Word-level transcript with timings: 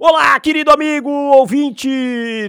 Olá, 0.00 0.38
querido 0.38 0.70
amigo 0.70 1.10
ouvinte, 1.10 1.88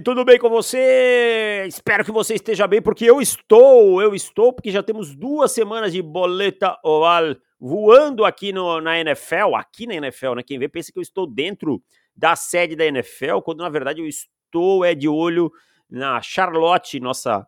tudo 0.04 0.24
bem 0.24 0.38
com 0.38 0.48
você? 0.48 1.64
Espero 1.66 2.04
que 2.04 2.12
você 2.12 2.34
esteja 2.36 2.64
bem, 2.64 2.80
porque 2.80 3.04
eu 3.04 3.20
estou, 3.20 4.00
eu 4.00 4.14
estou, 4.14 4.52
porque 4.52 4.70
já 4.70 4.84
temos 4.84 5.16
duas 5.16 5.50
semanas 5.50 5.92
de 5.92 6.00
boleta 6.00 6.78
oval 6.84 7.34
voando 7.58 8.24
aqui 8.24 8.52
no, 8.52 8.80
na 8.80 9.00
NFL, 9.00 9.56
aqui 9.56 9.84
na 9.84 9.96
NFL, 9.96 10.34
né? 10.36 10.44
Quem 10.44 10.60
vê 10.60 10.68
pensa 10.68 10.92
que 10.92 10.98
eu 11.00 11.02
estou 11.02 11.26
dentro 11.26 11.82
da 12.14 12.36
sede 12.36 12.76
da 12.76 12.86
NFL, 12.86 13.40
quando 13.40 13.62
na 13.62 13.68
verdade 13.68 14.00
eu 14.00 14.06
estou 14.06 14.84
é 14.84 14.94
de 14.94 15.08
olho 15.08 15.50
na 15.90 16.22
Charlotte, 16.22 17.00
nossa 17.00 17.44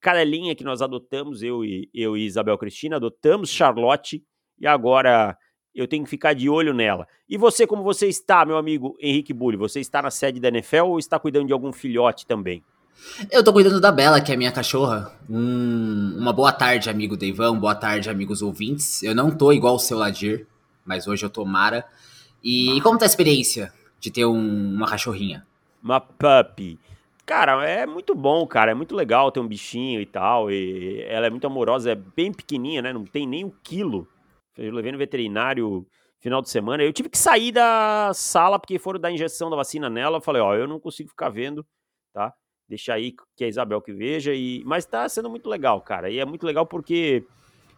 cadelinha 0.00 0.54
que 0.54 0.62
nós 0.62 0.80
adotamos, 0.80 1.42
eu 1.42 1.64
e, 1.64 1.90
eu 1.92 2.16
e 2.16 2.26
Isabel 2.26 2.56
Cristina, 2.56 2.94
adotamos 2.94 3.50
Charlotte 3.50 4.22
e 4.56 4.68
agora 4.68 5.36
eu 5.74 5.88
tenho 5.88 6.04
que 6.04 6.10
ficar 6.10 6.34
de 6.34 6.48
olho 6.48 6.74
nela. 6.74 7.06
E 7.28 7.36
você, 7.36 7.66
como 7.66 7.82
você 7.82 8.06
está, 8.06 8.44
meu 8.44 8.56
amigo 8.56 8.96
Henrique 9.00 9.32
Bulli? 9.32 9.56
Você 9.56 9.80
está 9.80 10.02
na 10.02 10.10
sede 10.10 10.38
da 10.38 10.48
NFL 10.48 10.84
ou 10.84 10.98
está 10.98 11.18
cuidando 11.18 11.46
de 11.46 11.52
algum 11.52 11.72
filhote 11.72 12.26
também? 12.26 12.62
Eu 13.30 13.42
tô 13.42 13.52
cuidando 13.52 13.80
da 13.80 13.90
Bela, 13.90 14.20
que 14.20 14.30
é 14.30 14.34
a 14.34 14.38
minha 14.38 14.52
cachorra. 14.52 15.12
Hum, 15.28 16.14
uma 16.16 16.32
boa 16.32 16.52
tarde, 16.52 16.88
amigo 16.88 17.16
Deivão. 17.16 17.58
Boa 17.58 17.74
tarde, 17.74 18.08
amigos 18.08 18.42
ouvintes. 18.42 19.02
Eu 19.02 19.14
não 19.14 19.30
tô 19.30 19.52
igual 19.52 19.74
o 19.74 19.78
seu 19.78 19.98
Ladir, 19.98 20.46
mas 20.84 21.06
hoje 21.06 21.24
eu 21.24 21.30
tô 21.30 21.44
Mara. 21.44 21.84
E 22.42 22.80
como 22.82 22.98
tá 22.98 23.04
a 23.04 23.06
experiência 23.06 23.72
de 23.98 24.10
ter 24.10 24.24
um, 24.24 24.74
uma 24.74 24.86
cachorrinha? 24.86 25.46
Uma 25.82 26.00
puppy. 26.00 26.78
Cara, 27.24 27.66
é 27.66 27.86
muito 27.86 28.14
bom, 28.14 28.46
cara. 28.46 28.72
É 28.72 28.74
muito 28.74 28.94
legal 28.94 29.32
ter 29.32 29.40
um 29.40 29.46
bichinho 29.46 30.00
e 30.00 30.06
tal. 30.06 30.50
E 30.50 31.02
ela 31.08 31.26
é 31.26 31.30
muito 31.30 31.46
amorosa, 31.46 31.92
é 31.92 31.94
bem 31.94 32.32
pequenininha, 32.32 32.82
né? 32.82 32.92
Não 32.92 33.04
tem 33.04 33.26
nem 33.26 33.44
um 33.44 33.52
quilo. 33.62 34.06
Eu 34.56 34.72
levei 34.72 34.92
no 34.92 34.98
veterinário 34.98 35.86
final 36.20 36.40
de 36.40 36.50
semana. 36.50 36.82
Eu 36.82 36.92
tive 36.92 37.08
que 37.08 37.18
sair 37.18 37.52
da 37.52 38.12
sala 38.14 38.58
porque 38.58 38.78
foram 38.78 39.00
dar 39.00 39.10
injeção 39.10 39.50
da 39.50 39.56
vacina 39.56 39.90
nela. 39.90 40.18
Eu 40.18 40.22
falei, 40.22 40.40
ó, 40.40 40.54
eu 40.54 40.68
não 40.68 40.78
consigo 40.78 41.10
ficar 41.10 41.30
vendo, 41.30 41.66
tá? 42.12 42.32
Deixa 42.68 42.94
aí 42.94 43.14
que 43.36 43.44
a 43.44 43.48
Isabel 43.48 43.82
que 43.82 43.92
veja. 43.92 44.32
E... 44.32 44.62
Mas 44.64 44.86
tá 44.86 45.08
sendo 45.08 45.28
muito 45.28 45.48
legal, 45.48 45.80
cara. 45.80 46.10
E 46.10 46.18
é 46.18 46.24
muito 46.24 46.46
legal 46.46 46.66
porque 46.66 47.26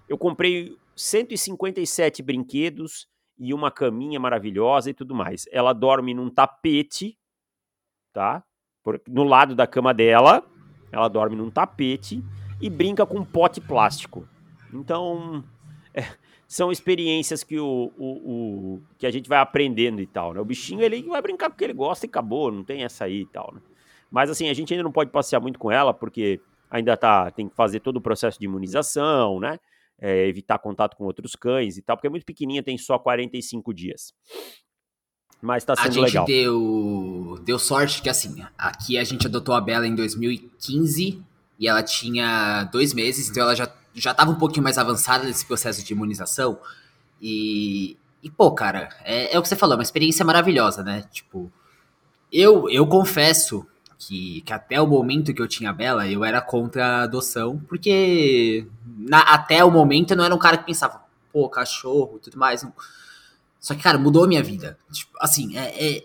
eu 0.09 0.19
comprei 0.19 0.77
157 0.95 2.23
brinquedos 2.23 3.09
e 3.39 3.53
uma 3.53 3.71
caminha 3.71 4.21
maravilhosa 4.21 4.91
e 4.91 4.95
tudo 4.95 5.15
mais. 5.15 5.47
Ela 5.51 5.73
dorme 5.73 6.15
num 6.15 6.31
tapete, 6.31 7.19
tá? 8.13 8.45
No 9.09 9.25
lado 9.25 9.55
da 9.55 9.67
cama 9.67 9.95
dela, 9.95 10.45
ela 10.93 11.09
dorme 11.09 11.35
num 11.35 11.51
tapete 11.51 12.23
e 12.61 12.69
brinca 12.69 13.07
com 13.07 13.19
um 13.19 13.25
pote 13.25 13.61
plástico. 13.61 14.29
Então, 14.73 15.43
é, 15.95 16.03
são 16.55 16.71
experiências 16.71 17.43
que, 17.43 17.59
o, 17.59 17.93
o, 17.99 18.07
o, 18.07 18.83
que 18.97 19.09
a 19.09 19.11
gente 19.11 19.29
vai 19.29 19.41
aprendendo 19.41 20.01
e 20.01 20.07
tal, 20.07 20.33
né? 20.33 20.41
O 20.41 20.45
bichinho, 20.45 20.83
ele 20.83 21.03
vai 21.03 21.21
brincar 21.21 21.51
porque 21.51 21.65
ele 21.65 21.73
gosta 21.73 22.07
e 22.07 22.09
acabou, 22.09 22.53
não 22.53 22.63
tem 22.63 22.85
essa 22.85 23.07
aí 23.07 23.23
e 23.23 23.27
tal, 23.27 23.53
né? 23.53 23.61
Mas, 24.09 24.31
assim, 24.31 24.49
a 24.49 24.55
gente 24.55 24.73
ainda 24.73 24.85
não 24.85 24.93
pode 24.93 25.11
passear 25.11 25.41
muito 25.41 25.59
com 25.59 25.69
ela, 25.69 25.93
porque 25.93 26.41
ainda 26.71 26.97
tá, 26.97 27.29
tem 27.33 27.49
que 27.49 27.57
fazer 27.57 27.81
todo 27.81 27.97
o 27.97 28.01
processo 28.01 28.39
de 28.39 28.45
imunização, 28.45 29.41
né? 29.41 29.59
É, 29.99 30.29
evitar 30.29 30.61
contato 30.61 30.97
com 30.97 31.03
outros 31.03 31.35
cães 31.35 31.77
e 31.77 31.83
tal, 31.83 31.97
porque 31.97 32.07
é 32.07 32.11
muito 32.11 32.25
pequenininha, 32.25 32.63
tem 32.63 32.79
só 32.79 33.01
45 33.01 33.75
dias. 33.75 34.15
Mas 35.43 35.65
tá 35.65 35.75
sendo 35.75 36.03
legal. 36.03 36.23
A 36.23 36.27
gente 36.29 36.41
deu, 36.41 37.41
deu 37.45 37.59
sorte 37.59 38.01
que, 38.01 38.09
assim, 38.09 38.45
aqui 38.57 38.97
a 38.97 39.03
gente 39.03 39.27
adotou 39.27 39.57
a 39.57 39.61
Bela 39.61 39.89
em 39.89 39.95
2015 39.97 41.21
e 41.59 41.67
ela 41.67 41.83
tinha 41.83 42.63
dois 42.73 42.95
meses, 42.95 43.29
então 43.29 43.43
ela 43.43 43.57
já 43.57 43.67
já 43.95 44.11
estava 44.11 44.31
um 44.31 44.37
pouquinho 44.37 44.65
mais 44.65 44.79
avançada 44.79 45.25
nesse 45.25 45.47
processo 45.47 45.85
de 45.85 45.93
imunização. 45.93 46.59
E, 47.21 47.97
e 48.23 48.31
pô, 48.31 48.53
cara, 48.53 48.89
é, 49.05 49.35
é, 49.35 49.39
o 49.39 49.43
que 49.43 49.49
você 49.49 49.57
falou, 49.57 49.75
é 49.75 49.77
uma 49.77 49.83
experiência 49.83 50.25
maravilhosa, 50.25 50.83
né? 50.83 51.05
Tipo, 51.13 51.51
eu, 52.33 52.69
eu 52.69 52.87
confesso 52.87 53.67
que, 53.99 54.41
que 54.43 54.53
até 54.53 54.81
o 54.81 54.87
momento 54.87 55.33
que 55.33 55.41
eu 55.41 55.49
tinha 55.49 55.71
a 55.71 55.73
Bela, 55.73 56.09
eu 56.09 56.25
era 56.25 56.41
contra 56.41 56.87
a 56.87 57.03
adoção, 57.03 57.63
porque 57.69 58.67
na, 58.85 59.21
até 59.21 59.65
o 59.65 59.71
momento 59.71 60.11
eu 60.13 60.17
não 60.17 60.25
era 60.25 60.35
um 60.35 60.39
cara 60.39 60.59
que 60.59 60.67
pensava, 60.67 61.03
pô, 61.33 61.49
cachorro 61.49 62.19
tudo 62.23 62.39
mais. 62.39 62.67
Só 63.61 63.75
que, 63.75 63.83
cara, 63.83 63.99
mudou 63.99 64.25
a 64.25 64.27
minha 64.27 64.43
vida. 64.43 64.79
Tipo, 64.93 65.13
assim, 65.21 65.57
é, 65.57 65.97
é 65.97 66.05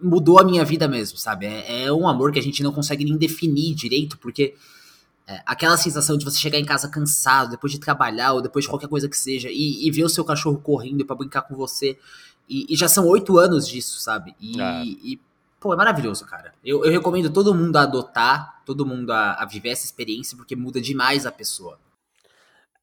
mudou 0.00 0.38
a 0.38 0.44
minha 0.44 0.64
vida 0.64 0.88
mesmo, 0.88 1.16
sabe? 1.16 1.46
É, 1.46 1.84
é 1.84 1.92
um 1.92 2.08
amor 2.08 2.32
que 2.32 2.38
a 2.38 2.42
gente 2.42 2.62
não 2.62 2.72
consegue 2.72 3.04
nem 3.04 3.16
definir 3.16 3.74
direito, 3.74 4.18
porque 4.18 4.54
é, 5.32 5.42
aquela 5.46 5.76
sensação 5.78 6.18
de 6.18 6.24
você 6.24 6.38
chegar 6.38 6.58
em 6.58 6.64
casa 6.64 6.88
cansado, 6.88 7.50
depois 7.50 7.72
de 7.72 7.80
trabalhar 7.80 8.34
ou 8.34 8.42
depois 8.42 8.64
de 8.64 8.68
qualquer 8.68 8.88
coisa 8.88 9.08
que 9.08 9.16
seja, 9.16 9.48
e, 9.50 9.86
e 9.86 9.90
ver 9.90 10.04
o 10.04 10.08
seu 10.08 10.24
cachorro 10.24 10.58
correndo 10.58 11.06
para 11.06 11.16
brincar 11.16 11.42
com 11.42 11.56
você. 11.56 11.98
E, 12.48 12.66
e, 12.68 12.76
já 12.76 12.86
são 12.86 13.06
oito 13.06 13.38
anos 13.38 13.66
disso, 13.66 13.98
sabe? 14.00 14.34
E, 14.38 14.60
é. 14.60 14.84
e, 14.84 15.20
pô, 15.58 15.72
é 15.72 15.76
maravilhoso, 15.76 16.26
cara. 16.26 16.52
Eu, 16.62 16.84
eu, 16.84 16.92
recomendo 16.92 17.30
todo 17.30 17.54
mundo 17.54 17.76
a 17.76 17.82
adotar, 17.82 18.62
todo 18.66 18.84
mundo 18.84 19.10
a, 19.10 19.34
a, 19.34 19.46
viver 19.46 19.70
essa 19.70 19.86
experiência, 19.86 20.36
porque 20.36 20.54
muda 20.54 20.80
demais 20.80 21.24
a 21.24 21.32
pessoa. 21.32 21.78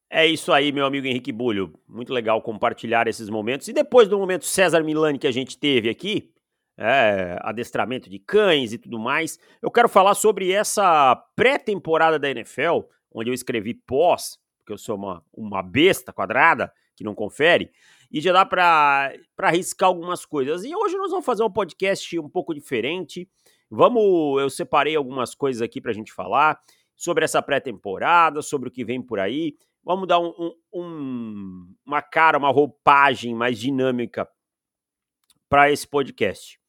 É 0.09 0.25
isso 0.25 0.51
aí, 0.51 0.71
meu 0.71 0.87
amigo 0.87 1.05
Henrique 1.05 1.31
Bulho. 1.31 1.71
Muito 1.87 2.11
legal 2.11 2.41
compartilhar 2.41 3.07
esses 3.07 3.29
momentos. 3.29 3.67
E 3.67 3.73
depois 3.73 4.07
do 4.07 4.17
momento 4.17 4.45
César 4.45 4.81
Milani 4.81 5.19
que 5.19 5.27
a 5.27 5.31
gente 5.31 5.55
teve 5.55 5.87
aqui, 5.87 6.31
é, 6.79 7.37
adestramento 7.41 8.09
de 8.09 8.17
cães 8.17 8.71
e 8.71 8.77
tudo 8.77 8.97
mais. 8.97 9.37
Eu 9.61 9.69
quero 9.69 9.89
falar 9.89 10.13
sobre 10.13 10.51
essa 10.51 11.13
pré-temporada 11.35 12.17
da 12.17 12.29
NFL, 12.29 12.79
onde 13.11 13.29
eu 13.29 13.33
escrevi 13.33 13.73
pós, 13.73 14.39
porque 14.57 14.71
eu 14.71 14.77
sou 14.77 14.95
uma, 14.95 15.21
uma 15.33 15.61
besta 15.61 16.13
quadrada 16.13 16.71
que 16.95 17.03
não 17.03 17.13
confere, 17.13 17.71
e 18.11 18.21
já 18.21 18.31
dá 18.31 18.45
para 18.45 19.13
arriscar 19.37 19.87
algumas 19.87 20.25
coisas. 20.25 20.63
E 20.63 20.73
hoje 20.73 20.97
nós 20.97 21.11
vamos 21.11 21.25
fazer 21.25 21.43
um 21.43 21.51
podcast 21.51 22.17
um 22.17 22.29
pouco 22.29 22.53
diferente. 22.53 23.29
Vamos, 23.69 24.41
eu 24.41 24.49
separei 24.49 24.95
algumas 24.95 25.35
coisas 25.35 25.61
aqui 25.61 25.79
para 25.79 25.91
a 25.91 25.93
gente 25.93 26.11
falar 26.11 26.59
sobre 26.95 27.23
essa 27.23 27.41
pré-temporada, 27.41 28.41
sobre 28.41 28.69
o 28.69 28.71
que 28.71 28.83
vem 28.83 29.01
por 29.01 29.19
aí. 29.19 29.55
Vamos 29.83 30.07
dar 30.07 30.19
um, 30.19 30.53
um, 30.73 31.73
uma 31.85 32.01
cara, 32.01 32.37
uma 32.37 32.51
roupagem 32.51 33.33
mais 33.35 33.59
dinâmica 33.59 34.27
para 35.47 35.71
esse 35.71 35.87
podcast. 35.87 36.59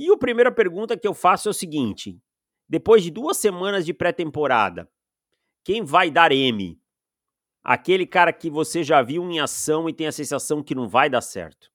E 0.00 0.10
a 0.10 0.16
primeira 0.16 0.50
pergunta 0.50 0.96
que 0.96 1.06
eu 1.06 1.12
faço 1.12 1.46
é 1.46 1.50
o 1.50 1.54
seguinte: 1.54 2.18
depois 2.66 3.02
de 3.02 3.10
duas 3.10 3.36
semanas 3.36 3.84
de 3.84 3.92
pré-temporada, 3.92 4.88
quem 5.62 5.84
vai 5.84 6.10
dar 6.10 6.32
M? 6.32 6.80
Aquele 7.62 8.06
cara 8.06 8.32
que 8.32 8.48
você 8.48 8.82
já 8.82 9.02
viu 9.02 9.22
em 9.30 9.40
ação 9.40 9.90
e 9.90 9.92
tem 9.92 10.06
a 10.06 10.12
sensação 10.12 10.62
que 10.62 10.74
não 10.74 10.88
vai 10.88 11.10
dar 11.10 11.20
certo. 11.20 11.70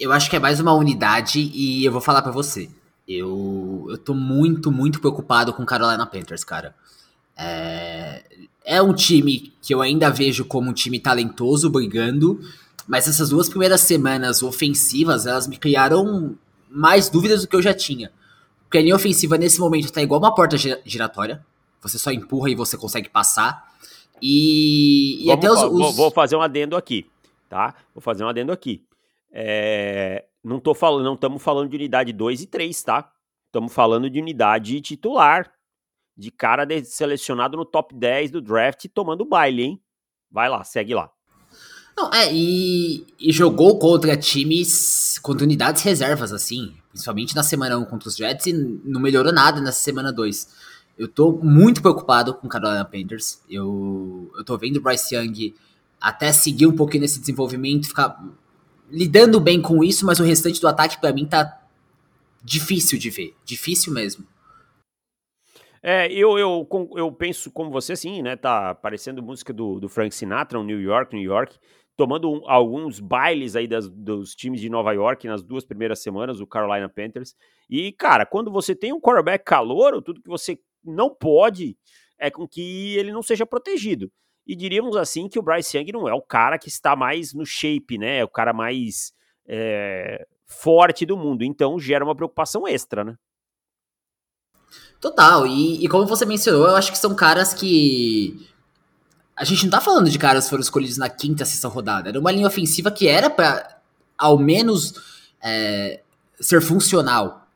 Eu 0.00 0.12
acho 0.12 0.30
que 0.30 0.36
é 0.36 0.38
mais 0.38 0.60
uma 0.60 0.72
unidade 0.72 1.40
e 1.52 1.84
eu 1.84 1.92
vou 1.92 2.00
falar 2.00 2.22
para 2.22 2.32
você. 2.32 2.70
Eu, 3.06 3.86
eu 3.90 3.98
tô 3.98 4.14
muito, 4.14 4.72
muito 4.72 4.98
preocupado 4.98 5.52
com 5.52 5.66
Carolina 5.66 6.06
Panthers, 6.06 6.42
cara. 6.42 6.74
É, 7.36 8.24
é 8.64 8.80
um 8.80 8.94
time 8.94 9.52
que 9.60 9.74
eu 9.74 9.82
ainda 9.82 10.08
vejo 10.08 10.46
como 10.46 10.70
um 10.70 10.72
time 10.72 10.98
talentoso 10.98 11.68
brigando, 11.68 12.40
mas 12.88 13.06
essas 13.06 13.28
duas 13.28 13.50
primeiras 13.50 13.82
semanas 13.82 14.42
ofensivas, 14.42 15.26
elas 15.26 15.46
me 15.46 15.58
criaram 15.58 16.38
mais 16.72 17.08
dúvidas 17.08 17.42
do 17.42 17.48
que 17.48 17.56
eu 17.56 17.62
já 17.62 17.74
tinha. 17.74 18.12
Porque 18.64 18.78
a 18.78 18.82
linha 18.82 18.96
ofensiva 18.96 19.36
nesse 19.36 19.60
momento 19.60 19.84
está 19.84 20.02
igual 20.02 20.20
uma 20.20 20.34
porta 20.34 20.56
giratória. 20.56 21.44
Você 21.82 21.98
só 21.98 22.10
empurra 22.10 22.50
e 22.50 22.54
você 22.54 22.76
consegue 22.76 23.08
passar. 23.08 23.70
E, 24.20 25.22
e 25.22 25.26
Vamos, 25.26 25.44
até 25.44 25.50
os, 25.50 25.62
os... 25.62 25.96
Vou 25.96 26.10
fazer 26.10 26.36
um 26.36 26.40
adendo 26.40 26.76
aqui, 26.76 27.10
tá? 27.48 27.74
Vou 27.94 28.00
fazer 28.00 28.24
um 28.24 28.28
adendo 28.28 28.52
aqui. 28.52 28.84
É, 29.32 30.24
não 30.42 30.60
tô 30.60 30.74
falando, 30.74 31.04
não 31.04 31.14
estamos 31.14 31.42
falando 31.42 31.68
de 31.68 31.76
unidade 31.76 32.12
2 32.12 32.42
e 32.42 32.46
3, 32.46 32.82
tá? 32.82 33.12
Estamos 33.46 33.72
falando 33.72 34.08
de 34.08 34.20
unidade 34.20 34.80
titular, 34.80 35.52
de 36.16 36.30
cara 36.30 36.64
de, 36.64 36.84
selecionado 36.84 37.56
no 37.56 37.64
top 37.64 37.94
10 37.94 38.30
do 38.30 38.40
draft 38.40 38.86
tomando 38.94 39.24
baile, 39.24 39.62
hein? 39.62 39.82
Vai 40.30 40.48
lá, 40.48 40.64
segue 40.64 40.94
lá. 40.94 41.10
Não, 41.96 42.12
é, 42.12 42.32
e, 42.32 43.06
e, 43.18 43.30
jogou 43.32 43.78
contra 43.78 44.16
times, 44.16 45.18
contra 45.22 45.44
unidades 45.44 45.82
reservas, 45.82 46.32
assim, 46.32 46.74
principalmente 46.90 47.36
na 47.36 47.42
semana 47.42 47.78
1 47.78 47.84
contra 47.84 48.08
os 48.08 48.16
Jets, 48.16 48.46
e 48.46 48.52
não 48.52 49.00
melhorou 49.00 49.32
nada 49.32 49.60
nessa 49.60 49.80
semana 49.80 50.12
2. 50.12 50.48
Eu 50.98 51.06
tô 51.08 51.32
muito 51.32 51.82
preocupado 51.82 52.34
com 52.34 52.46
o 52.46 52.50
Carolina 52.50 52.84
Panthers. 52.84 53.42
Eu, 53.48 54.30
eu 54.36 54.44
tô 54.44 54.56
vendo 54.56 54.76
o 54.76 54.80
Bryce 54.80 55.14
Young 55.14 55.54
até 56.00 56.32
seguir 56.32 56.66
um 56.66 56.76
pouquinho 56.76 57.02
nesse 57.02 57.20
desenvolvimento, 57.20 57.88
ficar 57.88 58.22
lidando 58.90 59.40
bem 59.40 59.60
com 59.60 59.84
isso, 59.84 60.04
mas 60.04 60.18
o 60.18 60.24
restante 60.24 60.60
do 60.60 60.68
ataque 60.68 61.00
para 61.00 61.12
mim 61.12 61.26
tá 61.26 61.60
difícil 62.42 62.98
de 62.98 63.08
ver, 63.10 63.34
difícil 63.44 63.92
mesmo. 63.92 64.26
É, 65.82 66.12
eu, 66.12 66.38
eu, 66.38 66.68
eu 66.94 67.10
penso 67.10 67.50
como 67.50 67.70
você, 67.70 67.96
sim, 67.96 68.22
né? 68.22 68.36
Tá 68.36 68.74
parecendo 68.74 69.22
música 69.22 69.52
do, 69.52 69.80
do 69.80 69.88
Frank 69.88 70.14
Sinatra, 70.14 70.58
um 70.58 70.64
New 70.64 70.80
York, 70.80 71.14
New 71.14 71.24
York 71.24 71.58
tomando 71.96 72.30
um, 72.30 72.48
alguns 72.48 73.00
bailes 73.00 73.54
aí 73.54 73.66
das, 73.68 73.88
dos 73.88 74.34
times 74.34 74.60
de 74.60 74.68
Nova 74.68 74.92
York 74.92 75.26
nas 75.26 75.42
duas 75.42 75.64
primeiras 75.64 76.00
semanas, 76.00 76.40
o 76.40 76.46
Carolina 76.46 76.88
Panthers. 76.88 77.34
E, 77.68 77.92
cara, 77.92 78.26
quando 78.26 78.50
você 78.50 78.74
tem 78.74 78.92
um 78.92 79.00
quarterback 79.00 79.44
calouro, 79.44 80.02
tudo 80.02 80.22
que 80.22 80.28
você 80.28 80.58
não 80.84 81.10
pode 81.10 81.76
é 82.18 82.30
com 82.30 82.46
que 82.46 82.96
ele 82.96 83.12
não 83.12 83.22
seja 83.22 83.44
protegido. 83.44 84.10
E 84.46 84.56
diríamos 84.56 84.96
assim 84.96 85.28
que 85.28 85.38
o 85.38 85.42
Bryce 85.42 85.76
Young 85.76 85.92
não 85.92 86.08
é 86.08 86.14
o 86.14 86.22
cara 86.22 86.58
que 86.58 86.68
está 86.68 86.96
mais 86.96 87.32
no 87.32 87.46
shape, 87.46 87.98
né? 87.98 88.18
É 88.18 88.24
o 88.24 88.28
cara 88.28 88.52
mais 88.52 89.12
é, 89.46 90.26
forte 90.46 91.06
do 91.06 91.16
mundo. 91.16 91.44
Então 91.44 91.78
gera 91.78 92.04
uma 92.04 92.14
preocupação 92.14 92.66
extra, 92.66 93.04
né? 93.04 93.16
Total, 95.00 95.46
e, 95.46 95.84
e 95.84 95.88
como 95.88 96.06
você 96.06 96.24
mencionou, 96.24 96.66
eu 96.66 96.76
acho 96.76 96.92
que 96.92 96.98
são 96.98 97.14
caras 97.14 97.52
que. 97.52 98.48
A 99.36 99.44
gente 99.44 99.64
não 99.64 99.70
tá 99.70 99.80
falando 99.80 100.10
de 100.10 100.18
caras 100.18 100.44
que 100.44 100.50
foram 100.50 100.62
escolhidos 100.62 100.98
na 100.98 101.08
quinta, 101.08 101.44
sexta 101.44 101.68
rodada. 101.68 102.08
Era 102.10 102.20
uma 102.20 102.30
linha 102.30 102.46
ofensiva 102.46 102.90
que 102.90 103.08
era 103.08 103.30
para 103.30 103.78
ao 104.16 104.38
menos 104.38 104.94
é, 105.42 106.00
ser 106.38 106.60
funcional, 106.60 107.48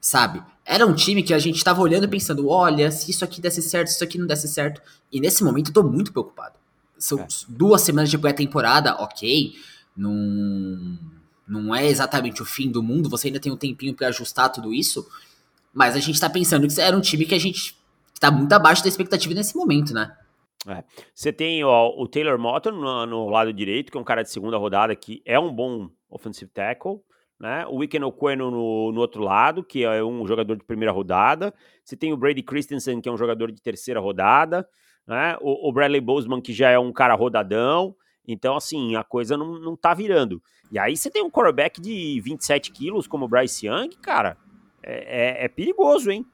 sabe? 0.00 0.42
Era 0.64 0.86
um 0.86 0.94
time 0.94 1.22
que 1.22 1.32
a 1.32 1.38
gente 1.38 1.62
tava 1.62 1.80
olhando 1.80 2.04
e 2.04 2.08
pensando: 2.08 2.48
olha, 2.48 2.90
se 2.90 3.10
isso 3.10 3.24
aqui 3.24 3.40
desse 3.40 3.62
certo, 3.62 3.88
se 3.88 3.94
isso 3.94 4.04
aqui 4.04 4.18
não 4.18 4.26
desse 4.26 4.48
certo. 4.48 4.82
E 5.12 5.20
nesse 5.20 5.42
momento 5.44 5.68
eu 5.68 5.74
tô 5.74 5.82
muito 5.82 6.12
preocupado. 6.12 6.56
São 6.98 7.20
é. 7.20 7.26
duas 7.48 7.82
semanas 7.82 8.10
de 8.10 8.18
pré-temporada, 8.18 8.94
ok. 8.96 9.54
Não, 9.96 10.98
não 11.46 11.74
é 11.74 11.86
exatamente 11.86 12.42
o 12.42 12.44
fim 12.44 12.70
do 12.70 12.82
mundo, 12.82 13.08
você 13.08 13.28
ainda 13.28 13.40
tem 13.40 13.50
um 13.50 13.56
tempinho 13.56 13.94
para 13.94 14.08
ajustar 14.08 14.50
tudo 14.50 14.74
isso. 14.74 15.06
Mas 15.72 15.94
a 15.94 16.00
gente 16.00 16.20
tá 16.20 16.28
pensando 16.28 16.66
que 16.66 16.80
era 16.80 16.96
um 16.96 17.00
time 17.00 17.24
que 17.24 17.34
a 17.34 17.38
gente 17.38 17.76
tá 18.18 18.30
muito 18.30 18.52
abaixo 18.52 18.82
da 18.82 18.88
expectativa 18.88 19.34
nesse 19.34 19.56
momento, 19.56 19.94
né? 19.94 20.14
É. 20.68 20.84
Você 21.14 21.32
tem 21.32 21.64
ó, 21.64 21.88
o 21.96 22.06
Taylor 22.06 22.38
Moton 22.38 22.72
no, 22.72 23.06
no, 23.06 23.28
lado 23.28 23.52
direito, 23.52 23.90
que 23.90 23.96
é 23.96 24.00
um 24.00 24.04
cara 24.04 24.22
de 24.22 24.30
segunda 24.30 24.58
rodada 24.58 24.94
que 24.94 25.22
é 25.24 25.38
um 25.38 25.52
bom 25.52 25.88
offensive 26.10 26.50
tackle. 26.50 27.00
Né? 27.40 27.64
O 27.68 27.76
Wicken 27.76 28.02
Oqueno 28.04 28.50
no, 28.50 28.92
no 28.92 29.00
outro 29.00 29.22
lado, 29.22 29.64
que 29.64 29.84
é 29.84 30.02
um 30.02 30.26
jogador 30.26 30.56
de 30.56 30.64
primeira 30.64 30.92
rodada. 30.92 31.54
Você 31.84 31.96
tem 31.96 32.12
o 32.12 32.16
Brady 32.16 32.42
Christensen, 32.42 33.00
que 33.00 33.08
é 33.08 33.12
um 33.12 33.16
jogador 33.16 33.50
de 33.50 33.62
terceira 33.62 34.00
rodada. 34.00 34.68
Né? 35.06 35.36
O, 35.40 35.68
o 35.68 35.72
Bradley 35.72 36.00
Bozeman, 36.00 36.40
que 36.40 36.52
já 36.52 36.70
é 36.70 36.78
um 36.78 36.92
cara 36.92 37.14
rodadão. 37.14 37.94
Então, 38.26 38.56
assim, 38.56 38.94
a 38.96 39.04
coisa 39.04 39.36
não, 39.36 39.58
não 39.58 39.76
tá 39.76 39.94
virando. 39.94 40.42
E 40.70 40.78
aí 40.78 40.96
você 40.96 41.10
tem 41.10 41.22
um 41.22 41.30
quarterback 41.30 41.80
de 41.80 42.20
27 42.20 42.72
quilos, 42.72 43.06
como 43.06 43.24
o 43.24 43.28
Bryce 43.28 43.66
Young, 43.66 43.88
cara 44.02 44.36
é, 44.88 45.42
é, 45.42 45.44
é 45.44 45.48
perigoso, 45.48 46.10
hein? 46.10 46.24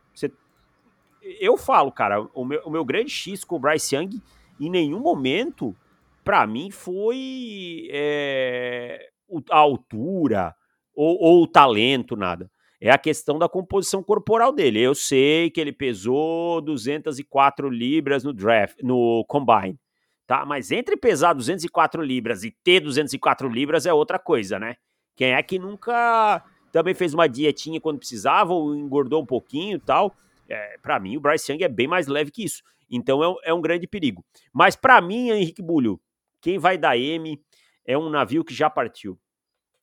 Eu 1.40 1.56
falo, 1.56 1.90
cara, 1.90 2.20
o 2.34 2.44
meu, 2.44 2.60
o 2.64 2.70
meu 2.70 2.84
grande 2.84 3.10
X 3.10 3.44
com 3.44 3.56
o 3.56 3.58
Bryce 3.58 3.96
Young, 3.96 4.20
em 4.60 4.70
nenhum 4.70 5.00
momento, 5.00 5.74
para 6.22 6.46
mim, 6.46 6.70
foi 6.70 7.88
é, 7.90 9.08
a 9.50 9.58
altura 9.58 10.54
ou, 10.94 11.18
ou 11.20 11.42
o 11.42 11.46
talento, 11.46 12.16
nada. 12.16 12.50
É 12.80 12.90
a 12.90 12.98
questão 12.98 13.38
da 13.38 13.48
composição 13.48 14.02
corporal 14.02 14.52
dele. 14.52 14.80
Eu 14.80 14.94
sei 14.94 15.50
que 15.50 15.60
ele 15.60 15.72
pesou 15.72 16.60
204 16.60 17.68
libras 17.70 18.22
no 18.22 18.32
draft, 18.32 18.78
no 18.82 19.24
combine, 19.26 19.78
tá? 20.26 20.44
Mas 20.44 20.70
entre 20.70 20.96
pesar 20.96 21.32
204 21.32 22.02
libras 22.02 22.44
e 22.44 22.50
ter 22.62 22.80
204 22.80 23.48
libras 23.48 23.86
é 23.86 23.92
outra 23.92 24.18
coisa, 24.18 24.58
né? 24.58 24.76
Quem 25.16 25.32
é 25.32 25.42
que 25.42 25.58
nunca 25.58 26.44
também 26.74 26.92
fez 26.92 27.14
uma 27.14 27.28
dietinha 27.28 27.80
quando 27.80 27.98
precisava, 27.98 28.52
ou 28.52 28.74
engordou 28.74 29.22
um 29.22 29.26
pouquinho 29.26 29.78
tal. 29.78 30.14
É, 30.48 30.78
para 30.78 31.00
mim, 31.00 31.16
o 31.16 31.20
Bryce 31.20 31.50
Young 31.50 31.62
é 31.62 31.68
bem 31.68 31.86
mais 31.86 32.06
leve 32.06 32.30
que 32.30 32.44
isso. 32.44 32.62
Então 32.90 33.22
é, 33.24 33.50
é 33.50 33.54
um 33.54 33.60
grande 33.60 33.86
perigo. 33.86 34.24
Mas 34.52 34.76
para 34.76 35.00
mim, 35.00 35.30
Henrique 35.30 35.62
Bulho, 35.62 36.00
quem 36.40 36.58
vai 36.58 36.76
dar 36.76 36.96
M 36.96 37.42
é 37.86 37.96
um 37.96 38.08
navio 38.08 38.44
que 38.44 38.54
já 38.54 38.68
partiu, 38.68 39.18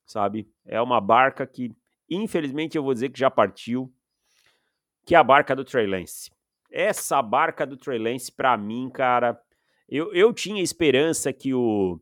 sabe? 0.05 0.47
É 0.65 0.81
uma 0.81 1.01
barca 1.01 1.45
que, 1.45 1.71
infelizmente, 2.09 2.77
eu 2.77 2.83
vou 2.83 2.93
dizer 2.93 3.09
que 3.09 3.19
já 3.19 3.29
partiu, 3.29 3.91
que 5.05 5.15
é 5.15 5.17
a 5.17 5.23
barca 5.23 5.55
do 5.55 5.65
Trey 5.65 5.87
Lance. 5.87 6.31
Essa 6.71 7.21
barca 7.21 7.65
do 7.65 7.75
Trey 7.75 7.99
Lance, 7.99 8.31
pra 8.31 8.55
mim, 8.57 8.89
cara, 8.89 9.39
eu, 9.89 10.13
eu 10.13 10.33
tinha 10.33 10.63
esperança 10.63 11.33
que 11.33 11.53
o, 11.53 11.99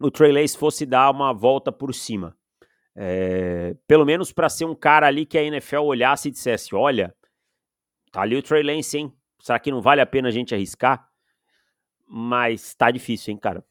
o 0.00 0.10
Trey 0.10 0.32
Lance 0.32 0.56
fosse 0.56 0.84
dar 0.84 1.10
uma 1.10 1.32
volta 1.32 1.72
por 1.72 1.94
cima. 1.94 2.36
É, 2.94 3.76
pelo 3.86 4.04
menos 4.04 4.32
para 4.32 4.48
ser 4.48 4.64
um 4.64 4.74
cara 4.74 5.06
ali 5.06 5.24
que 5.24 5.38
a 5.38 5.42
NFL 5.42 5.82
olhasse 5.82 6.28
e 6.28 6.30
dissesse: 6.32 6.74
olha, 6.74 7.14
tá 8.10 8.22
ali 8.22 8.36
o 8.36 8.42
Trey 8.42 8.62
Lance, 8.62 8.96
hein? 8.96 9.12
Será 9.40 9.58
que 9.58 9.70
não 9.70 9.80
vale 9.80 10.00
a 10.00 10.06
pena 10.06 10.28
a 10.28 10.30
gente 10.32 10.54
arriscar? 10.54 11.08
Mas 12.06 12.74
tá 12.74 12.90
difícil, 12.90 13.32
hein, 13.32 13.38
cara? 13.38 13.64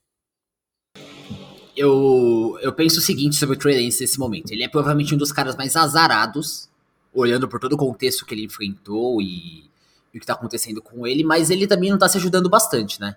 Eu, 1.75 2.57
eu 2.61 2.73
penso 2.73 2.99
o 2.99 3.01
seguinte 3.01 3.35
sobre 3.35 3.55
o 3.55 3.59
Trey 3.59 3.83
Lance 3.83 4.01
nesse 4.01 4.19
momento. 4.19 4.51
Ele 4.51 4.63
é 4.63 4.67
provavelmente 4.67 5.13
um 5.13 5.17
dos 5.17 5.31
caras 5.31 5.55
mais 5.55 5.75
azarados, 5.75 6.69
olhando 7.13 7.47
por 7.47 7.59
todo 7.59 7.73
o 7.73 7.77
contexto 7.77 8.25
que 8.25 8.33
ele 8.33 8.45
enfrentou 8.45 9.21
e, 9.21 9.69
e 10.13 10.17
o 10.17 10.19
que 10.19 10.25
tá 10.25 10.33
acontecendo 10.33 10.81
com 10.81 11.05
ele, 11.05 11.23
mas 11.23 11.49
ele 11.49 11.67
também 11.67 11.91
não 11.91 11.97
tá 11.97 12.07
se 12.07 12.17
ajudando 12.17 12.49
bastante, 12.49 12.99
né? 12.99 13.15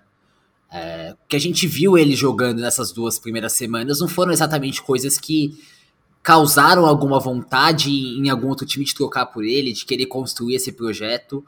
É, 0.71 1.13
o 1.13 1.27
que 1.27 1.35
a 1.35 1.39
gente 1.39 1.67
viu 1.67 1.97
ele 1.97 2.15
jogando 2.15 2.61
nessas 2.61 2.93
duas 2.93 3.19
primeiras 3.19 3.51
semanas 3.53 3.99
não 3.99 4.07
foram 4.07 4.31
exatamente 4.31 4.81
coisas 4.81 5.17
que 5.17 5.59
causaram 6.23 6.85
alguma 6.85 7.19
vontade 7.19 7.89
em 7.89 8.29
algum 8.29 8.49
outro 8.49 8.65
time 8.65 8.85
de 8.85 8.93
trocar 8.93 9.27
por 9.27 9.43
ele, 9.43 9.73
de 9.73 9.85
querer 9.85 10.05
construir 10.05 10.55
esse 10.55 10.71
projeto. 10.71 11.43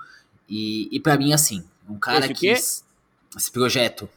E, 0.50 0.90
e 0.92 1.00
para 1.00 1.18
mim, 1.18 1.34
assim, 1.34 1.64
um 1.88 1.98
cara 1.98 2.26
esse 2.26 2.34
que. 2.34 2.48
Esse 2.48 3.52
projeto. 3.52 4.10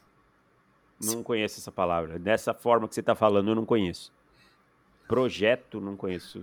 Não 1.03 1.23
conheço 1.23 1.61
essa 1.61 1.71
palavra. 1.71 2.19
Dessa 2.19 2.55
forma 2.55 2.89
que 2.89 2.95
você 2.95 3.03
tá 3.03 3.15
falando, 3.15 3.51
eu 3.51 3.55
não 3.55 3.67
conheço. 3.67 4.11
Projeto, 5.07 5.81
não 5.81 5.97
conheço. 5.97 6.43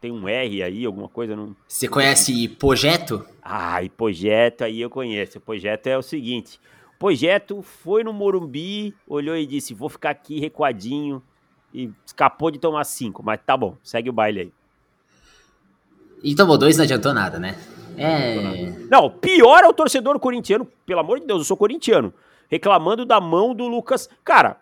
Tem 0.00 0.10
um 0.10 0.28
R 0.28 0.62
aí, 0.62 0.84
alguma 0.84 1.08
coisa? 1.08 1.34
Não... 1.34 1.56
Você 1.66 1.88
conhece 1.88 2.48
projeto? 2.48 3.26
Ah, 3.42 3.82
e 3.82 3.88
projeto 3.88 4.62
aí 4.62 4.80
eu 4.80 4.90
conheço. 4.90 5.38
O 5.38 5.40
projeto 5.40 5.86
é 5.86 5.96
o 5.96 6.02
seguinte: 6.02 6.60
projeto 6.98 7.62
foi 7.62 8.04
no 8.04 8.12
Morumbi, 8.12 8.94
olhou 9.06 9.36
e 9.36 9.46
disse: 9.46 9.72
vou 9.72 9.88
ficar 9.88 10.10
aqui 10.10 10.38
recuadinho 10.38 11.22
e 11.74 11.90
escapou 12.06 12.50
de 12.50 12.58
tomar 12.58 12.84
cinco, 12.84 13.22
mas 13.22 13.40
tá 13.44 13.56
bom, 13.56 13.76
segue 13.82 14.08
o 14.08 14.12
baile 14.12 14.40
aí. 14.40 14.52
E 16.22 16.34
tomou 16.34 16.56
dois 16.56 16.76
não 16.76 16.84
adiantou 16.84 17.12
nada, 17.12 17.38
né? 17.38 17.58
É. 17.96 18.72
Não, 18.90 19.10
pior 19.10 19.64
é 19.64 19.68
o 19.68 19.72
torcedor 19.72 20.18
corintiano, 20.18 20.66
pelo 20.86 21.00
amor 21.00 21.20
de 21.20 21.26
Deus, 21.26 21.40
eu 21.40 21.44
sou 21.44 21.56
corintiano, 21.56 22.14
reclamando 22.48 23.04
da 23.04 23.20
mão 23.20 23.54
do 23.54 23.66
Lucas. 23.66 24.08
Cara, 24.24 24.58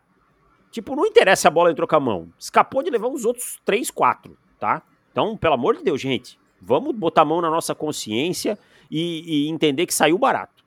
tipo, 0.71 0.97
não 0.97 1.07
interessa 1.07 1.43
se 1.43 1.49
a 1.49 1.51
bola 1.51 1.71
entrou 1.71 1.87
com 1.87 1.97
a 1.97 2.01
mão. 2.01 2.29
Escapou 2.39 2.83
de 2.83 2.91
levar 2.91 3.09
os 3.09 3.25
outros 3.25 3.61
três, 3.65 3.91
quatro, 3.91 4.37
tá? 4.59 4.83
Então, 5.11 5.37
pelo 5.37 5.55
amor 5.55 5.77
de 5.77 5.85
Deus, 5.85 6.01
gente, 6.01 6.39
vamos 6.61 6.95
botar 6.95 7.23
a 7.23 7.27
mão 7.27 7.41
na 7.41 7.51
nossa 7.51 7.75
consciência 7.75 8.59
e, 8.91 9.47
e 9.47 9.49
entender 9.49 9.87
que 9.87 9.95
saiu 9.95 10.19
barato. 10.19 10.62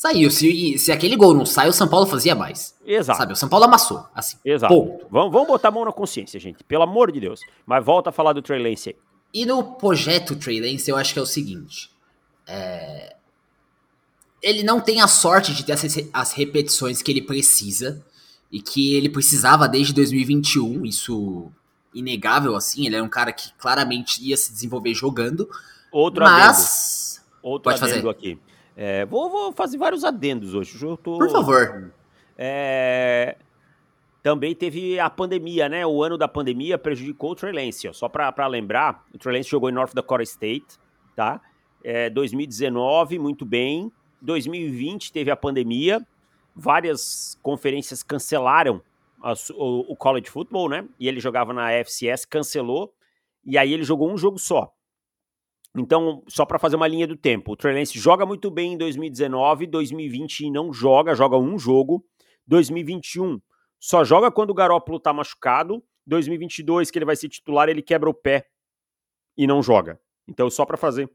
Saiu. 0.00 0.30
Se, 0.30 0.78
se 0.78 0.90
aquele 0.90 1.14
gol 1.14 1.34
não 1.34 1.44
sai, 1.44 1.68
o 1.68 1.74
São 1.74 1.86
Paulo 1.86 2.06
fazia 2.06 2.34
mais. 2.34 2.74
Exato. 2.86 3.18
Sabe? 3.18 3.32
O 3.34 3.36
São 3.36 3.50
Paulo 3.50 3.66
amassou. 3.66 4.06
Assim. 4.14 4.38
Exato. 4.42 4.72
Ponto. 4.72 5.06
Vamos, 5.10 5.30
vamos 5.30 5.46
botar 5.46 5.68
a 5.68 5.70
mão 5.70 5.84
na 5.84 5.92
consciência, 5.92 6.40
gente. 6.40 6.64
Pelo 6.64 6.84
amor 6.84 7.12
de 7.12 7.20
Deus. 7.20 7.40
Mas 7.66 7.84
volta 7.84 8.08
a 8.08 8.12
falar 8.12 8.32
do 8.32 8.40
Trey 8.40 8.62
Lance 8.62 8.88
aí. 8.88 8.96
E 9.34 9.44
no 9.44 9.62
projeto 9.74 10.34
Trey 10.36 10.58
Lance, 10.58 10.90
eu 10.90 10.96
acho 10.96 11.12
que 11.12 11.18
é 11.18 11.22
o 11.22 11.26
seguinte. 11.26 11.90
É... 12.46 13.14
Ele 14.42 14.62
não 14.62 14.80
tem 14.80 15.02
a 15.02 15.06
sorte 15.06 15.52
de 15.52 15.66
ter 15.66 15.72
as, 15.72 15.84
as 16.14 16.32
repetições 16.32 17.02
que 17.02 17.10
ele 17.10 17.20
precisa. 17.20 18.02
E 18.50 18.62
que 18.62 18.94
ele 18.94 19.10
precisava 19.10 19.68
desde 19.68 19.92
2021. 19.92 20.86
Isso 20.86 21.52
inegável, 21.94 22.56
assim. 22.56 22.86
Ele 22.86 22.96
é 22.96 23.02
um 23.02 23.08
cara 23.08 23.34
que 23.34 23.52
claramente 23.58 24.26
ia 24.26 24.38
se 24.38 24.50
desenvolver 24.50 24.94
jogando. 24.94 25.46
Outro 25.92 26.24
mas... 26.24 27.20
adendo. 27.20 27.30
Outro 27.42 27.70
Pode 27.70 27.84
adendo 27.84 28.06
fazer. 28.06 28.08
aqui. 28.08 28.49
É, 28.82 29.04
vou, 29.04 29.28
vou, 29.28 29.52
fazer 29.52 29.76
vários 29.76 30.04
adendos 30.04 30.54
hoje. 30.54 30.74
hoje 30.74 30.98
tô, 31.02 31.18
Por 31.18 31.30
favor. 31.30 31.92
É, 32.38 33.36
também 34.22 34.54
teve 34.54 34.98
a 34.98 35.10
pandemia, 35.10 35.68
né? 35.68 35.86
O 35.86 36.02
ano 36.02 36.16
da 36.16 36.26
pandemia 36.26 36.78
prejudicou 36.78 37.32
o 37.32 37.34
Trey 37.34 37.52
Lance. 37.52 37.86
Ó. 37.86 37.92
Só 37.92 38.08
para 38.08 38.46
lembrar, 38.46 39.04
o 39.14 39.18
Trey 39.18 39.36
Lance 39.36 39.50
jogou 39.50 39.68
em 39.68 39.72
North 39.74 39.92
Dakota 39.92 40.22
State, 40.22 40.78
tá? 41.14 41.42
É, 41.84 42.08
2019, 42.08 43.18
muito 43.18 43.44
bem. 43.44 43.92
2020 44.22 45.12
teve 45.12 45.30
a 45.30 45.36
pandemia. 45.36 46.00
Várias 46.56 47.38
conferências 47.42 48.02
cancelaram 48.02 48.80
a, 49.22 49.34
o, 49.56 49.92
o 49.92 49.94
college 49.94 50.30
football, 50.30 50.70
né? 50.70 50.88
E 50.98 51.06
ele 51.06 51.20
jogava 51.20 51.52
na 51.52 51.70
FCS, 51.84 52.24
cancelou. 52.24 52.94
E 53.44 53.58
aí 53.58 53.74
ele 53.74 53.84
jogou 53.84 54.10
um 54.10 54.16
jogo 54.16 54.38
só. 54.38 54.72
Então, 55.76 56.22
só 56.28 56.44
para 56.44 56.58
fazer 56.58 56.76
uma 56.76 56.88
linha 56.88 57.06
do 57.06 57.16
tempo, 57.16 57.52
o 57.52 57.56
Trey 57.56 57.74
Lance 57.74 57.98
joga 57.98 58.26
muito 58.26 58.50
bem 58.50 58.72
em 58.72 58.78
2019, 58.78 59.66
2020 59.66 60.50
não 60.50 60.72
joga, 60.72 61.14
joga 61.14 61.36
um 61.36 61.58
jogo. 61.58 62.04
2021 62.46 63.40
só 63.78 64.04
joga 64.04 64.30
quando 64.30 64.50
o 64.50 64.54
Garópolo 64.54 64.98
tá 64.98 65.12
machucado. 65.12 65.82
2022, 66.06 66.90
que 66.90 66.98
ele 66.98 67.04
vai 67.04 67.14
ser 67.14 67.28
titular, 67.28 67.68
ele 67.68 67.82
quebra 67.82 68.10
o 68.10 68.14
pé 68.14 68.46
e 69.36 69.46
não 69.46 69.62
joga. 69.62 70.00
Então, 70.28 70.50
só 70.50 70.66
para 70.66 70.76
fazer 70.76 71.08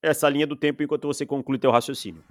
essa 0.00 0.28
linha 0.28 0.46
do 0.46 0.54
tempo 0.54 0.82
enquanto 0.82 1.06
você 1.06 1.24
conclui 1.26 1.58
teu 1.58 1.70
raciocínio. 1.70 2.22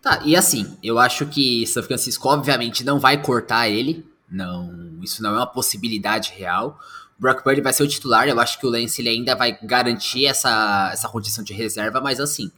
Tá, 0.00 0.22
e 0.24 0.36
assim, 0.36 0.78
eu 0.82 0.98
acho 0.98 1.26
que 1.26 1.66
São 1.66 1.82
Francisco 1.82 2.28
obviamente 2.28 2.84
não 2.84 2.98
vai 2.98 3.20
cortar 3.20 3.68
ele. 3.68 4.06
Não, 4.30 4.98
isso 5.02 5.22
não 5.22 5.30
é 5.30 5.36
uma 5.36 5.46
possibilidade 5.46 6.32
real. 6.32 6.78
Brock 7.18 7.42
Purdy 7.42 7.60
vai 7.60 7.72
ser 7.72 7.82
o 7.82 7.88
titular, 7.88 8.28
eu 8.28 8.38
acho 8.38 8.58
que 8.58 8.66
o 8.66 8.70
Lance 8.70 9.00
ele 9.00 9.08
ainda 9.08 9.34
vai 9.34 9.58
garantir 9.62 10.26
essa, 10.26 10.90
essa 10.92 11.08
condição 11.08 11.42
de 11.42 11.52
reserva, 11.54 12.00
mas 12.00 12.20
assim, 12.20 12.50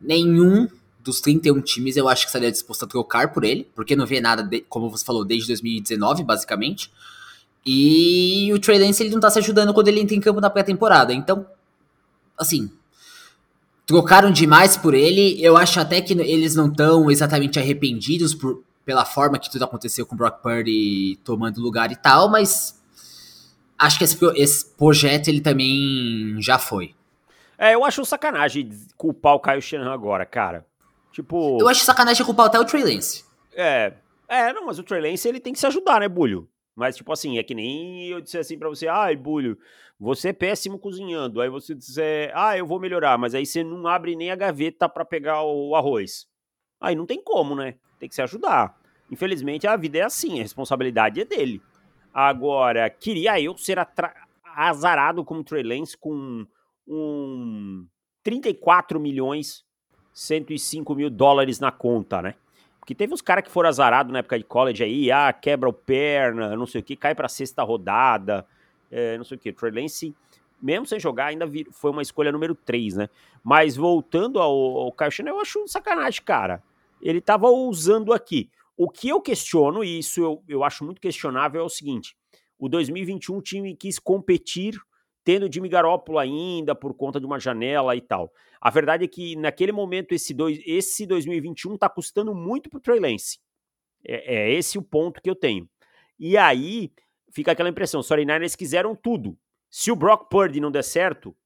nenhum 0.00 0.68
dos 1.02 1.20
31 1.20 1.60
times 1.60 1.96
eu 1.96 2.08
acho 2.08 2.22
que 2.22 2.28
estaria 2.28 2.50
disposto 2.50 2.84
a 2.84 2.88
trocar 2.88 3.32
por 3.32 3.44
ele, 3.44 3.68
porque 3.74 3.96
não 3.96 4.06
vê 4.06 4.20
nada, 4.20 4.42
de, 4.42 4.60
como 4.62 4.90
você 4.90 5.04
falou, 5.04 5.24
desde 5.24 5.48
2019, 5.48 6.24
basicamente. 6.24 6.90
E 7.64 8.50
o 8.52 8.58
Trey 8.60 8.78
Lance 8.78 9.02
ele 9.02 9.10
não 9.10 9.20
tá 9.20 9.30
se 9.30 9.38
ajudando 9.38 9.74
quando 9.74 9.88
ele 9.88 10.00
entra 10.00 10.14
em 10.14 10.20
campo 10.20 10.40
na 10.40 10.50
pré-temporada. 10.50 11.12
Então, 11.12 11.46
assim, 12.38 12.70
trocaram 13.86 14.30
demais 14.30 14.76
por 14.76 14.94
ele. 14.94 15.42
Eu 15.42 15.56
acho 15.56 15.80
até 15.80 16.00
que 16.00 16.12
eles 16.12 16.54
não 16.54 16.68
estão 16.68 17.10
exatamente 17.10 17.58
arrependidos 17.58 18.34
por, 18.34 18.62
pela 18.84 19.04
forma 19.04 19.38
que 19.38 19.50
tudo 19.50 19.64
aconteceu 19.64 20.06
com 20.06 20.14
o 20.14 20.18
Brock 20.18 20.42
Purdy 20.42 21.18
tomando 21.24 21.60
lugar 21.60 21.90
e 21.90 21.96
tal, 21.96 22.28
mas 22.28 22.80
acho 23.78 23.98
que 23.98 24.04
esse, 24.04 24.18
esse 24.36 24.76
projeto 24.76 25.28
ele 25.28 25.40
também 25.40 26.36
já 26.40 26.58
foi. 26.58 26.94
É, 27.58 27.74
eu 27.74 27.84
acho 27.84 28.04
sacanagem 28.04 28.70
culpar 28.96 29.34
o 29.34 29.40
Kyle 29.40 29.60
Shanahan 29.60 29.92
agora, 29.92 30.26
cara. 30.26 30.66
Tipo. 31.12 31.58
Eu 31.60 31.68
acho 31.68 31.84
sacanagem 31.84 32.24
culpar 32.24 32.46
até 32.46 32.58
o 32.58 32.64
Trey 32.64 32.82
Lance. 32.82 33.24
É. 33.54 33.94
É, 34.28 34.52
não, 34.52 34.66
mas 34.66 34.78
o 34.78 34.82
Trey 34.82 35.00
Lance 35.00 35.26
ele 35.26 35.40
tem 35.40 35.52
que 35.52 35.58
se 35.58 35.66
ajudar, 35.66 36.00
né, 36.00 36.08
Bulho? 36.08 36.48
Mas, 36.74 36.96
tipo 36.96 37.10
assim, 37.10 37.38
é 37.38 37.42
que 37.42 37.54
nem 37.54 38.08
eu 38.08 38.20
disser 38.20 38.40
assim 38.40 38.58
pra 38.58 38.68
você, 38.68 38.86
ai, 38.86 39.16
Bulho, 39.16 39.56
você 39.98 40.28
é 40.28 40.32
péssimo 40.32 40.78
cozinhando. 40.78 41.40
Aí 41.40 41.48
você 41.48 41.74
disser, 41.74 42.30
ah, 42.34 42.56
eu 42.56 42.66
vou 42.66 42.78
melhorar, 42.78 43.16
mas 43.16 43.34
aí 43.34 43.46
você 43.46 43.64
não 43.64 43.86
abre 43.86 44.14
nem 44.14 44.30
a 44.30 44.36
gaveta 44.36 44.86
para 44.88 45.04
pegar 45.04 45.42
o 45.42 45.74
arroz. 45.74 46.26
Aí 46.78 46.94
não 46.94 47.06
tem 47.06 47.22
como, 47.22 47.54
né? 47.54 47.76
Tem 47.98 48.08
que 48.08 48.14
se 48.14 48.20
ajudar. 48.20 48.78
Infelizmente, 49.10 49.66
a 49.66 49.76
vida 49.76 49.98
é 49.98 50.02
assim, 50.02 50.38
a 50.38 50.42
responsabilidade 50.42 51.20
é 51.20 51.24
dele. 51.24 51.62
Agora, 52.18 52.88
queria 52.88 53.38
eu 53.38 53.58
ser 53.58 53.78
azarado 54.56 55.22
como 55.22 55.44
Trey 55.44 55.62
Lance 55.62 55.94
com 55.98 56.46
um 56.88 57.86
34 58.22 58.98
milhões 58.98 59.66
105 60.14 60.94
mil 60.94 61.10
dólares 61.10 61.60
na 61.60 61.70
conta, 61.70 62.22
né? 62.22 62.34
Porque 62.80 62.94
teve 62.94 63.12
uns 63.12 63.20
caras 63.20 63.44
que 63.44 63.50
foram 63.50 63.68
azarados 63.68 64.10
na 64.10 64.20
época 64.20 64.38
de 64.38 64.44
college 64.44 64.82
aí, 64.82 65.12
ah, 65.12 65.30
quebra 65.30 65.68
o 65.68 65.74
perna, 65.74 66.56
não 66.56 66.64
sei 66.64 66.80
o 66.80 66.84
que, 66.84 66.96
cai 66.96 67.14
pra 67.14 67.28
sexta 67.28 67.62
rodada, 67.62 68.46
é, 68.90 69.18
não 69.18 69.24
sei 69.24 69.36
o 69.36 69.38
que. 69.38 69.52
Trey 69.52 69.72
Lance, 69.72 70.14
mesmo 70.62 70.86
sem 70.86 70.98
jogar, 70.98 71.26
ainda 71.26 71.44
vir, 71.44 71.68
foi 71.70 71.90
uma 71.90 72.00
escolha 72.00 72.32
número 72.32 72.54
3, 72.54 72.96
né? 72.96 73.10
Mas 73.44 73.76
voltando 73.76 74.40
ao, 74.40 74.90
ao 74.98 75.10
Shanahan, 75.10 75.36
eu 75.36 75.40
acho 75.42 75.68
sacanagem, 75.68 76.22
cara. 76.22 76.62
Ele 77.02 77.20
tava 77.20 77.50
usando 77.50 78.14
aqui. 78.14 78.48
O 78.76 78.90
que 78.90 79.08
eu 79.08 79.20
questiono, 79.20 79.82
e 79.82 79.98
isso 79.98 80.20
eu, 80.20 80.44
eu 80.46 80.62
acho 80.62 80.84
muito 80.84 81.00
questionável, 81.00 81.62
é 81.62 81.64
o 81.64 81.68
seguinte: 81.68 82.16
o 82.58 82.68
2021 82.68 83.36
o 83.36 83.42
time 83.42 83.76
quis 83.76 83.98
competir 83.98 84.74
tendo 85.26 85.52
Jimmy 85.52 85.68
Garoppolo 85.68 86.20
ainda 86.20 86.72
por 86.72 86.94
conta 86.94 87.18
de 87.18 87.26
uma 87.26 87.40
janela 87.40 87.96
e 87.96 88.00
tal. 88.00 88.32
A 88.60 88.70
verdade 88.70 89.04
é 89.04 89.08
que 89.08 89.34
naquele 89.34 89.72
momento 89.72 90.12
esse, 90.12 90.32
dois, 90.32 90.60
esse 90.64 91.04
2021 91.04 91.76
tá 91.76 91.88
custando 91.88 92.32
muito 92.32 92.70
pro 92.70 92.78
Trey 92.78 93.00
Lance. 93.00 93.40
É, 94.06 94.36
é, 94.36 94.52
esse 94.52 94.78
o 94.78 94.82
ponto 94.82 95.20
que 95.20 95.28
eu 95.28 95.34
tenho. 95.34 95.68
E 96.16 96.36
aí 96.36 96.92
fica 97.32 97.50
aquela 97.50 97.68
impressão, 97.68 98.00
os 98.00 98.08
49ers 98.08 98.56
quiseram 98.56 98.94
tudo. 98.94 99.36
Se 99.68 99.90
o 99.90 99.96
Brock 99.96 100.30
Purdy 100.30 100.60
não 100.60 100.70
der 100.70 100.84
certo, 100.84 101.36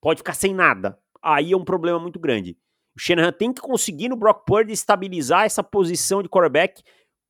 pode 0.00 0.20
ficar 0.20 0.32
sem 0.32 0.54
nada. 0.54 0.98
Aí 1.22 1.52
é 1.52 1.56
um 1.56 1.64
problema 1.64 1.98
muito 1.98 2.18
grande. 2.18 2.56
O 2.96 3.00
Shanahan 3.00 3.32
tem 3.32 3.52
que 3.52 3.60
conseguir 3.60 4.08
no 4.08 4.16
Brock 4.16 4.44
Purdy 4.46 4.72
estabilizar 4.72 5.44
essa 5.44 5.62
posição 5.62 6.22
de 6.22 6.28
quarterback 6.28 6.82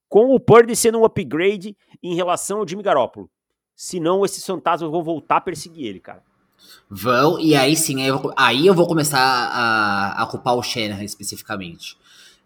com 0.08 0.34
o 0.34 0.38
Purdy 0.38 0.76
sendo 0.76 0.98
um 0.98 1.04
upgrade 1.04 1.76
em 2.02 2.14
relação 2.14 2.58
ao 2.58 2.68
Jimmy 2.68 2.82
Garoppolo. 2.82 3.28
Senão 3.74 4.24
esses 4.24 4.44
fantasmas 4.44 4.90
vão 4.90 5.02
voltar 5.02 5.38
a 5.38 5.40
perseguir 5.40 5.86
ele, 5.86 6.00
cara. 6.00 6.22
Vão, 6.88 7.38
e 7.38 7.54
aí 7.54 7.76
sim, 7.76 8.00
aí 8.00 8.08
eu, 8.08 8.32
aí 8.36 8.66
eu 8.66 8.74
vou 8.74 8.86
começar 8.86 9.20
a, 9.20 10.22
a 10.22 10.26
culpar 10.26 10.54
o 10.54 10.62
Shanahan 10.62 11.04
especificamente. 11.04 11.98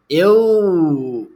Eu. 0.08 1.30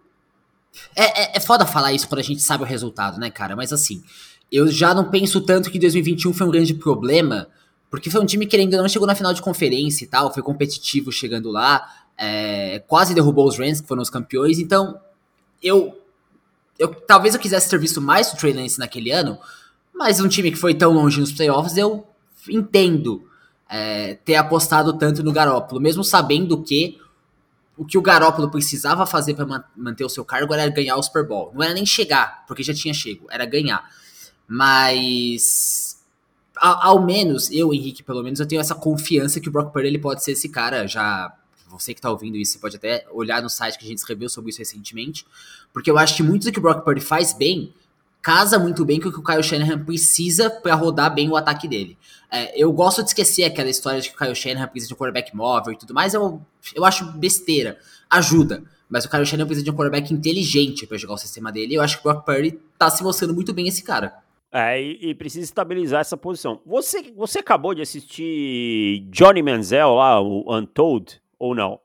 É, 0.96 1.22
é, 1.22 1.36
é 1.36 1.40
foda 1.40 1.64
falar 1.64 1.92
isso 1.92 2.08
quando 2.08 2.18
a 2.18 2.24
gente 2.24 2.42
sabe 2.42 2.64
o 2.64 2.66
resultado, 2.66 3.18
né, 3.20 3.30
cara? 3.30 3.54
Mas 3.54 3.72
assim, 3.72 4.02
eu 4.50 4.68
já 4.68 4.92
não 4.92 5.10
penso 5.10 5.40
tanto 5.40 5.70
que 5.70 5.78
2021 5.78 6.32
foi 6.32 6.46
um 6.46 6.50
grande 6.50 6.74
problema, 6.74 7.46
porque 7.94 8.10
foi 8.10 8.20
um 8.20 8.26
time 8.26 8.44
que 8.44 8.56
ainda 8.56 8.76
não 8.76 8.88
chegou 8.88 9.06
na 9.06 9.14
final 9.14 9.32
de 9.32 9.40
conferência 9.40 10.04
e 10.04 10.08
tal, 10.08 10.34
foi 10.34 10.42
competitivo 10.42 11.12
chegando 11.12 11.48
lá, 11.48 11.88
é, 12.18 12.80
quase 12.88 13.14
derrubou 13.14 13.46
os 13.46 13.56
Rams, 13.56 13.80
que 13.80 13.86
foram 13.86 14.02
os 14.02 14.10
campeões, 14.10 14.58
então 14.58 15.00
eu, 15.62 15.96
eu 16.76 16.92
talvez 16.92 17.34
eu 17.34 17.40
quisesse 17.40 17.70
ter 17.70 17.78
visto 17.78 18.00
mais 18.00 18.32
o 18.32 18.36
Trey 18.36 18.52
Lance 18.52 18.80
naquele 18.80 19.12
ano, 19.12 19.38
mas 19.94 20.18
um 20.18 20.26
time 20.26 20.50
que 20.50 20.56
foi 20.56 20.74
tão 20.74 20.92
longe 20.92 21.20
nos 21.20 21.30
playoffs, 21.30 21.76
eu 21.76 22.04
entendo 22.48 23.28
é, 23.68 24.14
ter 24.24 24.34
apostado 24.34 24.92
tanto 24.94 25.22
no 25.22 25.32
Garópolo, 25.32 25.80
mesmo 25.80 26.02
sabendo 26.02 26.64
que 26.64 26.98
o 27.76 27.84
que 27.84 27.96
o 27.96 28.02
Garópolo 28.02 28.50
precisava 28.50 29.06
fazer 29.06 29.34
para 29.34 29.64
manter 29.76 30.04
o 30.04 30.08
seu 30.08 30.24
cargo 30.24 30.52
era 30.52 30.68
ganhar 30.68 30.96
o 30.96 31.02
Super 31.02 31.26
Bowl. 31.26 31.52
Não 31.54 31.62
era 31.62 31.74
nem 31.74 31.86
chegar, 31.86 32.44
porque 32.46 32.62
já 32.62 32.74
tinha 32.74 32.92
chego, 32.92 33.26
era 33.30 33.46
ganhar. 33.46 33.88
Mas 34.48 35.83
ao, 36.56 36.98
ao, 36.98 37.02
menos, 37.04 37.50
eu, 37.50 37.72
Henrique, 37.72 38.02
pelo 38.02 38.22
menos, 38.22 38.40
eu 38.40 38.46
tenho 38.46 38.60
essa 38.60 38.74
confiança 38.74 39.40
que 39.40 39.48
o 39.48 39.52
Brock 39.52 39.72
Purdy 39.72 39.88
ele 39.88 39.98
pode 39.98 40.22
ser 40.22 40.32
esse 40.32 40.48
cara. 40.48 40.86
Já 40.86 41.32
você 41.68 41.92
que 41.92 42.00
tá 42.00 42.10
ouvindo 42.10 42.36
isso, 42.36 42.52
você 42.52 42.58
pode 42.58 42.76
até 42.76 43.06
olhar 43.10 43.42
no 43.42 43.50
site 43.50 43.78
que 43.78 43.84
a 43.84 43.88
gente 43.88 43.98
escreveu 43.98 44.28
sobre 44.28 44.50
isso 44.50 44.58
recentemente, 44.58 45.26
porque 45.72 45.90
eu 45.90 45.98
acho 45.98 46.16
que 46.16 46.22
muito 46.22 46.44
do 46.44 46.52
que 46.52 46.58
o 46.58 46.62
Brock 46.62 46.84
Purdy 46.84 47.00
faz 47.00 47.32
bem 47.32 47.72
casa 48.24 48.58
muito 48.58 48.86
bem 48.86 48.98
com 48.98 49.10
o 49.10 49.12
que 49.12 49.20
o 49.20 49.22
Kyle 49.22 49.42
Shanahan 49.42 49.84
precisa 49.84 50.48
para 50.48 50.74
rodar 50.74 51.14
bem 51.14 51.28
o 51.28 51.36
ataque 51.36 51.68
dele. 51.68 51.98
É, 52.32 52.58
eu 52.58 52.72
gosto 52.72 53.02
de 53.02 53.08
esquecer 53.08 53.44
aquela 53.44 53.68
história 53.68 54.00
de 54.00 54.08
que 54.08 54.16
o 54.16 54.18
Kyle 54.18 54.34
Shanahan 54.34 54.66
precisa 54.66 54.88
de 54.88 54.94
um 54.94 54.96
quarterback 54.96 55.36
móvel 55.36 55.74
e 55.74 55.76
tudo 55.76 55.92
mais, 55.92 56.14
eu, 56.14 56.40
eu 56.74 56.86
acho 56.86 57.04
besteira. 57.12 57.78
Ajuda. 58.08 58.64
Mas 58.88 59.04
o 59.04 59.10
Kyle 59.10 59.26
Shanahan 59.26 59.46
precisa 59.46 59.64
de 59.64 59.70
um 59.70 59.74
quarterback 59.74 60.14
inteligente 60.14 60.86
para 60.86 60.96
jogar 60.96 61.14
o 61.14 61.18
sistema 61.18 61.52
dele. 61.52 61.74
E 61.74 61.76
eu 61.76 61.82
acho 61.82 62.00
que 62.00 62.08
o 62.08 62.10
Brock 62.10 62.24
Purdy 62.24 62.58
tá 62.78 62.88
se 62.88 63.02
mostrando 63.02 63.34
muito 63.34 63.52
bem 63.52 63.68
esse 63.68 63.82
cara. 63.82 64.14
É, 64.56 64.80
e, 64.80 65.10
e, 65.10 65.14
precisa 65.16 65.44
estabilizar 65.44 66.00
essa 66.00 66.16
posição. 66.16 66.62
Você, 66.64 67.12
você 67.16 67.40
acabou 67.40 67.74
de 67.74 67.82
assistir 67.82 69.00
Johnny 69.10 69.42
Manziel 69.42 69.94
lá, 69.96 70.20
o 70.20 70.44
Untold, 70.54 71.20
ou 71.36 71.56
não? 71.56 71.80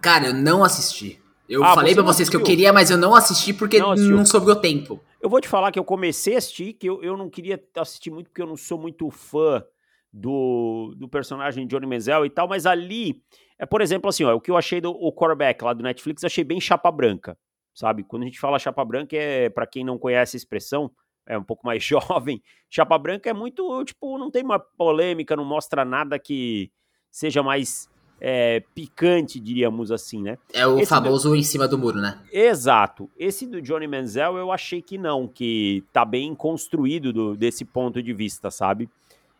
Cara, 0.00 0.28
eu 0.28 0.34
não 0.34 0.64
assisti. 0.64 1.20
Eu 1.46 1.62
ah, 1.62 1.74
falei 1.74 1.94
para 1.94 2.02
vocês 2.02 2.30
que 2.30 2.36
eu 2.36 2.42
queria, 2.42 2.72
mas 2.72 2.90
eu 2.90 2.96
não 2.96 3.14
assisti 3.14 3.52
porque 3.52 3.78
não, 3.78 3.94
não 3.94 4.24
sobrou 4.24 4.56
tempo. 4.56 4.98
Eu 5.20 5.28
vou 5.28 5.38
te 5.38 5.48
falar 5.48 5.70
que 5.70 5.78
eu 5.78 5.84
comecei 5.84 6.36
a 6.36 6.38
assistir, 6.38 6.72
que 6.72 6.88
eu, 6.88 7.02
eu 7.02 7.14
não 7.14 7.28
queria 7.28 7.62
assistir 7.76 8.10
muito, 8.10 8.30
porque 8.30 8.40
eu 8.40 8.46
não 8.46 8.56
sou 8.56 8.78
muito 8.78 9.10
fã 9.10 9.62
do, 10.10 10.94
do 10.96 11.06
personagem 11.06 11.66
Johnny 11.66 11.86
Manziel 11.86 12.24
e 12.24 12.30
tal, 12.30 12.48
mas 12.48 12.64
ali, 12.64 13.22
é 13.58 13.66
por 13.66 13.82
exemplo 13.82 14.08
assim, 14.08 14.24
ó, 14.24 14.34
o 14.34 14.40
que 14.40 14.50
eu 14.50 14.56
achei 14.56 14.80
do 14.80 14.92
o 14.92 15.12
quarterback 15.12 15.62
lá 15.62 15.74
do 15.74 15.82
Netflix, 15.82 16.24
achei 16.24 16.42
bem 16.42 16.58
chapa 16.58 16.90
branca, 16.90 17.36
sabe? 17.74 18.02
Quando 18.02 18.22
a 18.22 18.24
gente 18.24 18.40
fala 18.40 18.58
chapa 18.58 18.82
branca, 18.82 19.14
é 19.14 19.50
para 19.50 19.66
quem 19.66 19.84
não 19.84 19.98
conhece 19.98 20.36
a 20.36 20.38
expressão, 20.38 20.90
é 21.26 21.36
um 21.36 21.42
pouco 21.42 21.66
mais 21.66 21.82
jovem, 21.84 22.42
chapa 22.70 22.96
branca 22.98 23.28
é 23.28 23.32
muito, 23.32 23.84
tipo, 23.84 24.18
não 24.18 24.30
tem 24.30 24.42
uma 24.42 24.58
polêmica, 24.58 25.36
não 25.36 25.44
mostra 25.44 25.84
nada 25.84 26.18
que 26.18 26.70
seja 27.10 27.42
mais 27.42 27.88
é, 28.20 28.60
picante, 28.74 29.40
diríamos 29.40 29.90
assim, 29.92 30.22
né? 30.22 30.38
É 30.52 30.66
o 30.66 30.78
Esse 30.78 30.88
famoso 30.88 31.30
do... 31.30 31.36
em 31.36 31.42
cima 31.42 31.68
do 31.68 31.78
muro, 31.78 32.00
né? 32.00 32.22
Exato. 32.32 33.10
Esse 33.18 33.46
do 33.46 33.60
Johnny 33.60 33.86
Manziel 33.86 34.36
eu 34.36 34.50
achei 34.50 34.80
que 34.80 34.96
não, 34.96 35.28
que 35.28 35.84
tá 35.92 36.04
bem 36.04 36.34
construído 36.34 37.12
do, 37.12 37.36
desse 37.36 37.64
ponto 37.64 38.02
de 38.02 38.12
vista, 38.12 38.50
sabe? 38.50 38.88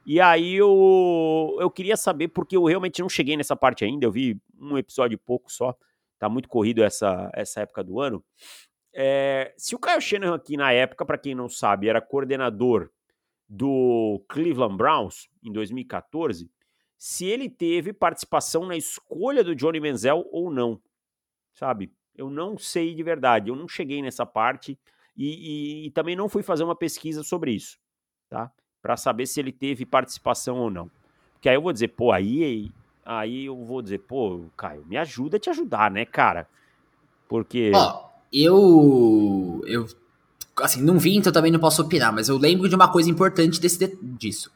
E 0.05 0.21
aí 0.21 0.55
eu, 0.55 1.57
eu 1.59 1.69
queria 1.69 1.97
saber, 1.97 2.29
porque 2.29 2.57
eu 2.57 2.65
realmente 2.65 3.01
não 3.01 3.09
cheguei 3.09 3.37
nessa 3.37 3.57
parte 3.57 3.85
ainda, 3.85 4.07
eu 4.07 4.13
vi 4.13 4.41
um 4.61 4.79
episódio 4.79 5.19
pouco 5.19 5.51
só, 5.51 5.75
tá 6.19 6.29
muito 6.29 6.49
corrido 6.49 6.83
essa, 6.83 7.29
essa 7.35 7.61
época 7.63 7.83
do 7.83 8.01
ano. 8.01 8.23
É, 8.99 9.53
se 9.59 9.75
o 9.75 9.79
Kyle 9.79 10.01
Shanahan 10.01 10.35
aqui 10.35 10.57
na 10.57 10.73
época, 10.73 11.05
para 11.05 11.19
quem 11.19 11.35
não 11.35 11.51
sabe, 11.51 11.87
era 11.87 12.01
coordenador 12.01 12.89
do 13.47 14.25
Cleveland 14.27 14.75
Browns 14.75 15.29
em 15.45 15.53
2014, 15.53 16.51
se 16.97 17.27
ele 17.27 17.51
teve 17.51 17.93
participação 17.93 18.65
na 18.65 18.75
escolha 18.75 19.45
do 19.45 19.55
Johnny 19.55 19.79
Manziel 19.81 20.27
ou 20.33 20.51
não, 20.51 20.81
sabe? 21.53 21.93
Eu 22.17 22.31
não 22.31 22.57
sei 22.57 22.95
de 22.95 23.03
verdade, 23.03 23.51
eu 23.51 23.55
não 23.55 23.69
cheguei 23.69 24.01
nessa 24.01 24.25
parte 24.25 24.79
e, 25.15 25.27
e, 25.27 25.87
e 25.89 25.91
também 25.91 26.17
não 26.17 26.27
fui 26.27 26.43
fazer 26.43 26.65
uma 26.65 26.75
pesquisa 26.75 27.23
sobre 27.23 27.53
isso, 27.53 27.79
tá? 28.31 28.51
Para 28.81 28.97
saber 28.97 29.27
se 29.27 29.39
ele 29.39 29.53
teve 29.53 29.85
participação 29.85 30.57
ou 30.57 30.71
não. 30.71 30.91
Porque 31.35 31.51
aí 31.51 31.55
eu 31.55 31.63
vou 31.63 31.73
dizer, 31.75 31.89
pô, 31.89 32.13
aí, 32.13 32.73
aí 33.05 33.45
eu 33.45 33.63
vou 33.63 33.83
dizer, 33.83 33.99
pô, 33.99 34.47
Caio, 34.57 34.87
me 34.87 34.97
ajuda 34.97 35.37
a 35.37 35.41
te 35.41 35.51
ajudar, 35.51 35.91
né, 35.91 36.07
cara? 36.07 36.49
Porque. 37.29 37.73
Ó, 37.75 38.06
eu. 38.33 39.63
Eu. 39.67 39.87
Assim, 40.59 40.83
não 40.83 40.99
vi, 40.99 41.17
então 41.17 41.33
também 41.33 41.53
não 41.53 41.61
posso 41.61 41.83
opinar, 41.83 42.13
mas 42.13 42.29
eu 42.29 42.39
lembro 42.39 42.69
de 42.69 42.75
uma 42.75 42.89
coisa 42.89 43.11
importante 43.11 43.61
desse, 43.61 43.99
disso 44.03 44.51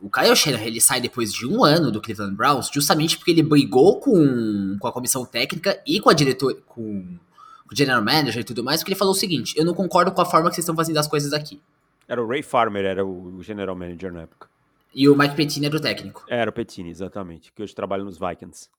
o 0.00 0.08
Kyle 0.08 0.34
Shanahan 0.34 0.64
ele 0.64 0.80
sai 0.80 1.00
depois 1.00 1.32
de 1.32 1.46
um 1.46 1.64
ano 1.64 1.90
do 1.90 2.00
Cleveland 2.00 2.36
Browns 2.36 2.70
justamente 2.72 3.16
porque 3.16 3.32
ele 3.32 3.42
brigou 3.42 3.98
com, 3.98 4.76
com 4.78 4.86
a 4.86 4.92
comissão 4.92 5.24
técnica 5.24 5.82
e 5.86 6.00
com 6.00 6.08
a 6.08 6.14
diretor, 6.14 6.54
com, 6.66 7.18
com 7.66 7.72
o 7.72 7.76
general 7.76 8.02
manager 8.02 8.40
e 8.40 8.44
tudo 8.44 8.62
mais, 8.62 8.80
porque 8.80 8.92
ele 8.92 8.98
falou 8.98 9.12
o 9.12 9.16
seguinte: 9.16 9.54
eu 9.56 9.64
não 9.64 9.74
concordo 9.74 10.12
com 10.12 10.20
a 10.20 10.26
forma 10.26 10.48
que 10.48 10.54
vocês 10.54 10.64
estão 10.64 10.76
fazendo 10.76 10.98
as 10.98 11.08
coisas 11.08 11.32
aqui. 11.32 11.60
Era 12.06 12.22
o 12.22 12.26
Ray 12.26 12.42
Farmer, 12.42 12.84
era 12.84 13.04
o 13.04 13.42
general 13.42 13.74
manager 13.74 14.12
na 14.12 14.22
época. 14.22 14.48
E 14.94 15.08
o 15.08 15.16
Mike 15.16 15.36
Pettine 15.36 15.66
era 15.66 15.76
o 15.76 15.80
técnico. 15.80 16.24
Era 16.28 16.48
o 16.48 16.52
Pettine, 16.52 16.90
exatamente, 16.90 17.52
que 17.52 17.62
hoje 17.62 17.74
trabalha 17.74 18.02
nos 18.02 18.18
Vikings. 18.18 18.70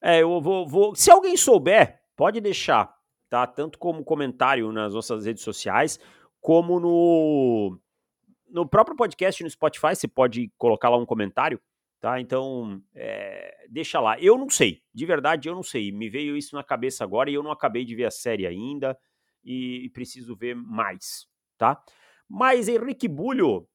É, 0.00 0.22
eu 0.22 0.40
vou, 0.40 0.66
vou. 0.66 0.94
Se 0.94 1.10
alguém 1.10 1.36
souber, 1.36 2.00
pode 2.16 2.40
deixar, 2.40 2.94
tá? 3.28 3.46
Tanto 3.46 3.78
como 3.78 4.04
comentário 4.04 4.70
nas 4.72 4.94
nossas 4.94 5.26
redes 5.26 5.42
sociais, 5.42 5.98
como 6.40 6.80
no, 6.80 7.78
no 8.50 8.68
próprio 8.68 8.96
podcast 8.96 9.42
no 9.42 9.50
Spotify, 9.50 9.94
você 9.94 10.08
pode 10.08 10.52
colocar 10.58 10.88
lá 10.88 10.98
um 10.98 11.06
comentário, 11.06 11.60
tá? 12.00 12.20
Então, 12.20 12.82
é, 12.94 13.66
deixa 13.70 14.00
lá. 14.00 14.18
Eu 14.20 14.36
não 14.36 14.50
sei, 14.50 14.82
de 14.92 15.06
verdade 15.06 15.48
eu 15.48 15.54
não 15.54 15.62
sei. 15.62 15.92
Me 15.92 16.10
veio 16.10 16.36
isso 16.36 16.54
na 16.54 16.62
cabeça 16.62 17.04
agora 17.04 17.30
e 17.30 17.34
eu 17.34 17.42
não 17.42 17.50
acabei 17.50 17.84
de 17.84 17.94
ver 17.94 18.04
a 18.04 18.10
série 18.10 18.46
ainda 18.46 18.98
e, 19.44 19.86
e 19.86 19.90
preciso 19.90 20.36
ver 20.36 20.54
mais, 20.54 21.26
tá? 21.56 21.82
Mas 22.28 22.68
Henrique 22.68 23.08
Bulho, 23.08 23.68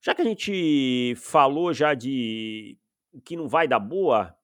já 0.00 0.14
que 0.14 0.22
a 0.22 0.24
gente 0.24 1.14
falou 1.16 1.72
já 1.72 1.94
de 1.94 2.76
que 3.24 3.36
não 3.36 3.48
vai 3.48 3.68
dar 3.68 3.78
boa, 3.78 4.36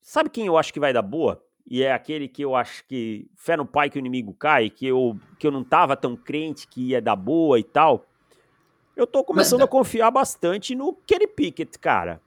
sabe 0.00 0.30
quem 0.30 0.46
eu 0.46 0.56
acho 0.56 0.72
que 0.72 0.80
vai 0.80 0.92
dar 0.92 1.02
boa? 1.02 1.42
E 1.68 1.82
é 1.82 1.92
aquele 1.92 2.28
que 2.28 2.42
eu 2.42 2.54
acho 2.54 2.84
que 2.86 3.28
fé 3.36 3.56
no 3.56 3.64
pai 3.64 3.88
que 3.88 3.98
o 3.98 4.00
inimigo 4.00 4.34
cai, 4.34 4.70
que 4.70 4.86
eu, 4.86 5.18
que 5.38 5.46
eu 5.46 5.50
não 5.50 5.62
tava 5.62 5.96
tão 5.96 6.16
crente 6.16 6.66
que 6.66 6.88
ia 6.88 7.00
dar 7.00 7.16
boa 7.16 7.58
e 7.58 7.64
tal. 7.64 8.04
Eu 8.96 9.06
tô 9.06 9.22
começando 9.22 9.60
Mas, 9.60 9.68
a 9.68 9.70
confiar 9.70 10.10
bastante 10.10 10.74
no 10.74 10.92
Kenny 11.06 11.26
Pickett, 11.26 11.78
cara. 11.78 12.20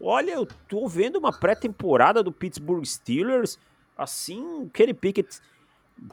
Olha, 0.00 0.32
eu 0.32 0.46
tô 0.68 0.86
vendo 0.86 1.16
uma 1.16 1.32
pré-temporada 1.32 2.22
do 2.22 2.30
Pittsburgh 2.30 2.84
Steelers, 2.84 3.58
assim, 3.96 4.42
o 4.62 4.68
Kenny 4.68 4.92
Pickett, 4.92 5.40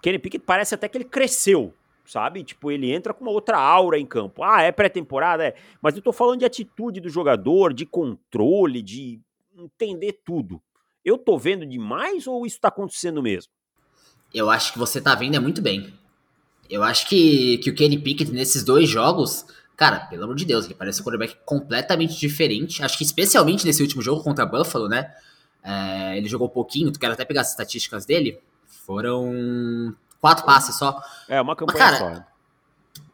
Kenny 0.02 0.18
Pickett 0.18 0.46
parece 0.46 0.74
até 0.74 0.88
que 0.88 0.98
ele 0.98 1.04
cresceu, 1.04 1.74
sabe? 2.06 2.44
Tipo, 2.44 2.72
ele 2.72 2.92
entra 2.94 3.14
com 3.14 3.26
uma 3.26 3.32
outra 3.32 3.58
aura 3.58 4.00
em 4.00 4.06
campo. 4.06 4.42
Ah, 4.42 4.62
é 4.62 4.72
pré-temporada, 4.72 5.44
é. 5.44 5.56
Mas 5.82 5.96
eu 5.96 6.02
tô 6.02 6.14
falando 6.14 6.40
de 6.40 6.46
atitude 6.46 7.02
do 7.02 7.10
jogador, 7.10 7.74
de 7.74 7.86
controle, 7.86 8.82
de 8.82 9.20
entender 9.56 10.22
tudo. 10.24 10.62
Eu 11.04 11.18
tô 11.18 11.38
vendo 11.38 11.66
demais 11.66 12.28
ou 12.28 12.46
isso 12.46 12.60
tá 12.60 12.70
acontecendo 12.70 13.22
mesmo? 13.22 13.52
Eu 14.34 14.50
acho 14.50 14.74
que 14.74 14.80
você 14.80 15.00
tá 15.02 15.14
vendo 15.14 15.36
é 15.36 15.40
muito 15.40 15.62
bem. 15.62 15.94
Eu 16.70 16.82
acho 16.82 17.08
que, 17.08 17.58
que 17.60 17.70
o 17.70 17.76
Kenny 17.76 18.00
Pickett 18.00 18.32
nesses 18.32 18.64
dois 18.64 18.90
jogos, 18.90 19.46
cara, 19.76 20.00
pelo 20.08 20.24
amor 20.24 20.36
de 20.36 20.46
Deus, 20.46 20.66
ele 20.66 20.74
parece 20.74 21.02
um 21.02 21.04
quarterback 21.04 21.38
completamente 21.46 22.18
diferente. 22.20 22.82
Acho 22.84 22.98
que 22.98 23.04
especialmente 23.04 23.66
nesse 23.66 23.82
último 23.82 24.02
jogo 24.02 24.24
contra 24.24 24.46
Buffalo, 24.46 24.88
né? 24.88 25.14
É, 25.64 26.18
ele 26.18 26.28
jogou 26.28 26.50
pouquinho, 26.50 26.92
tu 26.92 27.00
quer 27.00 27.12
até 27.12 27.24
pegar 27.26 27.42
as 27.42 27.52
estatísticas 27.52 28.06
dele. 28.06 28.40
Foram 28.66 29.96
quatro 30.20 30.46
passes 30.46 30.76
só. 30.76 31.00
É, 31.28 31.40
uma 31.42 31.56
campanha 31.56 31.80
Mas, 31.80 32.00
cara, 32.00 32.16
só. 32.16 32.34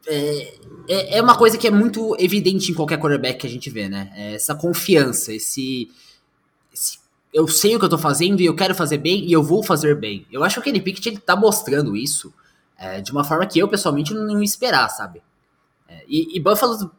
É, 0.08 0.54
é, 0.88 1.18
é, 1.18 1.22
uma 1.22 1.38
coisa 1.38 1.58
que 1.58 1.68
é 1.68 1.72
muito 1.72 2.16
evidente 2.20 2.72
em 2.72 2.76
qualquer 2.76 2.98
quarterback 2.98 3.40
que 3.40 3.48
a 3.48 3.50
gente 3.50 3.70
vê, 3.70 3.90
né? 3.90 4.12
É 4.16 4.36
essa 4.36 4.56
confiança, 4.56 5.34
esse, 5.34 5.92
esse 6.74 6.98
eu 7.34 7.48
sei 7.48 7.76
o 7.76 7.80
que 7.80 7.86
eu 7.86 7.90
tô 7.90 7.98
fazendo 7.98 8.42
e 8.42 8.46
eu 8.46 8.56
quero 8.56 8.74
fazer 8.74 8.98
bem 8.98 9.24
e 9.24 9.32
eu 9.32 9.44
vou 9.44 9.64
fazer 9.64 9.96
bem. 9.96 10.26
Eu 10.32 10.44
acho 10.44 10.56
que 10.56 10.62
o 10.62 10.64
Kenny 10.64 10.82
Pickett 10.82 11.10
ele 11.10 11.18
tá 11.18 11.36
mostrando 11.36 11.96
isso 11.96 12.34
é, 12.78 13.02
de 13.02 13.12
uma 13.12 13.24
forma 13.24 13.46
que 13.46 13.60
eu 13.60 13.68
pessoalmente 13.68 14.14
não, 14.14 14.42
esperar, 14.42 14.90
sabe? 14.90 15.22
É, 15.88 16.04
e, 16.08 16.36
e 16.36 16.40
Buffalo, 16.40 16.92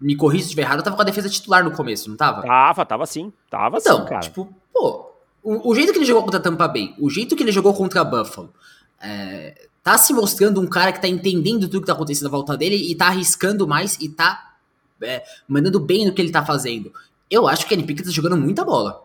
me 0.00 0.16
corrija 0.16 0.42
se 0.42 0.48
estiver 0.48 0.62
errado, 0.62 0.82
tava 0.82 0.96
com 0.96 1.02
a 1.02 1.04
defesa 1.04 1.28
titular 1.28 1.62
no 1.62 1.70
começo, 1.70 2.08
não 2.08 2.16
tava? 2.16 2.42
Tava, 2.42 2.84
tava 2.84 3.06
sim. 3.06 3.32
Tava 3.48 3.78
então, 3.78 4.00
sim, 4.00 4.08
cara. 4.08 4.20
tipo, 4.20 4.52
pô, 4.72 5.10
o, 5.42 5.70
o, 5.70 5.74
jeito 5.74 5.92
que 5.92 5.98
ele 5.98 6.06
jogou 6.06 6.24
contra 6.24 6.40
Tampa 6.40 6.66
Bay, 6.66 6.94
o 6.98 7.08
jeito 7.08 7.36
que 7.36 7.42
ele 7.42 7.52
jogou 7.52 7.74
contra 7.74 8.02
Buffalo, 8.02 8.52
é, 9.00 9.68
tá 9.82 9.96
se 9.98 10.12
mostrando 10.12 10.60
um 10.60 10.66
cara 10.66 10.92
que 10.92 11.00
tá 11.00 11.06
entendendo 11.06 11.68
tudo 11.68 11.82
que 11.82 11.86
tá 11.86 11.92
acontecendo 11.92 12.26
à 12.26 12.30
volta 12.30 12.56
dele 12.56 12.76
e 12.90 12.94
tá 12.94 13.06
arriscando 13.06 13.68
mais 13.68 13.96
e 14.00 14.08
tá 14.08 14.54
é, 15.02 15.22
mandando 15.46 15.78
bem 15.78 16.06
no 16.06 16.12
que 16.12 16.22
ele 16.22 16.32
tá 16.32 16.44
fazendo. 16.44 16.92
Eu 17.30 17.46
acho 17.46 17.66
que 17.66 17.66
o 17.66 17.68
Kenny 17.76 17.86
Pickett 17.86 18.08
tá 18.08 18.14
jogando 18.14 18.36
muita 18.36 18.64
bola. 18.64 19.04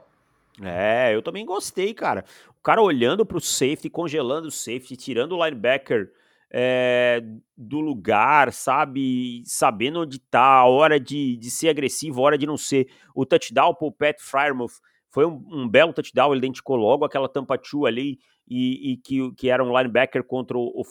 É, 0.61 1.13
eu 1.13 1.21
também 1.21 1.45
gostei, 1.45 1.93
cara. 1.93 2.25
O 2.57 2.61
cara 2.61 2.81
olhando 2.81 3.25
pro 3.25 3.39
safety, 3.39 3.89
congelando 3.89 4.47
o 4.47 4.51
safety, 4.51 4.97
tirando 4.97 5.33
o 5.33 5.45
linebacker 5.45 6.11
é, 6.51 7.21
do 7.55 7.79
lugar, 7.79 8.51
sabe? 8.51 9.43
Sabendo 9.45 10.01
onde 10.01 10.19
tá, 10.19 10.41
a 10.41 10.65
hora 10.65 10.99
de, 10.99 11.37
de 11.37 11.49
ser 11.51 11.69
agressivo, 11.69 12.19
a 12.19 12.23
hora 12.25 12.37
de 12.37 12.45
não 12.45 12.57
ser. 12.57 12.89
O 13.15 13.25
touchdown 13.25 13.73
pro 13.73 13.91
Pat 13.91 14.19
Fryermuth 14.19 14.81
foi 15.09 15.25
um, 15.25 15.43
um, 15.51 15.67
belo 15.67 15.93
touchdown, 15.93 16.31
ele 16.31 16.39
identificou 16.39 16.75
logo 16.75 17.05
aquela 17.05 17.29
tampa 17.29 17.57
two 17.57 17.85
ali 17.85 18.19
e, 18.47 18.93
e, 18.93 18.97
que, 18.97 19.31
que 19.35 19.49
era 19.49 19.63
um 19.63 19.75
linebacker 19.75 20.23
contra 20.23 20.57
o, 20.57 20.81
o 20.81 20.83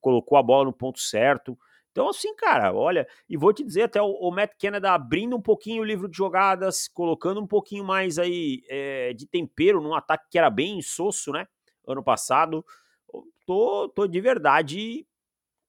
colocou 0.00 0.38
a 0.38 0.42
bola 0.42 0.64
no 0.64 0.72
ponto 0.72 1.00
certo. 1.00 1.56
Então, 1.92 2.08
assim, 2.08 2.34
cara, 2.34 2.72
olha, 2.72 3.06
e 3.28 3.36
vou 3.36 3.52
te 3.52 3.62
dizer 3.62 3.82
até 3.82 4.00
o, 4.00 4.06
o 4.06 4.30
Matt 4.30 4.52
Canada 4.58 4.92
abrindo 4.92 5.36
um 5.36 5.42
pouquinho 5.42 5.82
o 5.82 5.84
livro 5.84 6.08
de 6.08 6.16
jogadas, 6.16 6.88
colocando 6.88 7.38
um 7.38 7.46
pouquinho 7.46 7.84
mais 7.84 8.18
aí 8.18 8.62
é, 8.68 9.12
de 9.12 9.26
tempero 9.26 9.80
num 9.80 9.94
ataque 9.94 10.24
que 10.30 10.38
era 10.38 10.48
bem 10.48 10.78
insosso, 10.78 11.30
né? 11.32 11.46
Ano 11.86 12.02
passado. 12.02 12.64
Tô, 13.46 13.90
tô 13.94 14.06
de 14.06 14.20
verdade 14.20 15.06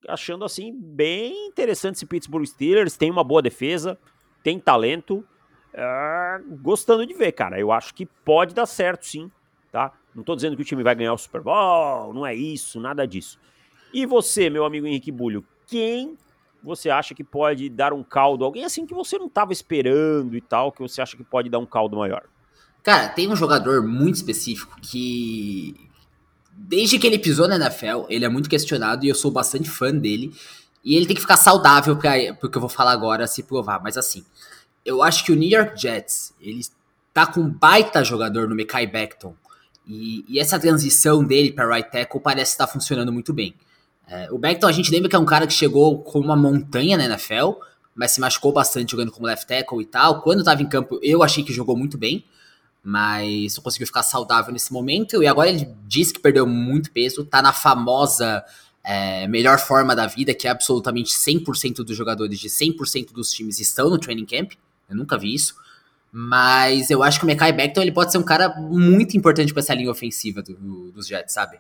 achando 0.08 0.46
assim 0.46 0.74
bem 0.74 1.48
interessante 1.48 1.96
esse 1.96 2.06
Pittsburgh 2.06 2.46
Steelers. 2.46 2.96
Tem 2.96 3.12
uma 3.12 3.24
boa 3.24 3.42
defesa, 3.42 4.00
tem 4.42 4.58
talento. 4.58 5.28
É, 5.74 6.40
gostando 6.62 7.06
de 7.06 7.14
ver, 7.14 7.34
cara. 7.34 7.60
Eu 7.60 7.70
acho 7.70 7.94
que 7.94 8.06
pode 8.06 8.56
dar 8.56 8.66
certo, 8.66 9.06
sim, 9.06 9.30
tá? 9.74 9.92
Não 10.16 10.24
tô 10.24 10.36
dizendo 10.36 10.56
que 10.56 10.62
o 10.62 10.66
time 10.66 10.84
vai 10.84 10.96
ganhar 10.96 11.14
o 11.14 11.18
Super 11.18 11.42
Bowl, 11.42 12.14
não 12.14 12.26
é 12.26 12.34
isso, 12.34 12.80
nada 12.80 13.06
disso. 13.06 13.38
E 13.94 14.06
você, 14.06 14.50
meu 14.50 14.64
amigo 14.64 14.88
Henrique 14.88 15.12
Bulho, 15.12 15.46
quem 15.74 16.16
você 16.64 16.92
acha 16.92 17.16
que 17.16 17.24
pode 17.24 17.68
dar 17.68 17.94
um 17.94 18.04
caldo? 18.04 18.46
Alguém 18.46 18.64
assim 18.64 18.86
que 18.86 18.94
você 18.94 19.18
não 19.18 19.26
estava 19.26 19.52
esperando 19.52 20.38
e 20.38 20.42
tal, 20.42 20.72
que 20.72 20.82
você 20.82 21.02
acha 21.02 21.18
que 21.18 21.24
pode 21.24 21.50
dar 21.50 21.58
um 21.58 21.66
caldo 21.66 21.98
maior? 21.98 22.22
Cara, 22.84 23.10
tem 23.10 23.28
um 23.28 23.36
jogador 23.36 23.82
muito 23.82 24.16
específico 24.16 24.80
que. 24.80 25.76
Desde 26.56 27.00
que 27.00 27.08
ele 27.08 27.18
pisou 27.18 27.48
na 27.48 27.56
NFL, 27.56 28.06
ele 28.08 28.24
é 28.24 28.30
muito 28.30 28.48
questionado 28.48 29.04
e 29.04 29.10
eu 29.10 29.16
sou 29.16 29.32
bastante 29.32 29.68
fã 29.68 29.92
dele. 29.92 30.32
E 30.86 30.96
ele 30.96 31.08
tem 31.08 31.16
que 31.16 31.22
ficar 31.22 31.38
saudável 31.38 31.98
para 31.98 32.36
porque 32.36 32.58
eu 32.58 32.62
vou 32.62 32.70
falar 32.70 32.92
agora 32.92 33.26
se 33.26 33.42
provar. 33.42 33.82
Mas 33.82 33.98
assim, 33.98 34.24
eu 34.86 35.02
acho 35.02 35.26
que 35.26 35.32
o 35.32 35.36
New 35.36 35.50
York 35.50 35.82
Jets, 35.82 36.36
ele 36.40 36.62
tá 37.12 37.26
com 37.26 37.42
um 37.42 37.50
baita 37.50 38.04
jogador 38.04 38.48
no 38.48 38.54
Mekai 38.54 38.86
Beckton. 38.86 39.36
E, 39.88 40.24
e 40.30 40.40
essa 40.40 40.60
transição 40.60 41.24
dele 41.24 41.52
para 41.52 41.68
right 41.68 41.92
tackle 41.92 42.22
parece 42.22 42.52
estar 42.52 42.68
tá 42.68 42.72
funcionando 42.72 43.12
muito 43.12 43.34
bem. 43.34 43.56
É, 44.08 44.32
o 44.32 44.38
Beckton, 44.38 44.68
a 44.68 44.72
gente 44.72 44.92
lembra 44.92 45.10
que 45.10 45.16
é 45.16 45.20
um 45.20 45.26
cara 45.26 45.48
que 45.48 45.54
chegou 45.54 46.02
com 46.02 46.20
uma 46.20 46.36
montanha 46.36 46.98
na 46.98 47.06
NFL, 47.06 47.54
mas 47.96 48.12
se 48.12 48.20
machucou 48.20 48.52
bastante 48.52 48.92
jogando 48.92 49.12
como 49.12 49.28
left 49.28 49.48
tackle 49.48 49.82
e 49.82 49.86
tal. 49.86 50.22
Quando 50.22 50.40
estava 50.40 50.62
em 50.62 50.68
campo, 50.68 51.00
eu 51.02 51.24
achei 51.24 51.44
que 51.44 51.54
jogou 51.54 51.78
muito 51.78 51.98
bem, 51.98 52.26
mas 52.84 53.56
não 53.56 53.64
conseguiu 53.64 53.88
ficar 53.88 54.04
saudável 54.04 54.52
nesse 54.52 54.74
momento. 54.74 55.22
E 55.24 55.28
agora 55.28 55.50
ele 55.50 55.74
diz 55.88 56.12
que 56.12 56.20
perdeu 56.20 56.46
muito 56.46 56.92
peso, 56.92 57.24
tá 57.24 57.42
na 57.42 57.54
famosa 57.54 58.44
é, 58.84 59.28
melhor 59.28 59.60
forma 59.60 59.96
da 59.96 60.06
vida, 60.06 60.34
que 60.34 60.48
é 60.48 60.52
absolutamente 60.52 61.14
100% 61.14 61.78
dos 61.78 61.96
jogadores 61.96 62.40
de 62.40 62.50
100% 62.50 63.14
dos 63.14 63.32
times 63.32 63.60
estão 63.60 63.90
no 63.90 63.98
training 63.98 64.26
camp. 64.26 64.54
Eu 64.90 64.96
nunca 64.96 65.18
vi 65.18 65.34
isso. 65.34 65.56
Mas 66.12 66.92
eu 66.92 67.02
acho 67.02 67.18
que 67.20 67.26
o 67.26 67.28
Mekai 67.28 67.52
Beckton 67.52 67.82
ele 67.82 67.92
pode 67.92 68.12
ser 68.12 68.20
um 68.20 68.24
cara 68.24 68.50
muito 68.50 69.18
importante 69.18 69.52
para 69.52 69.62
essa 69.62 69.74
linha 69.74 69.90
ofensiva 69.90 70.44
do, 70.44 70.54
do, 70.54 70.92
dos 70.92 71.08
Jets, 71.08 71.34
sabe? 71.34 71.60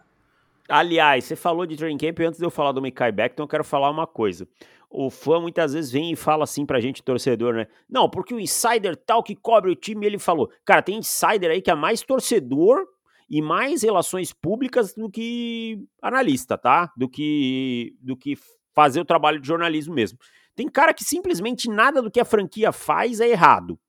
Aliás, 0.69 1.25
você 1.25 1.35
falou 1.35 1.65
de 1.65 1.75
training 1.75 1.97
camp, 1.97 2.19
antes 2.21 2.39
de 2.39 2.45
eu 2.45 2.49
falar 2.49 2.71
do 2.71 2.81
Mikai 2.81 3.11
Beckton, 3.11 3.43
eu 3.43 3.47
quero 3.47 3.63
falar 3.63 3.89
uma 3.89 4.07
coisa. 4.07 4.47
O 4.89 5.09
fã 5.09 5.39
muitas 5.39 5.73
vezes 5.73 5.91
vem 5.91 6.11
e 6.11 6.15
fala 6.15 6.43
assim 6.43 6.65
pra 6.65 6.79
gente, 6.79 7.03
torcedor, 7.03 7.53
né? 7.53 7.67
Não, 7.89 8.09
porque 8.09 8.33
o 8.33 8.39
insider 8.39 8.95
tal 8.95 9.23
que 9.23 9.35
cobre 9.35 9.71
o 9.71 9.75
time, 9.75 10.05
ele 10.05 10.19
falou. 10.19 10.49
Cara, 10.63 10.81
tem 10.81 10.99
insider 10.99 11.51
aí 11.51 11.61
que 11.61 11.71
é 11.71 11.75
mais 11.75 12.01
torcedor 12.01 12.85
e 13.29 13.41
mais 13.41 13.81
relações 13.81 14.31
públicas 14.31 14.93
do 14.93 15.09
que 15.09 15.83
analista, 16.01 16.57
tá? 16.57 16.91
Do 16.95 17.09
que, 17.09 17.95
do 17.99 18.15
que 18.15 18.37
fazer 18.73 19.01
o 19.01 19.05
trabalho 19.05 19.39
de 19.39 19.47
jornalismo 19.47 19.93
mesmo. 19.93 20.19
Tem 20.55 20.67
cara 20.67 20.93
que 20.93 21.03
simplesmente 21.03 21.69
nada 21.69 22.01
do 22.01 22.11
que 22.11 22.19
a 22.19 22.25
franquia 22.25 22.71
faz 22.71 23.19
é 23.19 23.27
errado. 23.27 23.79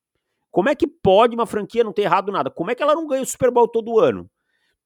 Como 0.51 0.69
é 0.69 0.75
que 0.75 0.87
pode 0.87 1.35
uma 1.35 1.47
franquia 1.47 1.85
não 1.85 1.93
ter 1.93 2.03
errado 2.03 2.33
nada? 2.33 2.51
Como 2.51 2.71
é 2.71 2.75
que 2.75 2.83
ela 2.83 2.95
não 2.95 3.07
ganha 3.07 3.23
o 3.23 3.27
Super 3.27 3.51
Bowl 3.51 3.69
todo 3.69 3.99
ano? 3.99 4.31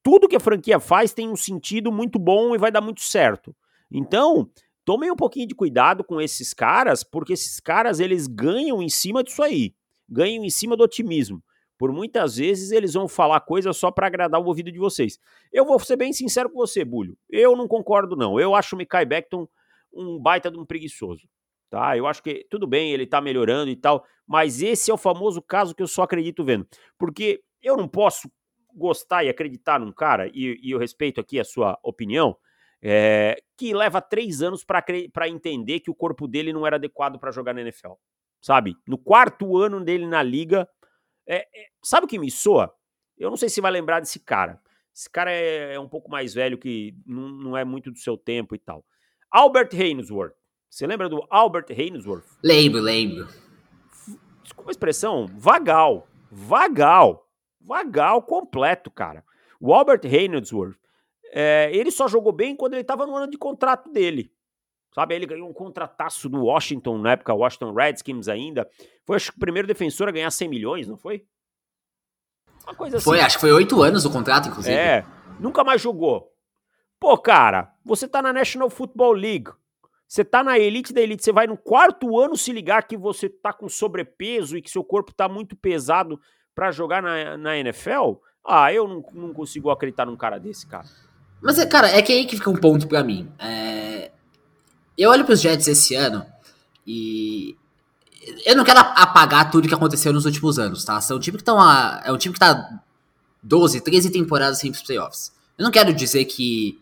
Tudo 0.03 0.27
que 0.27 0.35
a 0.35 0.39
franquia 0.39 0.79
faz 0.79 1.13
tem 1.13 1.29
um 1.29 1.35
sentido 1.35 1.91
muito 1.91 2.17
bom 2.17 2.55
e 2.55 2.57
vai 2.57 2.71
dar 2.71 2.81
muito 2.81 3.01
certo. 3.01 3.55
Então, 3.91 4.49
tomem 4.85 5.11
um 5.11 5.15
pouquinho 5.15 5.47
de 5.47 5.55
cuidado 5.55 6.03
com 6.03 6.21
esses 6.21 6.53
caras, 6.53 7.03
porque 7.03 7.33
esses 7.33 7.59
caras 7.59 7.99
eles 7.99 8.27
ganham 8.27 8.81
em 8.81 8.89
cima 8.89 9.23
disso 9.23 9.43
aí, 9.43 9.73
ganham 10.07 10.43
em 10.43 10.49
cima 10.49 10.75
do 10.75 10.83
otimismo. 10.83 11.43
Por 11.77 11.93
muitas 11.93 12.35
vezes 12.35 12.71
eles 12.71 12.93
vão 12.93 13.07
falar 13.07 13.39
coisas 13.39 13.77
só 13.77 13.89
para 13.89 14.07
agradar 14.07 14.41
o 14.41 14.45
ouvido 14.45 14.69
de 14.71 14.77
vocês. 14.77 15.17
Eu 15.51 15.65
vou 15.65 15.79
ser 15.79 15.95
bem 15.95 16.11
sincero 16.11 16.49
com 16.49 16.57
você, 16.57 16.83
Bulho. 16.83 17.17
Eu 17.29 17.55
não 17.55 17.69
concordo 17.69 18.17
não. 18.17 18.37
Eu 18.37 18.53
acho 18.53 18.75
o 18.75 18.77
Mikai 18.77 19.05
Beckton 19.05 19.47
um 19.93 20.19
baita 20.19 20.51
de 20.51 20.59
um 20.59 20.65
preguiçoso. 20.65 21.27
Tá? 21.69 21.95
Eu 21.95 22.07
acho 22.07 22.23
que 22.23 22.45
tudo 22.49 22.67
bem, 22.67 22.91
ele 22.91 23.05
tá 23.05 23.21
melhorando 23.21 23.69
e 23.69 23.75
tal, 23.75 24.03
mas 24.27 24.61
esse 24.61 24.89
é 24.89 24.93
o 24.93 24.97
famoso 24.97 25.41
caso 25.41 25.75
que 25.75 25.83
eu 25.83 25.87
só 25.87 26.01
acredito 26.01 26.43
vendo. 26.43 26.67
Porque 26.97 27.41
eu 27.61 27.77
não 27.77 27.87
posso 27.87 28.29
gostar 28.73 29.23
e 29.23 29.29
acreditar 29.29 29.79
num 29.79 29.91
cara, 29.91 30.27
e, 30.27 30.59
e 30.61 30.71
eu 30.71 30.79
respeito 30.79 31.19
aqui 31.19 31.39
a 31.39 31.43
sua 31.43 31.77
opinião, 31.83 32.37
é, 32.81 33.41
que 33.57 33.73
leva 33.73 34.01
três 34.01 34.41
anos 34.41 34.63
para 34.63 35.27
entender 35.27 35.81
que 35.81 35.91
o 35.91 35.95
corpo 35.95 36.27
dele 36.27 36.53
não 36.53 36.65
era 36.65 36.77
adequado 36.77 37.19
para 37.19 37.31
jogar 37.31 37.53
na 37.53 37.61
NFL. 37.61 37.93
Sabe? 38.41 38.77
No 38.87 38.97
quarto 38.97 39.57
ano 39.57 39.83
dele 39.83 40.07
na 40.07 40.23
liga. 40.23 40.67
É, 41.27 41.39
é, 41.39 41.67
sabe 41.83 42.05
o 42.05 42.07
que 42.07 42.17
me 42.17 42.31
soa? 42.31 42.73
Eu 43.17 43.29
não 43.29 43.35
sei 43.35 43.49
se 43.49 43.59
vai 43.59 43.69
lembrar 43.69 43.99
desse 43.99 44.19
cara. 44.19 44.61
Esse 44.95 45.09
cara 45.09 45.31
é, 45.31 45.75
é 45.75 45.79
um 45.79 45.89
pouco 45.89 46.09
mais 46.09 46.33
velho, 46.33 46.57
que 46.57 46.95
não, 47.05 47.29
não, 47.29 47.57
é 47.57 47.65
muito 47.65 47.91
do 47.91 47.97
seu 47.99 48.17
tempo 48.17 48.55
e 48.55 48.59
tal. 48.59 48.83
Albert 49.29 49.69
Hainsworth. 49.73 50.33
Você 50.69 50.87
lembra 50.87 51.09
do 51.09 51.25
Albert 51.29 51.67
Hainsworth? 51.69 52.25
Lembro, 52.43 52.79
lembro. 52.79 53.27
Desculpa 54.43 54.69
a 54.69 54.71
expressão, 54.71 55.27
vagal. 55.27 56.07
Vagal. 56.31 57.28
Vagal 57.59 58.21
completo, 58.23 58.89
cara. 58.89 59.23
O 59.59 59.73
Albert 59.73 60.01
Hainsworth, 60.05 60.77
é, 61.31 61.69
ele 61.73 61.91
só 61.91 62.07
jogou 62.07 62.31
bem 62.31 62.55
quando 62.55 62.73
ele 62.73 62.81
estava 62.81 63.05
no 63.05 63.15
ano 63.15 63.29
de 63.29 63.37
contrato 63.37 63.91
dele. 63.91 64.31
Sabe, 64.93 65.13
ele 65.13 65.27
ganhou 65.27 65.47
um 65.47 65.53
contrataço 65.53 66.27
do 66.27 66.45
Washington, 66.45 66.97
na 66.97 67.11
época, 67.11 67.33
Washington 67.33 67.73
Redskins 67.73 68.27
ainda. 68.27 68.67
Foi, 69.05 69.17
acho 69.17 69.31
que, 69.31 69.37
o 69.37 69.39
primeiro 69.39 69.67
defensor 69.67 70.07
a 70.07 70.11
ganhar 70.11 70.31
100 70.31 70.49
milhões, 70.49 70.87
não 70.87 70.97
foi? 70.97 71.25
Uma 72.63 72.73
coisa 72.73 72.97
assim. 72.97 73.03
Foi, 73.03 73.19
acho 73.19 73.35
que 73.35 73.41
foi 73.41 73.51
oito 73.51 73.81
anos 73.83 74.05
o 74.05 74.11
contrato, 74.11 74.49
inclusive. 74.49 74.75
É, 74.75 75.05
nunca 75.39 75.63
mais 75.63 75.79
jogou. 75.79 76.33
Pô, 76.99 77.17
cara, 77.17 77.71
você 77.85 78.07
tá 78.07 78.21
na 78.21 78.33
National 78.33 78.69
Football 78.69 79.13
League. 79.13 79.51
Você 80.07 80.25
tá 80.25 80.43
na 80.43 80.57
elite 80.57 80.91
da 80.91 81.01
elite, 81.01 81.23
você 81.23 81.31
vai 81.31 81.45
no 81.45 81.55
quarto 81.55 82.17
ano 82.17 82.35
se 82.35 82.51
ligar 82.51 82.87
que 82.87 82.97
você 82.97 83.29
tá 83.29 83.53
com 83.53 83.69
sobrepeso 83.69 84.57
e 84.57 84.61
que 84.61 84.69
seu 84.69 84.83
corpo 84.83 85.13
tá 85.13 85.29
muito 85.29 85.55
pesado 85.55 86.19
para 86.59 86.73
jogar 86.73 87.01
na, 87.01 87.37
na 87.37 87.57
NFL? 87.57 88.15
Ah, 88.45 88.73
eu 88.73 88.85
não, 88.85 89.01
não 89.13 89.33
consigo 89.33 89.69
acreditar 89.69 90.05
num 90.05 90.17
cara 90.17 90.37
desse, 90.37 90.67
cara. 90.67 90.85
Mas, 91.41 91.63
cara, 91.63 91.87
é 91.87 92.01
que 92.01 92.11
aí 92.11 92.25
que 92.25 92.35
fica 92.35 92.49
um 92.49 92.57
ponto 92.57 92.85
para 92.85 93.01
mim. 93.01 93.31
É... 93.39 94.11
Eu 94.97 95.09
olho 95.09 95.23
pros 95.23 95.39
Jets 95.39 95.69
esse 95.69 95.95
ano 95.95 96.25
e. 96.85 97.55
Eu 98.45 98.57
não 98.57 98.65
quero 98.65 98.77
apagar 98.79 99.49
tudo 99.49 99.69
que 99.69 99.73
aconteceu 99.73 100.11
nos 100.11 100.25
últimos 100.25 100.59
anos, 100.59 100.83
tá? 100.83 100.99
São 100.99 101.15
um 101.15 101.19
time 101.21 101.37
que 101.37 101.43
estão. 101.43 101.61
A... 101.61 102.01
É 102.03 102.11
um 102.11 102.17
time 102.17 102.33
que 102.33 102.39
tá 102.41 102.81
12, 103.41 103.79
13 103.79 104.09
temporadas 104.09 104.59
sem 104.59 104.69
playoffs. 104.73 105.31
Eu 105.57 105.63
não 105.63 105.71
quero 105.71 105.93
dizer 105.93 106.25
que 106.25 106.77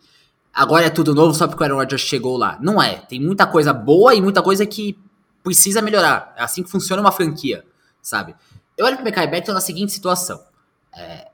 agora 0.51 0.87
é 0.87 0.89
tudo 0.89 1.13
novo 1.13 1.35
só 1.35 1.47
porque 1.47 1.61
o 1.61 1.65
Aaron 1.65 1.77
Rodgers 1.77 2.01
chegou 2.01 2.35
lá. 2.35 2.57
Não 2.59 2.81
é. 2.81 2.95
Tem 2.95 3.21
muita 3.21 3.45
coisa 3.45 3.71
boa 3.73 4.15
e 4.15 4.21
muita 4.21 4.41
coisa 4.41 4.65
que 4.65 4.97
precisa 5.43 5.83
melhorar. 5.83 6.33
É 6.35 6.41
assim 6.41 6.63
que 6.63 6.71
funciona 6.71 6.99
uma 6.99 7.11
franquia, 7.11 7.63
sabe? 8.01 8.35
Eu 8.77 8.85
olho 8.85 8.95
pro 8.95 9.05
Mekai 9.05 9.27
Beckton 9.27 9.53
na 9.53 9.61
seguinte 9.61 9.91
situação. 9.91 10.39
É, 10.93 11.27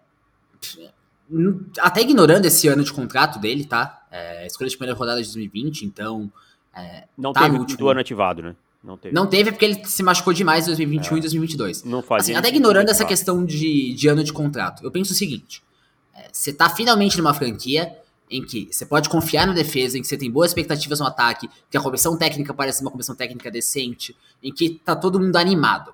até 1.80 2.02
ignorando 2.02 2.46
esse 2.46 2.68
ano 2.68 2.84
de 2.84 2.94
contrato 2.94 3.40
dele, 3.40 3.66
tá? 3.66 4.06
É, 4.12 4.46
escolha 4.46 4.70
de 4.70 4.78
primeira 4.78 4.98
rodada 4.98 5.22
de 5.22 5.28
2020, 5.28 5.84
então. 5.84 6.32
É, 6.76 7.06
não 7.18 7.34
tá 7.34 7.42
teve 7.42 7.58
último... 7.58 7.78
do 7.78 7.90
ano 7.90 8.00
ativado, 8.00 8.42
né? 8.42 8.56
Não 8.84 8.98
teve. 8.98 9.16
Não 9.16 9.28
teve 9.28 9.52
porque 9.52 9.66
ele 9.66 9.86
se 9.86 10.04
machucou 10.04 10.34
demais 10.34 10.66
em 10.66 10.68
2021 10.68 11.16
é. 11.16 11.18
e 11.18 11.22
2022. 11.22 11.84
Não 11.84 12.02
fazia. 12.02 12.34
Assim, 12.34 12.40
até 12.40 12.50
ignorando 12.50 12.90
essa 12.90 13.06
questão 13.06 13.46
de, 13.46 13.94
de 13.94 14.08
ano 14.08 14.24
de 14.24 14.34
contrato, 14.34 14.84
eu 14.84 14.92
penso 14.92 15.14
o 15.14 15.16
seguinte: 15.16 15.64
é, 16.14 16.28
você 16.32 16.52
tá 16.52 16.70
finalmente 16.70 17.18
numa 17.18 17.34
franquia 17.34 17.96
em 18.30 18.44
que 18.44 18.68
você 18.72 18.86
pode 18.86 19.10
confiar 19.10 19.48
na 19.48 19.54
defesa, 19.54 19.98
em 19.98 20.02
que 20.02 20.08
você 20.08 20.18
tem 20.18 20.30
boas 20.30 20.52
expectativas 20.52 21.00
no 21.00 21.06
ataque, 21.06 21.50
que 21.70 21.78
a 21.78 21.82
comissão 21.82 22.18
técnica 22.18 22.54
parece 22.54 22.82
uma 22.82 22.92
comissão 22.92 23.16
técnica 23.16 23.50
decente, 23.52 24.16
em 24.42 24.52
que 24.52 24.82
tá 24.84 24.96
todo 24.96 25.20
mundo 25.20 25.36
animado. 25.36 25.94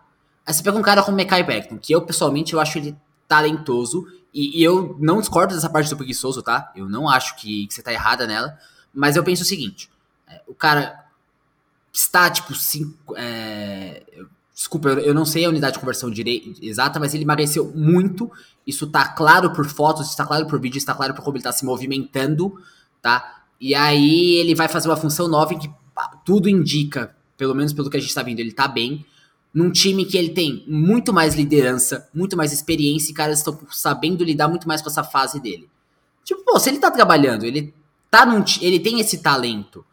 Aí 0.50 0.54
você 0.56 0.64
pega 0.64 0.76
um 0.76 0.82
cara 0.82 1.04
como 1.04 1.16
Mekai 1.16 1.44
Beckton, 1.44 1.78
que 1.78 1.94
eu 1.94 2.02
pessoalmente 2.02 2.56
eu 2.56 2.60
acho 2.60 2.80
ele 2.80 2.98
talentoso, 3.28 4.08
e, 4.34 4.60
e, 4.60 4.64
eu 4.64 4.98
não 5.00 5.20
discordo 5.20 5.54
dessa 5.54 5.70
parte 5.70 5.92
do 5.92 5.96
preguiçoso, 5.96 6.42
tá? 6.42 6.72
Eu 6.76 6.90
não 6.90 7.08
acho 7.08 7.36
que, 7.36 7.68
que 7.68 7.74
você 7.76 7.84
tá 7.84 7.94
errada 7.94 8.26
nela, 8.26 8.58
mas 8.92 9.16
eu 9.16 9.24
penso 9.24 9.44
o 9.44 9.46
seguinte: 9.46 9.92
é, 10.28 10.42
o 10.48 10.56
cara 10.56 11.06
está 11.94 12.32
tipo 12.32 12.56
cinco, 12.56 13.16
é, 13.16 14.02
Desculpa, 14.56 14.90
eu 14.90 15.14
não 15.14 15.24
sei 15.24 15.46
a 15.46 15.50
unidade 15.50 15.74
de 15.74 15.80
conversão 15.80 16.12
exata, 16.64 17.00
mas 17.00 17.14
ele 17.14 17.26
emagreceu 17.26 17.72
muito. 17.76 18.32
Isso 18.66 18.88
tá 18.88 19.08
claro 19.08 19.54
por 19.54 19.68
fotos, 19.68 20.10
está 20.10 20.26
claro 20.26 20.48
por 20.48 20.60
vídeo, 20.60 20.80
está 20.80 20.96
claro 20.96 21.14
por 21.14 21.24
como 21.24 21.38
ele 21.38 21.44
tá 21.44 21.52
se 21.52 21.64
movimentando, 21.64 22.60
tá? 23.04 23.44
E 23.62 23.76
aí 23.76 24.34
ele 24.38 24.56
vai 24.56 24.68
fazer 24.68 24.90
uma 24.90 24.98
função 24.98 25.28
nova 25.28 25.54
em 25.54 25.60
que 25.60 25.72
tudo 26.26 26.50
indica, 26.50 27.16
pelo 27.38 27.54
menos 27.54 27.72
pelo 27.72 27.88
que 27.88 27.98
a 27.98 28.00
gente 28.00 28.14
tá 28.14 28.24
vendo, 28.24 28.40
ele 28.40 28.52
tá 28.52 28.68
bem. 28.68 29.06
Num 29.54 29.72
time 29.72 30.06
que 30.06 30.18
ele 30.18 30.30
tem 30.30 30.64
muito 30.68 31.12
mais 31.12 31.36
liderança, 31.36 32.08
muito 32.14 32.38
mais 32.38 32.54
experiência 32.54 33.12
e 33.12 33.14
caras 33.16 33.40
estão 33.40 33.58
sabendo 33.72 34.24
lidar 34.24 34.48
muito 34.48 34.68
mais 34.68 34.82
com 34.82 34.90
essa 34.90 35.04
fase 35.04 35.40
dele. 35.40 35.68
Tipo, 36.24 36.44
pô, 36.44 36.60
se 36.60 36.70
ele 36.70 36.78
tá 36.78 36.92
trabalhando, 36.92 37.44
ele 37.46 37.74
tá 38.12 38.26
num, 38.26 38.44
ele 38.62 38.80
tem 38.80 39.00
esse 39.00 39.20
talento 39.20 39.84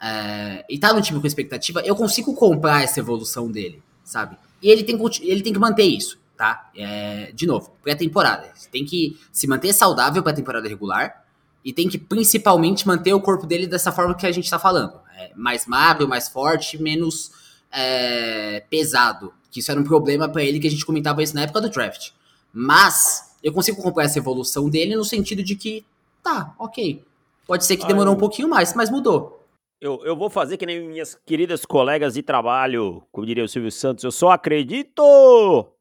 é, 0.00 0.64
e 0.68 0.78
tá 0.78 0.92
num 0.92 1.00
time 1.00 1.20
com 1.20 1.26
expectativa, 1.26 1.80
eu 1.80 1.96
consigo 1.96 2.34
comprar 2.34 2.82
essa 2.82 3.00
evolução 3.00 3.50
dele 3.50 3.82
sabe? 4.06 4.38
E 4.62 4.70
ele 4.70 4.84
tem, 4.84 4.98
ele 5.22 5.42
tem 5.42 5.52
que 5.52 5.58
manter 5.58 5.82
isso, 5.82 6.18
tá? 6.36 6.70
É, 6.74 7.32
de 7.34 7.46
novo, 7.46 7.72
pré-temporada. 7.82 8.50
Tem 8.70 8.84
que 8.84 9.18
se 9.30 9.46
manter 9.46 9.72
saudável 9.74 10.22
para 10.22 10.32
a 10.32 10.34
temporada 10.34 10.66
regular 10.66 11.24
e 11.62 11.72
tem 11.72 11.88
que 11.88 11.98
principalmente 11.98 12.86
manter 12.86 13.12
o 13.12 13.20
corpo 13.20 13.46
dele 13.46 13.66
dessa 13.66 13.92
forma 13.92 14.14
que 14.14 14.26
a 14.26 14.32
gente 14.32 14.44
está 14.44 14.58
falando. 14.58 14.94
É, 15.18 15.32
mais 15.34 15.66
magro, 15.66 16.08
mais 16.08 16.28
forte, 16.28 16.80
menos 16.80 17.32
é, 17.72 18.60
pesado. 18.68 19.32
Que 19.50 19.60
isso 19.60 19.70
era 19.70 19.80
um 19.80 19.84
problema 19.84 20.28
para 20.28 20.42
ele 20.42 20.58
que 20.58 20.66
a 20.66 20.70
gente 20.70 20.84
comentava 20.84 21.22
isso 21.22 21.34
na 21.34 21.42
época 21.42 21.60
do 21.60 21.70
draft. 21.70 22.10
Mas 22.52 23.36
eu 23.42 23.52
consigo 23.52 23.80
acompanhar 23.80 24.06
essa 24.06 24.18
evolução 24.18 24.68
dele 24.68 24.96
no 24.96 25.04
sentido 25.04 25.42
de 25.42 25.56
que, 25.56 25.84
tá, 26.22 26.54
ok. 26.58 27.04
Pode 27.46 27.64
ser 27.64 27.76
que 27.76 27.86
demorou 27.86 28.14
um 28.14 28.18
pouquinho 28.18 28.48
mais, 28.48 28.74
mas 28.74 28.90
mudou. 28.90 29.46
Eu, 29.80 30.02
eu 30.04 30.16
vou 30.16 30.30
fazer 30.30 30.56
que 30.56 30.64
nem 30.64 30.88
minhas 30.88 31.14
queridas 31.26 31.64
colegas 31.64 32.14
de 32.14 32.22
trabalho, 32.22 33.02
como 33.12 33.26
diria 33.26 33.44
o 33.44 33.48
Silvio 33.48 33.70
Santos, 33.70 34.02
eu 34.04 34.10
só 34.10 34.30
acredito 34.30 35.02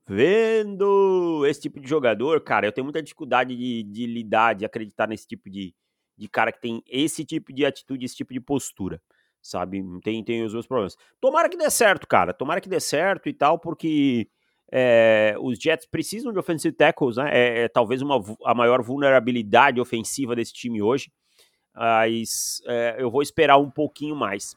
vendo 0.07 1.45
esse 1.47 1.61
tipo 1.61 1.79
de 1.79 1.87
jogador, 1.87 2.41
cara. 2.41 2.67
Eu 2.67 2.71
tenho 2.71 2.85
muita 2.85 3.01
dificuldade 3.01 3.55
de, 3.55 3.83
de 3.83 4.05
lidar, 4.05 4.53
de 4.53 4.65
acreditar 4.65 5.07
nesse 5.07 5.25
tipo 5.25 5.49
de, 5.49 5.73
de 6.17 6.27
cara 6.27 6.51
que 6.51 6.61
tem 6.61 6.83
esse 6.87 7.23
tipo 7.23 7.53
de 7.53 7.65
atitude, 7.65 8.05
esse 8.05 8.15
tipo 8.15 8.33
de 8.33 8.39
postura, 8.39 9.01
sabe? 9.47 9.83
Tem, 10.03 10.23
tem 10.23 10.43
os 10.43 10.53
meus 10.53 10.67
problemas. 10.67 10.95
Tomara 11.19 11.49
que 11.49 11.57
dê 11.57 11.69
certo, 11.69 12.07
cara. 12.07 12.33
Tomara 12.33 12.61
que 12.61 12.69
dê 12.69 12.79
certo 12.79 13.29
e 13.29 13.33
tal, 13.33 13.59
porque 13.59 14.27
é, 14.71 15.35
os 15.39 15.57
Jets 15.57 15.85
precisam 15.85 16.31
de 16.31 16.39
offensive 16.39 16.75
tackles, 16.75 17.17
né? 17.17 17.29
É, 17.31 17.63
é 17.63 17.67
talvez 17.67 18.01
uma, 18.01 18.21
a 18.45 18.53
maior 18.53 18.81
vulnerabilidade 18.81 19.79
ofensiva 19.79 20.35
desse 20.35 20.53
time 20.53 20.81
hoje 20.81 21.11
mas 21.75 22.61
é, 22.65 22.95
eu 22.97 23.11
vou 23.11 23.21
esperar 23.21 23.57
um 23.57 23.69
pouquinho 23.69 24.15
mais. 24.15 24.55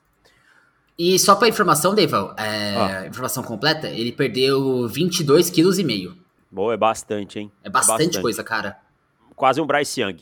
E 0.99 1.19
só 1.19 1.35
para 1.35 1.49
informação, 1.49 1.95
Deval, 1.95 2.35
é, 2.37 2.77
ah. 2.77 3.07
informação 3.07 3.43
completa, 3.43 3.89
ele 3.89 4.13
perdeu 4.13 4.89
22 4.89 5.51
quilos 5.51 5.79
e 5.79 5.85
meio. 5.85 6.17
Boa, 6.51 6.75
é 6.75 6.77
bastante, 6.77 7.39
hein? 7.39 7.53
É 7.63 7.71
bastante, 7.71 7.99
bastante. 7.99 8.23
coisa, 8.23 8.43
cara. 8.43 8.79
Quase 9.37 9.61
um 9.61 9.67
Bryce 9.67 10.01
Young. 10.01 10.17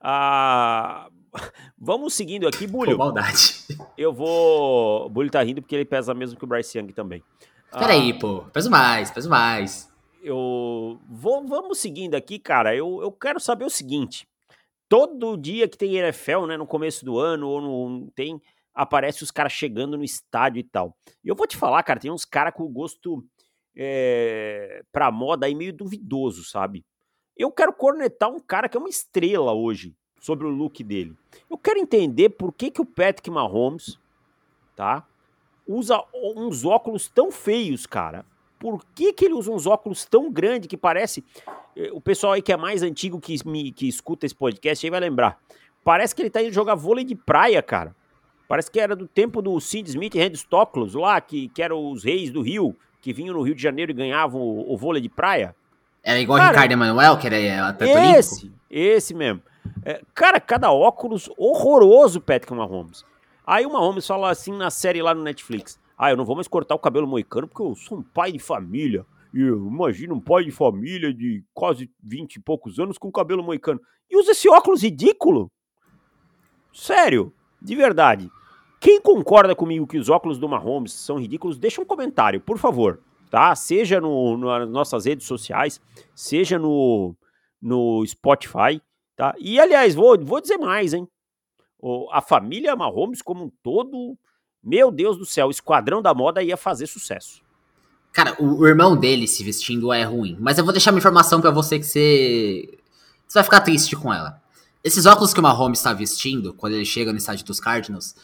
Ah, 0.00 1.08
vamos 1.78 2.14
seguindo 2.14 2.46
aqui, 2.46 2.66
Bulho. 2.66 2.92
Com 2.92 2.98
maldade. 2.98 3.66
Eu 3.96 4.12
vou... 4.12 5.06
O 5.06 5.08
Bulho 5.08 5.30
tá 5.30 5.42
rindo 5.42 5.60
porque 5.62 5.74
ele 5.74 5.84
pesa 5.84 6.14
mesmo 6.14 6.38
que 6.38 6.44
o 6.44 6.48
Bryce 6.48 6.78
Young 6.78 6.92
também. 6.92 7.22
Peraí, 7.72 8.12
ah, 8.12 8.18
pô. 8.18 8.44
Peso 8.52 8.70
mais, 8.70 9.10
peso 9.10 9.28
mais. 9.28 9.92
Eu 10.22 10.98
vou... 11.08 11.46
Vamos 11.46 11.78
seguindo 11.78 12.14
aqui, 12.14 12.38
cara. 12.38 12.74
Eu, 12.74 13.00
eu 13.02 13.12
quero 13.12 13.40
saber 13.40 13.64
o 13.64 13.70
seguinte 13.70 14.26
todo 14.88 15.36
dia 15.36 15.68
que 15.68 15.76
tem 15.76 15.96
NFL, 15.96 16.46
né, 16.46 16.56
no 16.56 16.66
começo 16.66 17.04
do 17.04 17.18
ano, 17.18 17.48
ou 17.48 17.60
no, 17.60 18.10
tem, 18.12 18.40
aparece 18.74 19.22
os 19.22 19.30
caras 19.30 19.52
chegando 19.52 19.96
no 19.96 20.04
estádio 20.04 20.60
e 20.60 20.64
tal. 20.64 20.96
E 21.22 21.28
eu 21.28 21.36
vou 21.36 21.46
te 21.46 21.56
falar, 21.56 21.82
cara, 21.82 22.00
tem 22.00 22.10
uns 22.10 22.24
caras 22.24 22.54
com 22.54 22.66
gosto 22.66 23.24
é, 23.76 24.82
pra 24.90 25.10
moda 25.10 25.46
aí 25.46 25.54
meio 25.54 25.72
duvidoso, 25.72 26.42
sabe? 26.44 26.84
Eu 27.36 27.52
quero 27.52 27.72
cornetar 27.72 28.30
um 28.30 28.40
cara 28.40 28.68
que 28.68 28.76
é 28.76 28.80
uma 28.80 28.88
estrela 28.88 29.52
hoje, 29.52 29.94
sobre 30.20 30.46
o 30.46 30.50
look 30.50 30.82
dele. 30.82 31.16
Eu 31.50 31.58
quero 31.58 31.78
entender 31.78 32.30
por 32.30 32.52
que, 32.52 32.70
que 32.70 32.80
o 32.80 32.86
Patrick 32.86 33.30
Mahomes, 33.30 33.98
tá, 34.74 35.04
usa 35.66 36.02
uns 36.14 36.64
óculos 36.64 37.08
tão 37.08 37.30
feios, 37.30 37.86
cara 37.86 38.24
por 38.58 38.84
que, 38.94 39.12
que 39.12 39.24
ele 39.24 39.34
usa 39.34 39.50
uns 39.50 39.66
óculos 39.66 40.04
tão 40.04 40.30
grandes 40.30 40.66
que 40.66 40.76
parece. 40.76 41.24
Eh, 41.76 41.90
o 41.92 42.00
pessoal 42.00 42.32
aí 42.32 42.42
que 42.42 42.52
é 42.52 42.56
mais 42.56 42.82
antigo 42.82 43.20
que, 43.20 43.36
me, 43.46 43.70
que 43.70 43.88
escuta 43.88 44.26
esse 44.26 44.34
podcast 44.34 44.84
aí 44.84 44.90
vai 44.90 45.00
lembrar. 45.00 45.38
Parece 45.84 46.14
que 46.14 46.20
ele 46.20 46.30
tá 46.30 46.42
indo 46.42 46.52
jogar 46.52 46.74
vôlei 46.74 47.04
de 47.04 47.14
praia, 47.14 47.62
cara. 47.62 47.94
Parece 48.48 48.70
que 48.70 48.80
era 48.80 48.96
do 48.96 49.06
tempo 49.06 49.40
do 49.40 49.58
Sid 49.60 49.88
Smith 49.88 50.14
e 50.14 50.20
Randy 50.20 50.36
Stoklos 50.36 50.94
lá, 50.94 51.20
que, 51.20 51.48
que 51.50 51.62
eram 51.62 51.90
os 51.90 52.02
reis 52.02 52.30
do 52.30 52.42
Rio, 52.42 52.74
que 53.00 53.12
vinham 53.12 53.34
no 53.34 53.42
Rio 53.42 53.54
de 53.54 53.62
Janeiro 53.62 53.92
e 53.92 53.94
ganhavam 53.94 54.40
o, 54.40 54.72
o 54.72 54.76
vôlei 54.76 55.00
de 55.00 55.08
praia. 55.08 55.54
Era 56.02 56.18
igual 56.18 56.38
cara, 56.38 56.50
Ricardo 56.50 56.72
Emanuel, 56.72 57.18
que 57.18 57.26
era 57.26 57.68
atleta 57.68 58.18
Esse, 58.18 58.46
olímpico. 58.46 58.62
esse 58.70 59.14
mesmo. 59.14 59.42
É, 59.84 60.02
cara, 60.14 60.40
cada 60.40 60.72
óculos 60.72 61.30
horroroso, 61.36 62.20
Patrick 62.20 62.52
Mahomes. 62.52 63.04
Aí 63.46 63.64
o 63.64 63.72
Mahomes 63.72 64.06
fala 64.06 64.30
assim 64.30 64.52
na 64.52 64.70
série 64.70 65.00
lá 65.00 65.14
no 65.14 65.22
Netflix. 65.22 65.78
Ah, 65.96 66.10
eu 66.10 66.16
não 66.16 66.24
vou 66.24 66.36
mais 66.36 66.46
cortar 66.46 66.74
o 66.74 66.78
cabelo 66.78 67.06
moicano 67.06 67.48
porque 67.48 67.62
eu 67.62 67.74
sou 67.74 67.98
um 67.98 68.02
pai 68.02 68.30
de 68.30 68.38
família. 68.38 69.04
E 69.32 69.40
imagina 69.40 70.14
um 70.14 70.20
pai 70.20 70.44
de 70.44 70.50
família 70.50 71.12
de 71.12 71.44
quase 71.52 71.90
20 72.02 72.36
e 72.36 72.40
poucos 72.40 72.78
anos 72.78 72.98
com 72.98 73.10
cabelo 73.10 73.42
moicano. 73.42 73.80
E 74.10 74.16
usa 74.16 74.32
esse 74.32 74.48
óculos 74.48 74.82
ridículo. 74.82 75.50
Sério, 76.72 77.32
de 77.60 77.74
verdade. 77.74 78.30
Quem 78.80 79.00
concorda 79.00 79.54
comigo 79.54 79.86
que 79.86 79.98
os 79.98 80.08
óculos 80.08 80.38
do 80.38 80.48
Mahomes 80.48 80.92
são 80.92 81.18
ridículos, 81.18 81.58
deixa 81.58 81.80
um 81.80 81.84
comentário, 81.84 82.40
por 82.40 82.58
favor. 82.58 83.00
Tá? 83.30 83.54
Seja 83.54 84.00
no, 84.00 84.36
no, 84.36 84.46
nas 84.46 84.68
nossas 84.68 85.04
redes 85.04 85.26
sociais, 85.26 85.80
seja 86.14 86.58
no, 86.58 87.14
no 87.60 88.06
Spotify. 88.06 88.80
Tá? 89.18 89.34
E 89.36 89.58
aliás, 89.58 89.96
vou, 89.96 90.16
vou 90.24 90.40
dizer 90.40 90.58
mais, 90.58 90.94
hein? 90.94 91.08
a 92.12 92.22
família 92.22 92.76
Mahomes 92.76 93.20
como 93.20 93.44
um 93.44 93.50
todo, 93.62 94.16
meu 94.62 94.92
Deus 94.92 95.16
do 95.16 95.26
céu, 95.26 95.48
o 95.48 95.50
Esquadrão 95.50 96.00
da 96.00 96.14
Moda 96.14 96.40
ia 96.40 96.56
fazer 96.56 96.86
sucesso. 96.86 97.42
Cara, 98.12 98.36
o, 98.38 98.60
o 98.60 98.66
irmão 98.66 98.96
dele 98.96 99.26
se 99.26 99.42
vestindo 99.42 99.92
é 99.92 100.04
ruim. 100.04 100.36
Mas 100.38 100.56
eu 100.56 100.64
vou 100.64 100.72
deixar 100.72 100.92
uma 100.92 100.98
informação 100.98 101.40
para 101.40 101.50
você 101.50 101.80
que 101.80 101.84
você. 101.84 102.78
Você 103.26 103.34
vai 103.34 103.44
ficar 103.44 103.60
triste 103.60 103.96
com 103.96 104.14
ela. 104.14 104.40
Esses 104.84 105.04
óculos 105.04 105.34
que 105.34 105.40
o 105.40 105.42
Mahomes 105.42 105.80
está 105.80 105.92
vestindo, 105.92 106.54
quando 106.54 106.74
ele 106.74 106.84
chega 106.84 107.10
no 107.10 107.18
estádio 107.18 107.44
dos 107.44 107.58
Cardinals, 107.58 108.14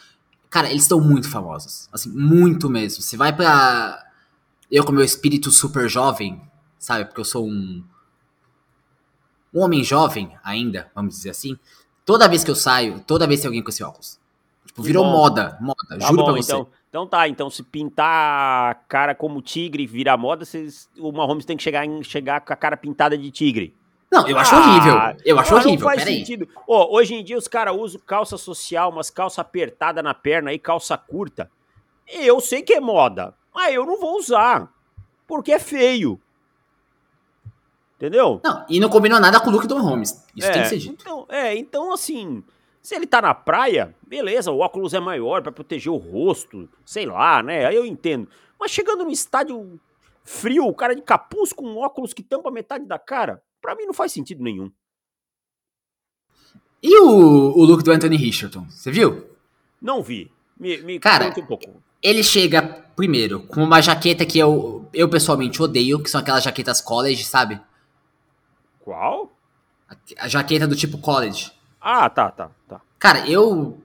cara, 0.48 0.70
eles 0.70 0.83
estão 0.83 1.00
muito 1.00 1.28
famosos. 1.28 1.88
Assim, 1.92 2.09
muito 2.09 2.70
mesmo. 2.70 3.02
Você 3.02 3.16
vai 3.16 3.35
pra. 3.35 4.00
Eu, 4.70 4.85
com 4.85 4.92
meu 4.92 5.04
espírito 5.04 5.50
super 5.50 5.88
jovem, 5.88 6.40
sabe? 6.78 7.07
Porque 7.07 7.20
eu 7.20 7.24
sou 7.24 7.44
um. 7.46 7.85
Um 9.54 9.62
homem 9.62 9.84
jovem 9.84 10.36
ainda, 10.42 10.90
vamos 10.94 11.14
dizer 11.14 11.30
assim. 11.30 11.58
Toda 12.04 12.28
vez 12.28 12.42
que 12.42 12.50
eu 12.50 12.56
saio, 12.56 13.00
toda 13.06 13.26
vez 13.26 13.40
tem 13.40 13.48
alguém 13.48 13.62
com 13.62 13.70
esse 13.70 13.82
óculos. 13.82 14.18
Tipo, 14.66 14.82
virou 14.82 15.04
moda, 15.04 15.56
moda, 15.60 15.76
tá 15.88 15.98
juro 16.00 16.16
bom, 16.16 16.24
pra 16.24 16.32
você. 16.32 16.52
Então, 16.52 16.68
então 16.88 17.06
tá, 17.06 17.28
então 17.28 17.48
se 17.48 17.62
pintar 17.62 18.70
a 18.70 18.74
cara 18.74 19.14
como 19.14 19.40
tigre 19.40 19.86
virar 19.86 20.16
moda, 20.16 20.44
vocês, 20.44 20.88
o 20.98 21.12
Mahomes 21.12 21.44
tem 21.44 21.56
que 21.56 21.62
chegar, 21.62 21.86
em, 21.86 22.02
chegar 22.02 22.40
com 22.40 22.52
a 22.52 22.56
cara 22.56 22.76
pintada 22.76 23.16
de 23.16 23.30
tigre. 23.30 23.74
Não, 24.10 24.28
eu 24.28 24.38
acho 24.38 24.54
ah, 24.54 24.58
horrível. 24.58 25.16
Eu 25.24 25.38
acho 25.38 25.54
horrível. 25.54 25.72
Não 25.72 25.78
faz 25.78 26.02
sentido. 26.02 26.48
Oh, 26.66 26.96
hoje 26.96 27.14
em 27.14 27.24
dia 27.24 27.36
os 27.36 27.48
caras 27.48 27.76
usam 27.76 28.00
calça 28.06 28.36
social, 28.36 28.90
umas 28.90 29.10
calça 29.10 29.40
apertada 29.40 30.02
na 30.02 30.14
perna 30.14 30.52
e 30.52 30.58
calça 30.58 30.96
curta. 30.96 31.50
Eu 32.06 32.40
sei 32.40 32.62
que 32.62 32.74
é 32.74 32.80
moda, 32.80 33.34
mas 33.52 33.74
eu 33.74 33.84
não 33.84 33.98
vou 33.98 34.16
usar. 34.16 34.68
Porque 35.26 35.52
é 35.52 35.58
feio. 35.58 36.20
Entendeu? 38.04 38.38
Não, 38.44 38.66
e 38.68 38.78
não 38.78 38.90
combinou 38.90 39.18
nada 39.18 39.40
com 39.40 39.48
o 39.48 39.52
look 39.52 39.66
do 39.66 39.76
Mahomes. 39.76 40.22
Isso 40.36 40.46
é, 40.46 40.52
tem 40.52 40.62
que 40.62 40.68
ser 40.68 40.78
dito. 40.78 40.96
Então, 41.00 41.26
é, 41.30 41.56
então 41.56 41.90
assim, 41.90 42.44
se 42.82 42.94
ele 42.94 43.06
tá 43.06 43.22
na 43.22 43.32
praia, 43.32 43.96
beleza, 44.06 44.52
o 44.52 44.58
óculos 44.58 44.92
é 44.92 45.00
maior 45.00 45.42
para 45.42 45.50
proteger 45.50 45.90
o 45.90 45.96
rosto, 45.96 46.68
sei 46.84 47.06
lá, 47.06 47.42
né? 47.42 47.64
Aí 47.64 47.74
eu 47.74 47.86
entendo. 47.86 48.28
Mas 48.60 48.70
chegando 48.70 49.04
no 49.04 49.10
estádio 49.10 49.80
frio, 50.22 50.66
o 50.66 50.74
cara 50.74 50.94
de 50.94 51.00
capuz 51.00 51.50
com 51.50 51.76
óculos 51.76 52.12
que 52.12 52.22
tampa 52.22 52.50
metade 52.50 52.84
da 52.84 52.98
cara, 52.98 53.42
para 53.62 53.74
mim 53.74 53.86
não 53.86 53.94
faz 53.94 54.12
sentido 54.12 54.42
nenhum. 54.42 54.70
E 56.82 56.98
o, 57.00 57.58
o 57.58 57.64
look 57.64 57.82
do 57.82 57.90
Anthony 57.90 58.18
Richardson, 58.18 58.66
você 58.68 58.90
viu? 58.90 59.24
Não 59.80 60.02
vi. 60.02 60.30
Me, 60.60 60.76
me 60.82 60.98
cara, 60.98 61.32
um 61.34 61.46
pouco. 61.46 61.82
Ele 62.02 62.22
chega 62.22 62.62
primeiro 62.94 63.40
com 63.44 63.64
uma 63.64 63.80
jaqueta 63.80 64.26
que 64.26 64.38
eu, 64.38 64.86
eu 64.92 65.08
pessoalmente 65.08 65.62
odeio, 65.62 66.02
que 66.02 66.10
são 66.10 66.20
aquelas 66.20 66.44
jaquetas 66.44 66.82
college, 66.82 67.24
sabe? 67.24 67.58
Qual? 68.84 69.34
A, 69.88 69.96
a 70.18 70.28
jaqueta 70.28 70.68
do 70.68 70.76
tipo 70.76 70.98
college. 70.98 71.50
Ah, 71.80 72.10
tá, 72.10 72.30
tá, 72.30 72.50
tá. 72.68 72.82
Cara, 72.98 73.26
eu 73.26 73.82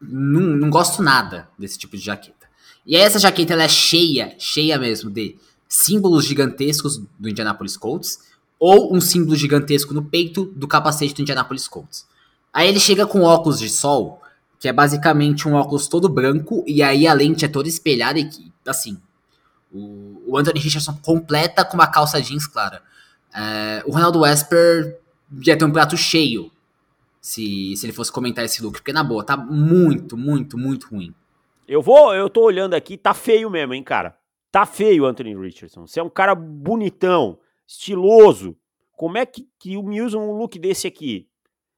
não, 0.00 0.40
não 0.40 0.70
gosto 0.70 1.02
nada 1.02 1.50
desse 1.58 1.78
tipo 1.78 1.98
de 1.98 2.02
jaqueta. 2.02 2.48
E 2.86 2.96
essa 2.96 3.18
jaqueta 3.18 3.52
ela 3.52 3.64
é 3.64 3.68
cheia, 3.68 4.34
cheia 4.38 4.78
mesmo 4.78 5.10
de 5.10 5.36
símbolos 5.68 6.24
gigantescos 6.24 6.96
do 7.18 7.28
Indianapolis 7.28 7.76
Colts 7.76 8.20
ou 8.58 8.96
um 8.96 9.02
símbolo 9.02 9.36
gigantesco 9.36 9.92
no 9.92 10.02
peito 10.02 10.46
do 10.56 10.66
capacete 10.66 11.14
do 11.14 11.20
Indianapolis 11.20 11.68
Colts. 11.68 12.06
Aí 12.50 12.68
ele 12.68 12.80
chega 12.80 13.06
com 13.06 13.20
óculos 13.20 13.58
de 13.58 13.68
sol, 13.68 14.22
que 14.58 14.66
é 14.66 14.72
basicamente 14.72 15.46
um 15.46 15.52
óculos 15.52 15.88
todo 15.88 16.08
branco 16.08 16.64
e 16.66 16.82
aí 16.82 17.06
a 17.06 17.12
lente 17.12 17.44
é 17.44 17.48
toda 17.48 17.68
espelhada 17.68 18.18
e 18.18 18.30
assim, 18.66 18.98
o, 19.70 20.22
o 20.26 20.38
Anthony 20.38 20.58
Richardson 20.58 20.98
completa 21.02 21.66
com 21.66 21.74
uma 21.74 21.86
calça 21.86 22.22
jeans 22.22 22.46
clara. 22.46 22.82
É, 23.34 23.82
o 23.86 23.92
Ronaldo 23.92 24.20
Wesper 24.20 25.00
ia 25.46 25.56
ter 25.56 25.64
um 25.64 25.72
prato 25.72 25.96
cheio 25.96 26.50
se, 27.20 27.76
se 27.76 27.86
ele 27.86 27.92
fosse 27.92 28.10
comentar 28.10 28.44
esse 28.44 28.62
look, 28.62 28.78
porque 28.78 28.92
na 28.92 29.04
boa, 29.04 29.24
tá 29.24 29.36
muito, 29.36 30.16
muito, 30.16 30.56
muito 30.56 30.88
ruim. 30.88 31.14
Eu 31.66 31.82
vou, 31.82 32.14
eu 32.14 32.30
tô 32.30 32.42
olhando 32.42 32.74
aqui, 32.74 32.96
tá 32.96 33.12
feio 33.12 33.50
mesmo, 33.50 33.74
hein, 33.74 33.82
cara. 33.82 34.16
Tá 34.50 34.64
feio 34.64 35.04
Anthony 35.04 35.36
Richardson. 35.36 35.86
Você 35.86 36.00
é 36.00 36.02
um 36.02 36.08
cara 36.08 36.34
bonitão, 36.34 37.38
estiloso. 37.66 38.56
Como 38.92 39.18
é 39.18 39.26
que, 39.26 39.46
que 39.58 39.80
me 39.82 40.00
usa 40.00 40.16
um 40.16 40.32
look 40.32 40.58
desse 40.58 40.86
aqui? 40.86 41.28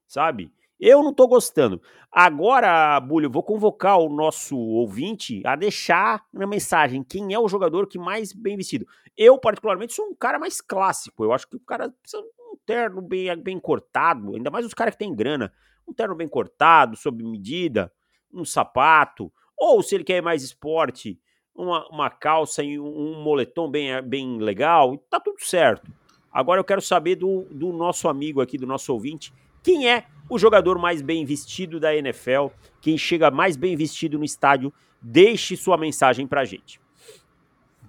Sabe? 0.07 0.53
Eu 0.81 1.03
não 1.03 1.13
tô 1.13 1.29
gostando. 1.29 1.81
Agora, 2.11 2.99
Bulho, 2.99 3.31
vou 3.31 3.43
convocar 3.43 3.99
o 3.99 4.09
nosso 4.09 4.57
ouvinte 4.57 5.43
a 5.45 5.55
deixar 5.55 6.25
na 6.33 6.47
mensagem 6.47 7.05
quem 7.05 7.35
é 7.35 7.39
o 7.39 7.49
jogador 7.49 7.87
que 7.87 7.99
mais 7.99 8.33
bem 8.33 8.57
vestido. 8.57 8.87
Eu, 9.17 9.39
particularmente, 9.39 9.93
sou 9.93 10.07
um 10.07 10.15
cara 10.15 10.39
mais 10.39 10.61
clássico. 10.61 11.23
Eu 11.23 11.33
acho 11.33 11.47
que 11.47 11.57
o 11.57 11.61
cara 11.61 11.91
precisa 11.91 12.23
um 12.23 12.57
terno 12.65 13.03
bem, 13.03 13.37
bem 13.37 13.61
cortado, 13.61 14.35
ainda 14.35 14.51
mais 14.51 14.65
os 14.65 14.73
caras 14.73 14.95
que 14.95 15.01
têm 15.01 15.15
grana. 15.15 15.53
Um 15.87 15.93
terno 15.93 16.15
bem 16.15 16.27
cortado, 16.27 16.97
sob 16.97 17.23
medida, 17.23 17.93
um 18.33 18.45
sapato, 18.45 19.31
ou 19.57 19.83
se 19.83 19.95
ele 19.95 20.05
quer 20.05 20.23
mais 20.23 20.43
esporte, 20.43 21.21
uma, 21.55 21.87
uma 21.89 22.09
calça 22.09 22.63
e 22.63 22.81
um, 22.81 22.87
um 22.87 23.23
moletom 23.23 23.71
bem, 23.71 24.01
bem 24.03 24.39
legal, 24.39 24.97
tá 25.11 25.21
tudo 25.21 25.39
certo. 25.41 25.93
Agora 26.33 26.61
eu 26.61 26.65
quero 26.65 26.81
saber 26.81 27.17
do, 27.17 27.43
do 27.51 27.73
nosso 27.73 28.09
amigo 28.09 28.41
aqui, 28.41 28.57
do 28.57 28.67
nosso 28.67 28.93
ouvinte, 28.93 29.33
quem 29.63 29.89
é 29.89 30.07
o 30.31 30.39
jogador 30.39 30.79
mais 30.79 31.03
bem 31.03 31.25
vestido 31.25 31.81
da 31.81 31.95
NFL, 31.95 32.47
quem 32.81 32.97
chega 32.97 33.31
mais 33.31 33.57
bem 33.57 33.77
vestido 33.77 34.17
no 34.17 34.25
estádio, 34.25 34.73
deixe 35.03 35.57
sua 35.57 35.77
mensagem 35.77 36.27
pra 36.27 36.45
gente. 36.45 36.81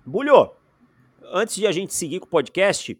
Bulho, 0.05 0.51
antes 1.31 1.55
de 1.55 1.67
a 1.67 1.71
gente 1.71 1.93
seguir 1.93 2.19
com 2.19 2.25
o 2.25 2.29
podcast, 2.29 2.99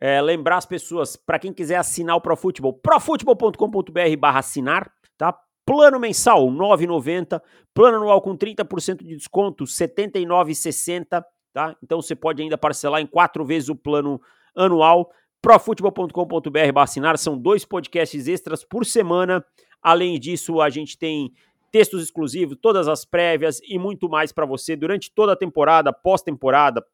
é, 0.00 0.20
lembrar 0.22 0.56
as 0.56 0.66
pessoas, 0.66 1.16
para 1.16 1.38
quem 1.38 1.52
quiser 1.52 1.76
assinar 1.76 2.16
o 2.16 2.20
ProFootball, 2.20 2.72
profutbol.com.br 2.72 4.16
barra 4.18 4.38
assinar, 4.38 4.90
tá? 5.16 5.38
Plano 5.66 6.00
mensal, 6.00 6.46
9,90. 6.46 7.42
Plano 7.74 7.98
anual 7.98 8.22
com 8.22 8.34
30% 8.34 9.04
de 9.04 9.16
desconto, 9.16 9.64
79,60, 9.64 11.22
tá? 11.52 11.76
Então 11.82 12.00
você 12.00 12.14
pode 12.14 12.40
ainda 12.40 12.56
parcelar 12.56 13.02
em 13.02 13.06
quatro 13.06 13.44
vezes 13.44 13.68
o 13.68 13.76
plano 13.76 14.18
anual. 14.56 15.12
profutbol.com.br 15.40 16.72
barra 16.72 16.84
assinar, 16.84 17.18
são 17.18 17.38
dois 17.38 17.64
podcasts 17.64 18.26
extras 18.26 18.64
por 18.64 18.84
semana. 18.84 19.44
Além 19.82 20.18
disso, 20.18 20.60
a 20.60 20.68
gente 20.68 20.98
tem 20.98 21.32
textos 21.70 22.02
exclusivos, 22.02 22.58
todas 22.60 22.88
as 22.88 23.04
prévias 23.04 23.60
e 23.62 23.78
muito 23.78 24.08
mais 24.08 24.32
para 24.32 24.46
você 24.46 24.74
durante 24.74 25.12
toda 25.12 25.32
a 25.32 25.36
temporada, 25.36 25.92
pós-temporada, 25.92 26.84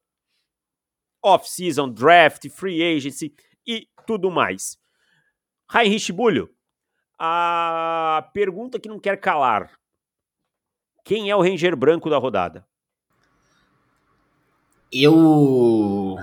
off-season, 1.22 1.88
draft, 1.88 2.48
free 2.50 2.82
agency 2.82 3.34
e 3.66 3.88
tudo 4.06 4.30
mais. 4.30 4.78
Heinrich 5.72 6.12
Bulho, 6.12 6.50
a 7.18 8.28
pergunta 8.34 8.78
que 8.78 8.88
não 8.88 8.98
quer 8.98 9.18
calar. 9.18 9.70
Quem 11.04 11.30
é 11.30 11.36
o 11.36 11.42
Ranger 11.42 11.76
branco 11.76 12.10
da 12.10 12.18
rodada? 12.18 12.66
Eu. 14.92 16.16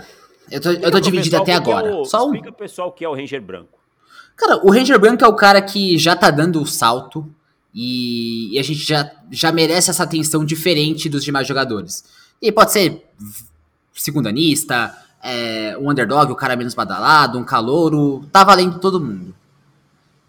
Eu 0.51 0.61
tô, 0.61 0.69
eu 0.71 0.91
tô 0.91 0.99
dividido 0.99 1.37
até 1.37 1.53
agora. 1.53 1.87
É 1.87 1.95
o, 1.95 2.05
Só 2.05 2.25
explica 2.25 2.49
um... 2.49 2.53
pessoal 2.53 2.89
o 2.89 2.91
que 2.91 3.05
é 3.05 3.09
o 3.09 3.15
Ranger 3.15 3.41
branco. 3.41 3.79
Cara, 4.35 4.57
o 4.65 4.71
Ranger 4.71 4.99
branco 4.99 5.23
é 5.23 5.27
o 5.27 5.35
cara 5.35 5.61
que 5.61 5.97
já 5.97 6.15
tá 6.15 6.29
dando 6.29 6.61
o 6.61 6.65
salto 6.65 7.25
e, 7.73 8.53
e 8.53 8.59
a 8.59 8.63
gente 8.63 8.79
já, 8.79 9.09
já 9.31 9.51
merece 9.51 9.89
essa 9.89 10.03
atenção 10.03 10.43
diferente 10.43 11.09
dos 11.09 11.23
demais 11.23 11.47
jogadores. 11.47 12.03
E 12.41 12.51
pode 12.51 12.71
ser 12.71 13.05
segundanista, 13.93 14.95
é, 15.23 15.77
um 15.77 15.89
underdog, 15.89 16.31
o 16.31 16.35
cara 16.35 16.55
menos 16.55 16.73
badalado, 16.73 17.37
um 17.37 17.43
calouro, 17.43 18.25
tá 18.31 18.43
valendo 18.43 18.79
todo 18.79 18.99
mundo. 18.99 19.33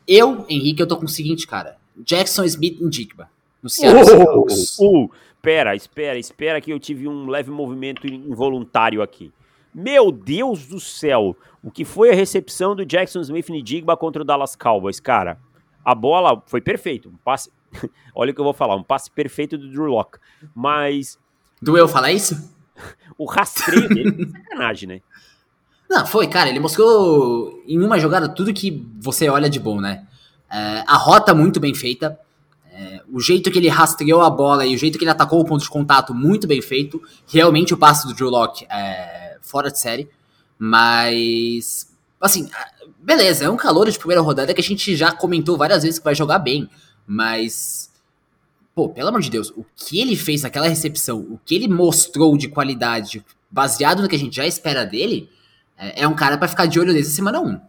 Eu, 0.07 0.45
Henrique, 0.49 0.83
eu 0.83 0.87
tô 0.87 0.97
com 0.97 1.07
o 1.07 1.09
seguinte, 1.09 1.47
cara. 1.47 1.77
Jackson 1.97 2.45
Smith 2.45 2.81
em 2.81 2.89
Digba, 2.89 3.29
no 3.63 3.69
Seattle 3.69 4.25
uh, 4.25 4.47
uh, 4.81 5.05
uh, 5.05 5.11
Pera, 5.41 5.75
espera, 5.75 6.19
espera 6.19 6.61
que 6.61 6.73
eu 6.73 6.79
tive 6.79 7.09
um 7.09 7.29
leve 7.29 7.51
movimento 7.51 8.07
involuntário 8.07 9.03
aqui. 9.03 9.33
Meu 9.75 10.13
Deus 10.13 10.67
do 10.67 10.79
céu, 10.79 11.37
o 11.63 11.71
que 11.71 11.85
foi 11.85 12.11
a 12.11 12.15
recepção 12.15 12.77
do 12.77 12.85
Jackson 12.85 13.21
Smith 13.21 13.49
em 13.49 13.63
Digba 13.63 13.97
contra 13.97 14.23
o 14.23 14.25
Dallas 14.25 14.55
Cowboys, 14.55 15.01
cara? 15.01 15.39
A 15.85 15.95
bola 15.95 16.43
foi 16.47 16.61
perfeita, 16.61 17.09
um 17.09 17.17
passe... 17.25 17.51
Olha 18.15 18.33
o 18.33 18.35
que 18.35 18.41
eu 18.41 18.45
vou 18.45 18.53
falar, 18.53 18.77
um 18.77 18.83
passe 18.83 19.11
perfeito 19.11 19.57
do 19.57 19.71
Drew 19.71 19.87
Locke, 19.87 20.19
mas... 20.55 21.19
Doeu 21.61 21.89
falar 21.89 22.13
isso? 22.13 22.53
o 23.17 23.25
rastreio 23.25 23.89
dele 23.89 24.31
sacanagem, 24.31 24.89
né? 24.89 25.01
Não, 25.89 26.07
foi, 26.07 26.27
cara, 26.27 26.49
ele 26.49 26.61
mostrou 26.61 27.63
em 27.67 27.79
uma 27.79 27.99
jogada 27.99 28.29
tudo 28.29 28.53
que 28.53 28.87
você 29.01 29.29
olha 29.29 29.49
de 29.49 29.61
bom, 29.61 29.81
né? 29.81 30.07
É, 30.51 30.85
a 30.87 30.97
rota 30.97 31.35
muito 31.35 31.61
bem 31.61 31.75
feita, 31.75 32.19
é, 32.71 33.03
o 33.11 33.21
jeito 33.21 33.51
que 33.51 33.59
ele 33.59 33.69
rastreou 33.69 34.23
a 34.23 34.31
bola 34.31 34.65
e 34.65 34.75
o 34.75 34.79
jeito 34.79 34.99
que 34.99 35.05
ele 35.05 35.11
atacou 35.11 35.41
o 35.41 35.45
ponto 35.45 35.63
de 35.63 35.69
contato 35.69 36.15
muito 36.15 36.47
bem 36.47 36.63
feito. 36.63 37.03
Realmente 37.27 37.75
o 37.75 37.77
passe 37.77 38.07
do 38.07 38.15
Drew 38.15 38.31
Locke 38.31 38.67
é 38.71 39.22
fora 39.53 39.71
de 39.71 39.79
série, 39.79 40.09
mas 40.59 41.93
assim, 42.21 42.49
beleza, 42.99 43.45
é 43.45 43.51
um 43.51 43.57
calor 43.57 43.91
de 43.91 43.99
primeira 43.99 44.23
rodada 44.23 44.55
que 44.55 44.61
a 44.61 44.65
gente 44.65 44.97
já 44.97 45.13
comentou 45.13 45.59
várias 45.59 45.83
vezes 45.83 45.99
que 45.99 46.05
vai 46.05 46.15
jogar 46.15 46.39
bem, 46.39 46.69
mas 47.07 47.93
pô, 48.75 48.89
pelo 48.89 49.09
amor 49.09 49.21
de 49.21 49.31
Deus, 49.31 49.51
o 49.51 49.65
que 49.77 50.01
ele 50.01 50.17
fez 50.17 50.43
naquela 50.43 50.69
recepção, 50.69 51.21
o 51.21 51.39
que 51.45 51.55
ele 51.55 51.69
mostrou 51.69 52.37
de 52.37 52.49
qualidade, 52.49 53.25
baseado 53.51 54.03
no 54.03 54.09
que 54.09 54.17
a 54.17 54.19
gente 54.19 54.35
já 54.35 54.47
espera 54.47 54.87
dele, 54.87 55.29
é, 55.77 56.03
é 56.03 56.09
um 56.09 56.15
cara 56.15 56.39
para 56.39 56.49
ficar 56.49 56.67
de 56.67 56.81
olho 56.81 56.93
desde 56.93 57.13
semana 57.13 57.41
1. 57.41 57.61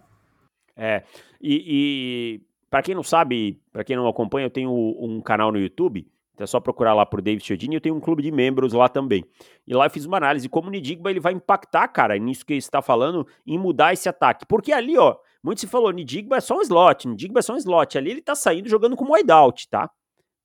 É, 0.78 1.04
e, 1.42 1.64
e 1.68 2.42
para 2.70 2.82
quem 2.82 2.96
não 2.96 3.04
sabe, 3.04 3.60
para 3.72 3.84
quem 3.84 3.96
não 3.96 4.08
acompanha, 4.08 4.46
eu 4.46 4.52
tenho 4.52 4.72
um 4.72 5.22
canal 5.22 5.52
no 5.52 5.60
YouTube. 5.60 6.08
Então 6.34 6.44
é 6.44 6.48
só 6.48 6.60
procurar 6.60 6.94
lá 6.94 7.06
por 7.06 7.22
David 7.22 7.46
Chiodini. 7.46 7.76
Eu 7.76 7.82
tenho 7.82 7.96
um 7.96 8.00
clube 8.00 8.24
de 8.24 8.32
membros 8.32 8.74
lá 8.74 8.90
também. 8.90 9.24
E 9.68 9.74
lá 9.74 9.86
eu 9.86 9.90
fiz 9.90 10.06
uma 10.06 10.18
análise 10.18 10.50
como 10.50 10.68
o 10.68 10.72
Nidigba 10.72 11.12
ele 11.12 11.20
vai 11.20 11.34
impactar, 11.34 11.88
cara, 11.88 12.18
nisso 12.18 12.46
que 12.46 12.56
está 12.56 12.82
falando, 12.82 13.28
em 13.46 13.58
mudar 13.58 13.94
esse 13.94 14.10
ataque. 14.10 14.46
Porque 14.48 14.72
ali, 14.72 14.98
ó, 14.98 15.16
muito 15.44 15.62
se 15.62 15.68
falou, 15.68 15.92
Nidigba 15.92 16.38
é 16.38 16.42
só 16.42 16.58
um 16.58 16.62
slot, 16.62 17.08
Nidigba 17.08 17.40
é 17.40 17.44
só 17.44 17.54
um 17.54 17.58
slot. 17.58 17.98
Ali 17.98 18.12
ele 18.12 18.22
tá 18.22 18.34
saindo 18.34 18.68
jogando 18.68 18.96
como 18.96 19.14
wideout, 19.14 19.68
tá? 19.70 19.90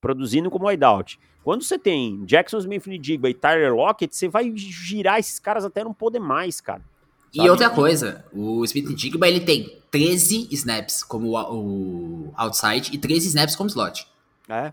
Produzindo 0.01 0.51
como 0.51 0.68
wideout. 0.68 1.18
Quando 1.42 1.64
você 1.64 1.79
tem 1.79 2.22
Jackson 2.27 2.59
Smith 2.59 2.87
Nidigba 2.87 3.31
e 3.31 3.35
Tyler 3.35 3.74
Lockett, 3.74 4.14
você 4.14 4.29
vai 4.29 4.53
girar 4.55 5.18
esses 5.18 5.38
caras 5.38 5.64
até 5.64 5.83
não 5.83 5.94
poder 5.94 6.18
mais, 6.18 6.61
cara. 6.61 6.83
Sabe? 7.33 7.46
E 7.46 7.51
outra 7.51 7.70
coisa, 7.70 8.24
o 8.33 8.62
Smith 8.64 8.87
Nidigba 8.88 9.27
ele 9.27 9.40
tem 9.40 9.81
13 9.90 10.48
snaps 10.53 11.03
como 11.03 11.31
o 11.31 12.33
outside 12.37 12.94
e 12.94 12.98
13 12.98 13.29
snaps 13.29 13.57
como 13.57 13.68
slot. 13.70 14.07
É. 14.48 14.72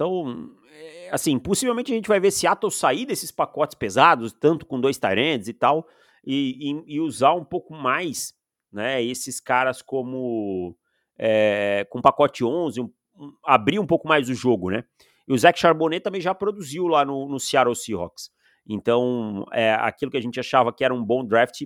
Então, 0.00 0.48
é, 0.72 1.10
assim, 1.12 1.38
possivelmente 1.38 1.92
a 1.92 1.94
gente 1.94 2.08
vai 2.08 2.18
ver 2.18 2.30
Seattle 2.30 2.72
sair 2.72 3.04
desses 3.04 3.30
pacotes 3.30 3.74
pesados, 3.74 4.32
tanto 4.32 4.64
com 4.64 4.80
dois 4.80 4.96
Tyrands 4.96 5.46
e 5.46 5.52
tal, 5.52 5.86
e, 6.24 6.70
e, 6.70 6.94
e, 6.94 7.00
usar 7.00 7.34
um 7.34 7.44
pouco 7.44 7.74
mais, 7.74 8.32
né, 8.72 9.02
esses 9.04 9.40
caras 9.40 9.82
como 9.82 10.74
é, 11.18 11.86
com 11.90 12.00
pacote 12.00 12.42
11, 12.42 12.80
um, 12.80 12.90
um, 13.14 13.32
abrir 13.44 13.78
um 13.78 13.86
pouco 13.86 14.08
mais 14.08 14.30
o 14.30 14.34
jogo, 14.34 14.70
né. 14.70 14.84
E 15.28 15.34
o 15.34 15.38
Zach 15.38 15.60
Charbonnet 15.60 16.02
também 16.02 16.20
já 16.22 16.34
produziu 16.34 16.86
lá 16.86 17.04
no, 17.04 17.28
no 17.28 17.38
Seattle 17.38 17.76
Seahawks. 17.76 18.30
Então, 18.66 19.44
é, 19.52 19.74
aquilo 19.74 20.10
que 20.10 20.16
a 20.16 20.22
gente 20.22 20.40
achava 20.40 20.72
que 20.72 20.82
era 20.82 20.94
um 20.94 21.04
bom 21.04 21.22
draft, 21.26 21.60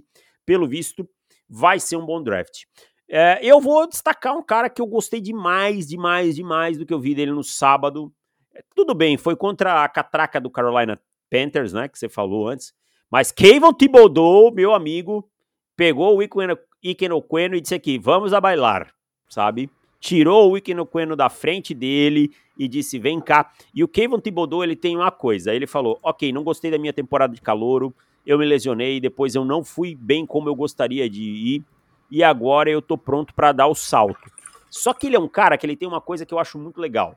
pelo 0.44 0.66
visto, 0.66 1.09
vai 1.49 1.79
ser 1.79 1.97
um 1.97 2.05
bom 2.05 2.20
draft. 2.20 2.64
É, 3.09 3.38
eu 3.47 3.61
vou 3.61 3.87
destacar 3.87 4.37
um 4.37 4.42
cara 4.42 4.68
que 4.68 4.83
eu 4.83 4.87
gostei 4.87 5.20
demais, 5.20 5.87
demais, 5.87 6.35
demais 6.35 6.77
do 6.77 6.85
que 6.85 6.92
eu 6.92 6.99
vi 6.99 7.14
dele 7.14 7.31
no 7.31 7.44
sábado. 7.44 8.12
É, 8.55 8.62
tudo 8.75 8.95
bem, 8.95 9.17
foi 9.17 9.35
contra 9.35 9.83
a 9.83 9.88
catraca 9.88 10.40
do 10.40 10.49
Carolina 10.49 11.01
Panthers, 11.31 11.73
né, 11.73 11.88
que 11.88 11.99
você 11.99 12.09
falou 12.09 12.49
antes. 12.49 12.73
Mas 13.11 13.33
Kevin 13.33 13.73
Thibodeau, 13.73 14.53
meu 14.53 14.73
amigo, 14.73 15.29
pegou 15.77 16.17
o 16.17 16.23
Iken 16.23 17.12
Oqueno 17.12 17.57
e 17.57 17.61
disse 17.61 17.75
aqui, 17.75 17.99
vamos 17.99 18.33
a 18.33 18.40
bailar, 18.40 18.93
sabe? 19.29 19.69
Tirou 20.01 20.53
o 20.53 20.57
Iken 20.57 20.79
Oqueno 20.81 21.17
da 21.17 21.29
frente 21.29 21.75
dele 21.75 22.31
e 22.59 22.69
disse, 22.69 22.99
vem 22.99 23.21
cá. 23.21 23.51
E 23.75 23.83
o 23.83 23.88
Kevin 23.88 24.21
Thibodeau, 24.21 24.62
ele 24.62 24.77
tem 24.77 24.97
uma 24.97 25.11
coisa, 25.11 25.53
ele 25.55 25.67
falou, 25.67 25.99
ok, 26.03 26.33
não 26.33 26.45
gostei 26.45 26.71
da 26.71 26.79
minha 26.79 26.93
temporada 26.93 27.35
de 27.35 27.40
calouro, 27.40 27.95
eu 28.25 28.38
me 28.38 28.45
lesionei, 28.45 29.01
depois 29.01 29.35
eu 29.35 29.45
não 29.45 29.64
fui 29.64 29.95
bem 29.95 30.25
como 30.25 30.49
eu 30.49 30.55
gostaria 30.55 31.11
de 31.11 31.23
ir, 31.23 31.64
e 32.11 32.23
agora 32.23 32.71
eu 32.71 32.81
tô 32.81 32.97
pronto 32.97 33.35
para 33.35 33.53
dar 33.53 33.67
o 33.67 33.75
salto. 33.75 34.31
Só 34.71 34.93
que 34.93 35.07
ele 35.07 35.17
é 35.17 35.21
um 35.21 35.29
cara 35.29 35.59
que 35.59 35.67
ele 35.67 35.77
tem 35.77 35.88
uma 35.88 36.01
coisa 36.01 36.25
que 36.25 36.33
eu 36.33 36.38
acho 36.38 36.59
muito 36.59 36.81
legal. 36.81 37.17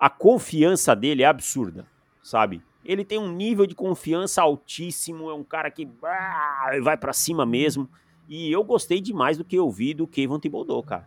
A 0.00 0.08
confiança 0.08 0.96
dele 0.96 1.22
é 1.22 1.26
absurda, 1.26 1.86
sabe? 2.22 2.62
Ele 2.82 3.04
tem 3.04 3.18
um 3.18 3.30
nível 3.30 3.66
de 3.66 3.74
confiança 3.74 4.40
altíssimo, 4.40 5.28
é 5.28 5.34
um 5.34 5.44
cara 5.44 5.70
que 5.70 5.86
ah, 6.02 6.70
vai 6.82 6.96
para 6.96 7.12
cima 7.12 7.44
mesmo. 7.44 7.86
E 8.26 8.50
eu 8.50 8.64
gostei 8.64 9.00
demais 9.00 9.36
do 9.36 9.44
que 9.44 9.56
eu 9.56 9.70
vi 9.70 9.92
do 9.92 10.06
Kevin 10.06 10.38
Thibodeau, 10.38 10.82
cara. 10.82 11.06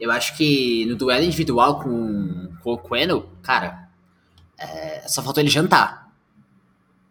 Eu 0.00 0.10
acho 0.10 0.36
que 0.36 0.84
no 0.86 0.96
duelo 0.96 1.24
individual 1.24 1.78
com, 1.78 2.48
com 2.60 2.72
o 2.72 2.78
Queno, 2.78 3.28
cara, 3.40 3.88
é, 4.58 5.06
só 5.06 5.22
faltou 5.22 5.40
ele 5.40 5.50
jantar. 5.50 6.10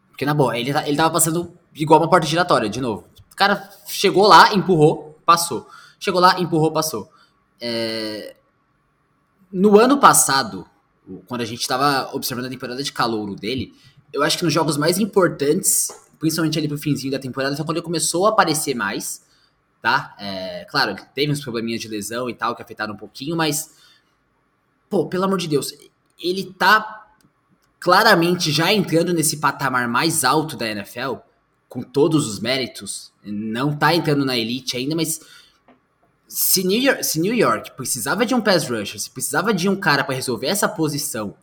Porque, 0.09 0.25
na 0.25 0.33
boa, 0.33 0.57
ele, 0.57 0.71
ele 0.71 0.97
tava 0.97 1.09
passando 1.09 1.57
igual 1.73 2.01
uma 2.01 2.09
porta 2.09 2.27
giratória, 2.27 2.69
de 2.69 2.81
novo. 2.81 3.05
O 3.31 3.35
cara 3.35 3.69
chegou 3.87 4.27
lá, 4.27 4.53
empurrou, 4.53 5.17
passou. 5.25 5.69
Chegou 5.99 6.19
lá, 6.19 6.39
empurrou, 6.39 6.71
passou. 6.71 7.09
É... 7.61 8.35
No 9.51 9.79
ano 9.79 9.97
passado, 9.97 10.67
quando 11.27 11.41
a 11.41 11.45
gente 11.45 11.61
estava 11.61 12.13
observando 12.15 12.45
a 12.45 12.49
temporada 12.49 12.83
de 12.83 12.91
calouro 12.91 13.35
dele, 13.35 13.73
eu 14.13 14.23
acho 14.23 14.37
que 14.37 14.43
nos 14.43 14.53
jogos 14.53 14.77
mais 14.77 14.97
importantes, 14.99 15.89
principalmente 16.19 16.57
ali 16.57 16.67
pro 16.67 16.77
finzinho 16.77 17.11
da 17.11 17.19
temporada, 17.19 17.55
foi 17.55 17.65
quando 17.65 17.77
ele 17.77 17.85
começou 17.85 18.25
a 18.25 18.29
aparecer 18.29 18.75
mais, 18.75 19.23
tá? 19.81 20.15
É, 20.19 20.65
claro, 20.69 20.95
teve 21.15 21.31
uns 21.31 21.41
probleminhas 21.41 21.81
de 21.81 21.87
lesão 21.87 22.29
e 22.29 22.33
tal 22.33 22.55
que 22.55 22.61
afetaram 22.61 22.93
um 22.93 22.97
pouquinho, 22.97 23.35
mas, 23.35 23.75
pô, 24.89 25.07
pelo 25.07 25.23
amor 25.23 25.37
de 25.37 25.47
Deus, 25.47 25.73
ele 26.21 26.53
tá 26.53 27.07
claramente 27.79 28.51
já 28.51 28.71
entrando 28.71 29.13
nesse 29.13 29.37
patamar 29.37 29.87
mais 29.87 30.23
alto 30.23 30.55
da 30.55 30.67
NFL, 30.67 31.15
com 31.67 31.81
todos 31.81 32.27
os 32.27 32.39
méritos, 32.39 33.11
não 33.23 33.75
tá 33.75 33.95
entrando 33.95 34.25
na 34.25 34.37
elite 34.37 34.75
ainda, 34.75 34.95
mas 34.95 35.21
se 36.33 36.65
New 36.65 36.81
York, 36.81 37.03
se 37.03 37.19
New 37.19 37.35
York 37.35 37.71
precisava 37.71 38.25
de 38.25 38.33
um 38.33 38.39
pass 38.39 38.65
rusher, 38.65 38.97
se 38.97 39.11
precisava 39.11 39.53
de 39.53 39.67
um 39.67 39.75
cara 39.75 40.01
para 40.01 40.15
resolver 40.15 40.47
essa 40.47 40.67
posição 40.67 41.35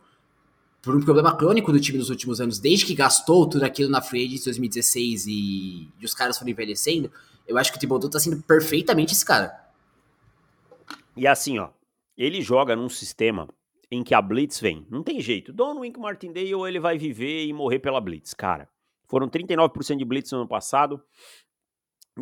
por 0.81 0.95
um 0.95 0.99
problema 0.99 1.35
crônico 1.37 1.71
do 1.71 1.79
time 1.79 1.99
nos 1.99 2.09
últimos 2.09 2.41
anos, 2.41 2.57
desde 2.57 2.87
que 2.87 2.95
gastou 2.95 3.47
tudo 3.47 3.63
aquilo 3.63 3.91
na 3.91 4.01
free 4.01 4.27
de 4.27 4.43
2016 4.43 5.27
e, 5.27 5.91
e, 5.99 6.05
os 6.05 6.15
caras 6.15 6.39
foram 6.39 6.49
envelhecendo, 6.49 7.11
eu 7.47 7.55
acho 7.59 7.71
que 7.71 7.77
o 7.77 7.79
Thibodeau 7.79 8.09
tá 8.09 8.19
sendo 8.19 8.41
perfeitamente 8.41 9.13
esse 9.13 9.23
cara. 9.23 9.63
E 11.15 11.27
assim, 11.27 11.59
ó, 11.59 11.69
ele 12.17 12.41
joga 12.41 12.75
num 12.75 12.89
sistema 12.89 13.47
em 13.91 14.03
que 14.03 14.15
a 14.15 14.21
blitz 14.23 14.59
vem. 14.59 14.87
Não 14.89 15.03
tem 15.03 15.21
jeito. 15.21 15.53
Don 15.53 15.81
Wink 15.81 15.99
Martindale 15.99 16.51
ele 16.67 16.79
vai 16.79 16.97
viver 16.97 17.45
e 17.45 17.53
morrer 17.53 17.77
pela 17.77 18.01
blitz, 18.01 18.33
cara. 18.33 18.67
Foram 19.07 19.29
39% 19.29 19.97
de 19.97 20.05
blitz 20.05 20.31
no 20.31 20.39
ano 20.39 20.47
passado. 20.47 20.99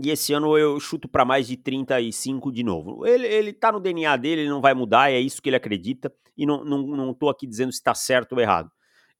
E 0.03 0.09
esse 0.09 0.33
ano 0.33 0.57
eu 0.57 0.79
chuto 0.79 1.07
para 1.07 1.25
mais 1.25 1.47
de 1.47 1.57
35 1.57 2.51
de 2.51 2.63
novo. 2.63 3.05
Ele, 3.05 3.25
ele 3.27 3.53
tá 3.53 3.71
no 3.71 3.79
DNA 3.79 4.15
dele, 4.17 4.41
ele 4.41 4.49
não 4.49 4.61
vai 4.61 4.73
mudar, 4.73 5.11
é 5.11 5.19
isso 5.19 5.41
que 5.41 5.49
ele 5.49 5.55
acredita. 5.55 6.13
E 6.35 6.45
não, 6.45 6.63
não, 6.63 6.87
não 6.87 7.13
tô 7.13 7.29
aqui 7.29 7.47
dizendo 7.47 7.71
se 7.71 7.81
tá 7.81 7.93
certo 7.95 8.33
ou 8.33 8.39
errado. 8.39 8.71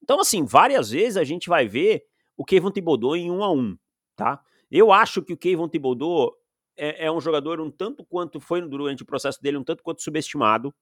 Então, 0.03 0.19
assim, 0.19 0.45
várias 0.45 0.91
vezes 0.91 1.17
a 1.17 1.23
gente 1.23 1.49
vai 1.49 1.67
ver 1.67 2.03
o 2.35 2.45
Kevin 2.45 2.71
Thibodeau 2.71 3.15
em 3.15 3.31
um 3.31 3.43
a 3.43 3.51
um, 3.51 3.75
tá? 4.15 4.41
Eu 4.69 4.91
acho 4.91 5.21
que 5.23 5.33
o 5.33 5.37
Kevin 5.37 5.67
Thibodeau 5.67 6.33
é, 6.75 7.05
é 7.05 7.11
um 7.11 7.19
jogador 7.19 7.59
um 7.59 7.71
tanto 7.71 8.05
quanto 8.05 8.39
foi 8.39 8.61
durante 8.61 9.01
o 9.01 9.05
processo 9.05 9.41
dele, 9.41 9.57
um 9.57 9.63
tanto 9.63 9.81
quanto 9.81 10.03
subestimado. 10.03 10.73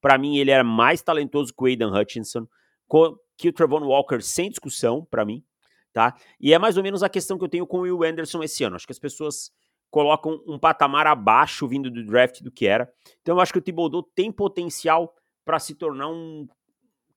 Para 0.00 0.18
mim, 0.18 0.36
ele 0.36 0.50
era 0.50 0.62
mais 0.62 1.02
talentoso 1.02 1.54
que 1.54 1.62
o 1.62 1.66
Aidan 1.66 1.90
Hutchinson, 1.90 2.46
que 3.36 3.48
o 3.48 3.52
Trevon 3.52 3.84
Walker, 3.86 4.20
sem 4.20 4.50
discussão, 4.50 5.06
para 5.10 5.24
mim 5.24 5.42
tá? 5.92 6.14
E 6.40 6.52
é 6.52 6.58
mais 6.58 6.76
ou 6.76 6.82
menos 6.82 7.02
a 7.02 7.08
questão 7.08 7.38
que 7.38 7.44
eu 7.44 7.48
tenho 7.48 7.66
com 7.66 7.78
o 7.78 7.80
Will 7.82 8.02
Anderson 8.04 8.42
esse 8.42 8.64
ano. 8.64 8.76
Acho 8.76 8.86
que 8.86 8.92
as 8.92 8.98
pessoas 8.98 9.50
colocam 9.90 10.42
um 10.46 10.58
patamar 10.58 11.06
abaixo 11.06 11.66
vindo 11.66 11.90
do 11.90 12.04
draft 12.04 12.42
do 12.42 12.50
que 12.50 12.66
era. 12.66 12.90
Então 13.22 13.36
eu 13.36 13.40
acho 13.40 13.52
que 13.52 13.58
o 13.58 13.62
Thibodeau 13.62 14.02
tem 14.02 14.30
potencial 14.30 15.14
para 15.44 15.58
se 15.58 15.74
tornar 15.74 16.08
um 16.08 16.46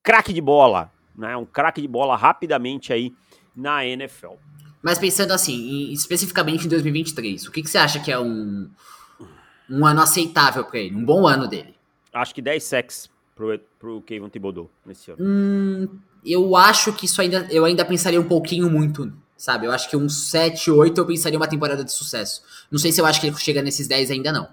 craque 0.02 0.34
de 0.34 0.42
bola, 0.42 0.92
né? 1.16 1.36
Um 1.36 1.46
craque 1.46 1.82
de 1.82 1.88
bola 1.88 2.16
rapidamente 2.16 2.94
aí 2.94 3.14
na 3.56 3.86
NFL. 3.86 4.34
Mas 4.82 4.98
pensando 4.98 5.32
assim, 5.32 5.92
especificamente 5.92 6.66
em 6.66 6.70
2023, 6.70 7.48
o 7.48 7.52
que, 7.52 7.62
que 7.62 7.70
você 7.70 7.78
acha 7.78 8.00
que 8.00 8.12
é 8.12 8.20
um, 8.20 8.70
um 9.70 9.86
ano 9.86 10.02
aceitável 10.02 10.66
para 10.66 10.80
ele, 10.80 10.96
um 10.96 11.06
bom 11.06 11.28
ano 11.28 11.48
dele? 11.48 11.76
Acho 12.12 12.34
que 12.34 12.42
10 12.42 12.64
sacks 12.64 13.10
pro, 13.36 13.60
pro 13.78 14.02
Kevin 14.02 14.30
Thibodeau 14.30 14.72
nesse 14.86 15.12
ano. 15.12 15.24
Hum, 15.24 16.00
eu 16.26 16.56
acho 16.56 16.94
que 16.94 17.06
isso 17.06 17.22
ainda. 17.22 17.48
Eu 17.50 17.66
ainda 17.66 17.84
pensaria 17.84 18.20
um 18.20 18.28
pouquinho 18.28 18.70
muito, 18.70 19.12
sabe? 19.36 19.66
Eu 19.66 19.72
acho 19.72 19.90
que 19.90 19.98
uns 19.98 20.30
7, 20.30 20.70
8 20.70 21.00
eu 21.00 21.06
pensaria 21.06 21.38
uma 21.38 21.48
temporada 21.48 21.84
de 21.84 21.92
sucesso. 21.92 22.44
Não 22.70 22.80
sei 22.80 22.92
se 22.92 23.02
eu 23.02 23.06
acho 23.06 23.20
que 23.20 23.28
ele 23.28 23.36
chega 23.38 23.62
nesses 23.62 23.88
10 23.88 24.12
ainda, 24.12 24.32
não. 24.32 24.48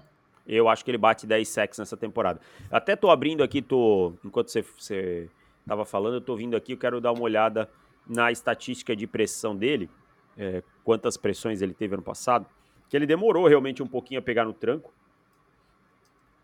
Eu 0.47 0.67
acho 0.67 0.83
que 0.83 0.89
ele 0.89 0.97
bate 0.97 1.27
10 1.27 1.47
sacks 1.47 1.77
nessa 1.77 1.95
temporada. 1.95 2.41
Até 2.71 2.95
tô 2.95 3.11
abrindo 3.11 3.43
aqui, 3.43 3.61
tô. 3.61 4.13
Enquanto 4.25 4.49
você, 4.49 4.65
você 4.77 5.29
tava 5.67 5.85
falando, 5.85 6.15
eu 6.15 6.21
tô 6.21 6.35
vindo 6.35 6.57
aqui, 6.57 6.73
eu 6.73 6.77
quero 6.77 6.99
dar 6.99 7.11
uma 7.11 7.21
olhada 7.21 7.69
na 8.07 8.31
estatística 8.31 8.95
de 8.95 9.05
pressão 9.05 9.55
dele. 9.55 9.87
É, 10.35 10.63
quantas 10.83 11.17
pressões 11.17 11.61
ele 11.61 11.73
teve 11.73 11.93
ano 11.93 12.01
passado. 12.01 12.47
Que 12.89 12.97
ele 12.97 13.05
demorou 13.05 13.47
realmente 13.47 13.83
um 13.83 13.87
pouquinho 13.87 14.19
a 14.19 14.23
pegar 14.23 14.45
no 14.45 14.53
tranco. 14.53 14.91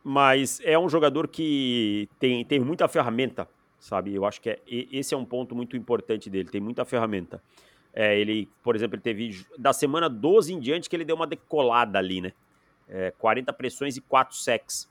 Mas 0.04 0.62
é 0.64 0.78
um 0.78 0.88
jogador 0.88 1.28
que 1.28 2.08
tem, 2.20 2.46
tem 2.46 2.60
muita 2.60 2.88
ferramenta 2.88 3.48
sabe? 3.80 4.14
Eu 4.14 4.26
acho 4.26 4.42
que 4.42 4.50
é, 4.50 4.60
esse 4.68 5.14
é 5.14 5.18
um 5.18 5.26
ponto 5.26 5.56
muito 5.56 5.76
importante 5.78 6.30
dele, 6.30 6.50
tem 6.50 6.62
muita 6.62 6.86
ferramenta. 6.86 7.42
É, 7.94 8.20
ele, 8.20 8.50
por 8.62 8.76
exemplo, 8.76 8.96
ele 8.96 9.02
teve 9.02 9.46
da 9.58 9.72
semana 9.72 10.10
12 10.10 10.54
em 10.54 10.60
diante 10.60 10.90
que 10.90 10.96
ele 10.96 11.06
deu 11.06 11.16
uma 11.16 11.26
decolada 11.26 11.98
ali, 11.98 12.20
né? 12.20 12.34
É, 12.90 13.12
40 13.18 13.54
pressões 13.54 13.96
e 13.96 14.02
4 14.02 14.36
sacks. 14.36 14.90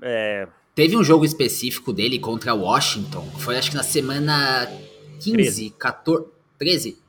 É... 0.00 0.48
Teve 0.74 0.96
um 0.96 1.04
jogo 1.04 1.24
específico 1.24 1.92
dele 1.92 2.18
contra 2.18 2.54
Washington, 2.54 3.24
foi 3.38 3.58
acho 3.58 3.70
que 3.70 3.76
na 3.76 3.82
semana 3.82 4.66
15, 5.20 5.32
13. 5.32 5.70
14, 5.70 6.26
13? 6.58 7.02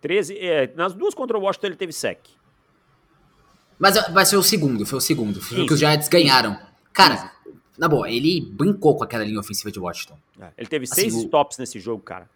13, 0.00 0.38
é, 0.38 0.72
nas 0.76 0.94
duas 0.94 1.14
contra 1.14 1.36
o 1.36 1.40
Washington 1.40 1.66
ele 1.66 1.76
teve 1.76 1.92
sec. 1.92 2.20
Mas, 3.78 4.10
mas 4.12 4.30
foi 4.30 4.38
o 4.38 4.42
segundo, 4.42 4.86
foi 4.86 4.98
o 4.98 5.00
segundo, 5.00 5.40
foi 5.40 5.62
o 5.62 5.66
que 5.66 5.74
os 5.74 5.80
Giants 5.80 6.08
ganharam. 6.08 6.58
Cara, 6.92 7.32
na 7.78 7.88
boa, 7.88 8.10
ele 8.10 8.40
brincou 8.40 8.96
com 8.96 9.04
aquela 9.04 9.24
linha 9.24 9.40
ofensiva 9.40 9.70
de 9.70 9.78
Washington. 9.78 10.16
É, 10.40 10.48
ele 10.58 10.68
teve 10.68 10.84
assim, 10.84 11.02
seis 11.02 11.14
o... 11.14 11.18
stops 11.20 11.58
nesse 11.58 11.78
jogo, 11.78 12.02
cara. 12.02 12.28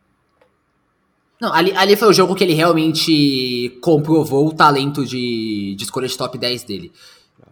Não, 1.40 1.52
ali, 1.54 1.72
ali 1.74 1.96
foi 1.96 2.08
o 2.08 2.12
jogo 2.12 2.34
que 2.34 2.44
ele 2.44 2.52
realmente 2.52 3.78
comprovou 3.80 4.46
o 4.46 4.52
talento 4.52 5.06
de, 5.06 5.74
de 5.74 5.84
escolha 5.84 6.06
de 6.06 6.16
top 6.16 6.36
10 6.36 6.64
dele. 6.64 6.92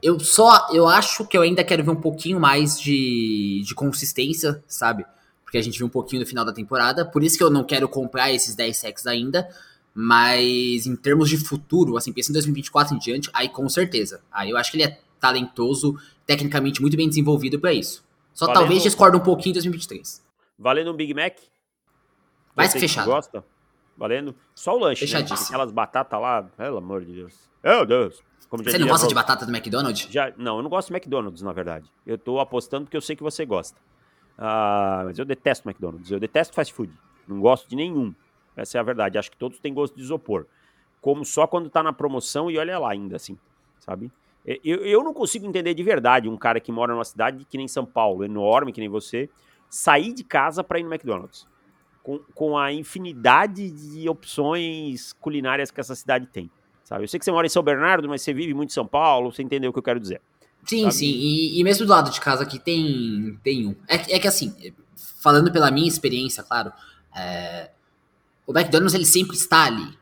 Eu 0.03 0.21
só, 0.21 0.69
eu 0.73 0.87
acho 0.87 1.27
que 1.27 1.37
eu 1.37 1.43
ainda 1.43 1.65
quero 1.65 1.83
ver 1.83 1.91
um 1.91 1.97
pouquinho 1.97 2.39
mais 2.39 2.79
de, 2.79 3.63
de 3.65 3.75
consistência, 3.75 4.63
sabe? 4.69 5.07
Porque 5.43 5.57
a 5.57 5.63
gente 5.63 5.79
viu 5.79 5.87
um 5.87 5.91
pouquinho 5.91 6.21
no 6.21 6.27
final 6.27 6.45
da 6.45 6.53
temporada. 6.53 7.05
Por 7.07 7.25
isso 7.25 7.39
que 7.39 7.43
eu 7.43 7.49
não 7.49 7.65
quero 7.65 7.89
comprar 7.89 8.31
esses 8.31 8.55
10 8.55 8.77
sacks 8.77 9.07
ainda. 9.07 9.49
Mas 9.95 10.87
em 10.87 10.95
termos 10.95 11.31
de 11.31 11.39
futuro, 11.39 11.97
assim, 11.97 12.13
pensando 12.13 12.33
em 12.33 12.41
2024 12.41 12.95
em 12.95 12.99
diante, 12.99 13.31
aí 13.33 13.49
com 13.49 13.67
certeza. 13.69 14.21
Aí 14.31 14.51
eu 14.51 14.59
acho 14.59 14.71
que 14.71 14.77
ele 14.77 14.85
é 14.85 15.01
talentoso, 15.21 15.99
tecnicamente 16.27 16.81
muito 16.81 16.97
bem 16.97 17.09
desenvolvido 17.09 17.59
para 17.59 17.73
isso. 17.73 18.05
Só 18.33 18.47
Valendo... 18.47 18.61
talvez 18.61 18.83
discorda 18.83 19.17
um 19.17 19.21
pouquinho 19.21 19.51
em 19.51 19.55
2023. 19.55 20.25
Valendo 20.59 20.93
um 20.93 20.95
Big 20.95 21.15
Mac? 21.15 21.37
Mais 22.55 22.73
que 22.73 22.81
fechado. 22.81 23.07
gosta? 23.07 23.45
Valendo? 23.97 24.35
Só 24.55 24.77
o 24.77 24.79
lanche, 24.79 25.13
né? 25.13 25.27
Aquelas 25.47 25.73
batatas 25.73 26.21
lá, 26.21 26.43
pelo 26.57 26.79
amor 26.79 27.05
de 27.05 27.13
Deus. 27.13 27.49
Meu 27.63 27.85
Deus. 27.85 28.23
você 28.51 28.79
não 28.79 28.89
gosta 28.89 29.09
de 29.09 29.15
batata 29.15 29.45
do 29.45 29.55
McDonald's? 29.55 30.09
Já, 30.11 30.33
não, 30.37 30.59
eu 30.59 30.63
não 30.63 30.71
gosto 30.71 30.89
de 30.89 30.95
McDonald's, 30.95 31.43
na 31.43 31.53
verdade. 31.53 31.91
Eu 32.07 32.17
tô 32.17 32.39
apostando 32.39 32.85
porque 32.85 32.97
eu 32.97 33.01
sei 33.01 33.17
que 33.17 33.23
você 33.23 33.45
gosta. 33.45 33.79
Ah, 34.37 35.03
mas 35.05 35.19
eu 35.19 35.25
detesto 35.25 35.69
McDonald's. 35.69 36.11
Eu 36.11 36.21
detesto 36.21 36.55
fast 36.55 36.73
food. 36.73 36.93
Não 37.27 37.41
gosto 37.41 37.69
de 37.69 37.75
nenhum. 37.75 38.15
Essa 38.57 38.79
é 38.79 38.81
a 38.81 38.85
verdade. 38.85 39.19
Acho 39.19 39.31
que 39.31 39.37
todos 39.37 39.59
têm 39.59 39.75
gosto 39.75 39.97
de 39.97 40.03
isopor. 40.03 40.47
Como 41.01 41.25
só 41.25 41.47
quando 41.47 41.69
tá 41.69 41.83
na 41.83 41.93
promoção 41.93 42.51
e 42.51 42.59
olha 42.59 42.79
lá 42.79 42.91
ainda, 42.91 43.17
assim, 43.17 43.37
sabe? 43.81 44.11
Eu, 44.45 44.79
eu 44.85 45.05
não 45.05 45.13
consigo 45.13 45.47
entender 45.47 45.75
de 45.75 45.83
verdade 45.83 46.29
um 46.29 46.37
cara 46.37 46.59
que 46.59 46.73
mora 46.73 46.93
numa 46.93 47.05
cidade 47.05 47.45
que 47.45 47.59
nem 47.59 47.69
São 47.69 47.85
Paulo, 47.85 48.25
enorme, 48.25 48.73
que 48.73 48.81
nem 48.81 48.89
você, 48.89 49.29
sair 49.69 50.13
de 50.13 50.25
casa 50.25 50.65
para 50.65 50.79
ir 50.79 50.85
no 50.85 50.93
McDonald's. 50.93 51.47
Com, 52.03 52.19
com 52.35 52.57
a 52.57 52.73
infinidade 52.73 53.71
de 53.71 54.09
opções 54.09 55.13
culinárias 55.15 55.71
que 55.71 55.79
essa 55.81 55.95
cidade 55.95 56.27
tem. 56.27 56.51
Sabe? 56.83 57.05
Eu 57.05 57.09
sei 57.09 57.19
que 57.19 57.25
você 57.25 57.31
mora 57.31 57.47
em 57.47 57.51
São 57.51 57.63
Bernardo, 57.63 58.09
mas 58.09 58.23
você 58.23 58.33
vive 58.33 58.55
muito 58.55 58.71
em 58.71 58.73
São 58.73 58.87
Paulo, 58.87 59.31
você 59.31 59.43
entendeu 59.43 59.69
o 59.69 59.73
que 59.73 59.79
eu 59.79 59.83
quero 59.83 60.01
dizer. 60.01 60.23
Sim, 60.65 60.83
sabe? 60.85 60.95
sim. 60.95 61.07
E, 61.07 61.61
e, 61.61 61.65
mesmo 61.65 61.85
do 61.85 61.91
lado 61.91 62.11
de 62.11 62.21
casa 62.21 62.43
aqui 62.43 62.59
tem, 62.59 63.39
tem 63.43 63.67
um. 63.67 63.77
É, 63.87 64.17
é 64.17 64.19
que 64.19 64.27
assim, 64.27 64.55
falando 65.21 65.53
pela 65.53 65.71
minha 65.71 65.87
experiência, 65.87 66.43
claro, 66.43 66.73
é, 67.15 67.71
o 68.47 68.53
McDonald's 68.53 68.95
ele 68.95 69.05
sempre 69.05 69.37
está 69.37 69.67
ali. 69.67 69.99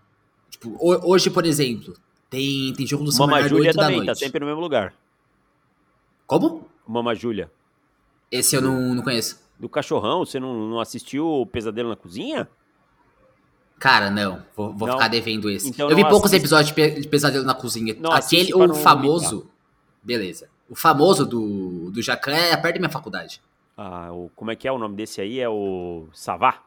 Tipo, 0.49 0.77
hoje, 0.81 1.29
por 1.29 1.45
exemplo, 1.45 1.95
tem, 2.37 2.73
tem 2.75 2.87
jogo 2.87 3.03
do 3.03 3.11
São 3.11 3.27
Mama 3.27 3.39
Bernardo 3.39 3.57
Júlia 3.57 3.73
também, 3.73 4.05
tá 4.05 4.15
sempre 4.15 4.41
no 4.41 4.47
mesmo 4.47 4.61
lugar. 4.61 4.93
Como? 6.27 6.69
Mama 6.87 7.15
Júlia. 7.15 7.51
Esse 8.31 8.57
eu 8.57 8.61
não, 8.61 8.95
não 8.95 9.03
conheço. 9.03 9.41
Do 9.59 9.71
cachorrão, 9.71 10.25
você 10.25 10.39
não, 10.39 10.69
não 10.69 10.79
assistiu 10.79 11.27
o 11.27 11.47
Pesadelo 11.47 11.89
na 11.89 11.97
Cozinha? 11.97 12.47
Cara, 13.79 14.11
não. 14.11 14.45
Vou, 14.55 14.73
vou 14.75 14.87
não. 14.87 14.97
ficar 14.97 15.09
devendo 15.09 15.49
esse. 15.49 15.69
Então 15.69 15.89
eu 15.89 15.97
vi 15.97 16.03
poucos 16.03 16.31
assiste. 16.31 16.43
episódios 16.43 16.75
de 16.75 17.09
Pesadelo 17.09 17.45
na 17.45 17.55
Cozinha. 17.55 17.97
Não 17.99 18.13
Aquele, 18.13 18.53
o 18.53 18.75
famoso. 18.75 19.49
Beleza. 20.03 20.49
O 20.69 20.75
famoso 20.75 21.25
do, 21.25 21.91
do 21.91 22.03
Jacan 22.03 22.33
é 22.33 22.57
perto 22.57 22.75
da 22.75 22.81
minha 22.81 22.91
faculdade. 22.91 23.41
Ah, 23.77 24.13
o, 24.13 24.31
como 24.37 24.51
é 24.51 24.57
que 24.57 24.69
é 24.69 24.73
o 24.73 24.79
nome 24.79 24.97
desse 24.97 25.23
aí? 25.23 25.41
É 25.41 25.49
o 25.49 26.07
Savá? 26.13 26.63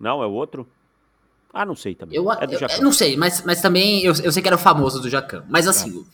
Não, 0.00 0.22
é 0.22 0.26
o 0.26 0.32
outro? 0.32 0.66
Ah, 1.52 1.66
não 1.66 1.76
sei 1.76 1.94
também. 1.94 2.16
Eu, 2.16 2.30
é 2.32 2.46
do 2.46 2.58
Jacan. 2.58 2.82
Não 2.82 2.92
sei, 2.92 3.16
mas, 3.16 3.42
mas 3.44 3.60
também 3.60 4.04
eu, 4.04 4.14
eu 4.22 4.32
sei 4.32 4.42
que 4.42 4.48
era 4.48 4.56
o 4.56 4.58
famoso 4.58 5.00
do 5.00 5.10
Jacan. 5.10 5.44
Mas 5.48 5.68
assim, 5.68 6.04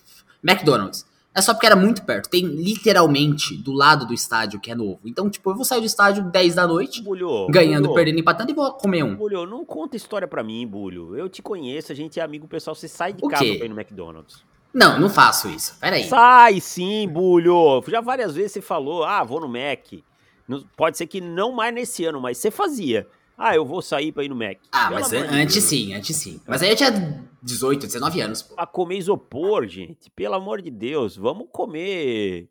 é. 0.45 0.51
McDonald's. 0.53 1.07
É 1.34 1.41
só 1.41 1.55
porque 1.55 1.66
era 1.66 1.76
muito 1.76 2.03
perto. 2.03 2.28
Tem 2.28 2.45
literalmente 2.45 3.57
do 3.57 3.72
lado 3.72 4.05
do 4.05 4.12
estádio 4.12 4.59
que 4.59 4.72
é 4.72 4.74
novo. 4.74 4.99
Então, 5.05 5.30
tipo, 5.30 5.49
eu 5.51 5.55
vou 5.55 5.64
sair 5.64 5.78
do 5.78 5.86
estádio 5.86 6.24
10 6.24 6.57
da 6.57 6.66
noite, 6.66 7.01
Bulho, 7.01 7.47
ganhando, 7.49 7.84
Bulho, 7.84 7.95
perdendo, 7.95 8.18
empatando 8.18 8.51
e 8.51 8.55
vou 8.55 8.72
comer 8.72 9.05
um. 9.05 9.14
Bulho, 9.14 9.47
não 9.47 9.64
conta 9.64 9.97
história 9.97 10.26
pra 10.26 10.43
mim, 10.43 10.66
Bulho. 10.66 11.16
Eu 11.16 11.28
te 11.28 11.41
conheço, 11.41 11.93
a 11.93 11.95
gente 11.95 12.18
é 12.18 12.22
amigo 12.24 12.49
pessoal. 12.49 12.74
Você 12.74 12.89
sai 12.89 13.12
de 13.12 13.24
o 13.24 13.28
casa 13.28 13.45
pra 13.45 13.66
ir 13.66 13.68
no 13.68 13.78
McDonald's. 13.78 14.43
Não, 14.74 14.99
não 14.99 15.09
faço 15.09 15.49
isso. 15.49 15.76
Pera 15.78 15.97
aí. 15.97 16.05
Sai 16.09 16.61
sim, 16.61 17.07
Bulho. 17.09 17.84
Já 17.86 18.01
várias 18.01 18.34
vezes 18.34 18.53
você 18.53 18.61
falou, 18.61 19.05
ah, 19.05 19.22
vou 19.22 19.41
no 19.41 19.49
Mac. 19.49 20.03
Pode 20.76 20.97
ser 20.97 21.07
que 21.07 21.20
não 21.20 21.53
mais 21.53 21.72
nesse 21.72 22.05
ano, 22.05 22.20
mas 22.20 22.39
você 22.39 22.51
fazia. 22.51 23.07
Ah, 23.39 23.55
eu 23.55 23.64
vou 23.64 23.80
sair 23.80 24.11
pra 24.11 24.24
ir 24.24 24.28
no 24.28 24.34
Mac. 24.34 24.59
Ah, 24.72 24.91
mas 24.91 25.12
antes 25.12 25.62
sim, 25.62 25.95
antes 25.95 26.16
sim. 26.16 26.41
Mas 26.45 26.61
aí 26.61 26.70
eu 26.70 26.76
tinha 26.76 26.91
18, 27.41 27.86
19 27.86 28.20
anos, 28.20 28.43
pô. 28.43 28.57
Pra 28.57 28.66
comer 28.66 28.99
isopor, 28.99 29.64
gente. 29.68 30.11
Pelo 30.11 30.34
amor 30.34 30.61
de 30.61 30.70
Deus, 30.72 31.16
vamos 31.16 31.47
comer 31.53 32.51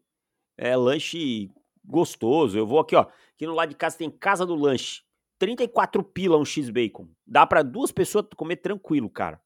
é, 0.58 0.78
lanche 0.78 1.52
gostoso. 1.84 2.58
Eu 2.58 2.66
vou 2.66 2.80
aqui, 2.80 2.96
ó. 2.96 3.06
Aqui 3.36 3.46
no 3.46 3.54
lado 3.54 3.70
de 3.70 3.76
casa 3.76 3.98
tem 3.98 4.10
Casa 4.10 4.46
do 4.46 4.56
Lanche. 4.56 5.02
34 5.38 6.02
pila 6.04 6.38
um 6.38 6.46
X-Bacon. 6.46 7.10
Dá 7.26 7.46
para 7.46 7.62
duas 7.62 7.92
pessoas 7.92 8.26
comer 8.36 8.56
tranquilo, 8.56 9.10
cara. 9.10 9.42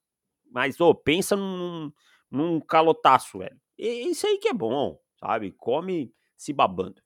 Mas, 0.50 0.80
ô, 0.80 0.94
pensa 0.94 1.36
num, 1.36 1.92
num 2.30 2.60
calotaço, 2.60 3.40
velho. 3.40 3.60
E, 3.78 4.10
isso 4.12 4.28
aí 4.28 4.38
que 4.38 4.48
é 4.48 4.54
bom, 4.54 5.00
sabe? 5.20 5.52
Come 5.58 6.14
se 6.38 6.54
babando. 6.54 7.02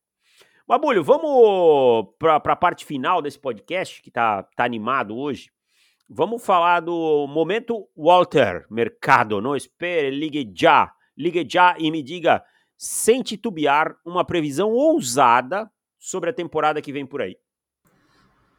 Babulho, 0.68 1.04
vamos 1.04 2.08
para 2.18 2.38
a 2.38 2.56
parte 2.56 2.86
final 2.86 3.22
desse 3.22 3.38
podcast, 3.38 4.02
que 4.02 4.10
tá, 4.10 4.42
tá 4.56 4.66
animado 4.66 5.16
hoje. 5.16 5.52
Vamos 6.10 6.44
falar 6.44 6.80
do 6.80 7.28
momento 7.28 7.88
Walter 7.96 8.66
Mercado. 8.72 9.40
Não 9.40 9.56
espere, 9.56 10.10
ligue 10.10 10.52
já. 10.56 10.92
Ligue 11.16 11.46
já 11.48 11.76
e 11.78 11.92
me 11.92 12.02
diga, 12.02 12.44
sem 12.76 13.22
titubear, 13.22 13.96
uma 14.04 14.26
previsão 14.26 14.72
ousada 14.72 15.70
sobre 16.00 16.32
a 16.32 16.34
temporada 16.34 16.82
que 16.82 16.92
vem 16.92 17.06
por 17.06 17.22
aí. 17.22 17.38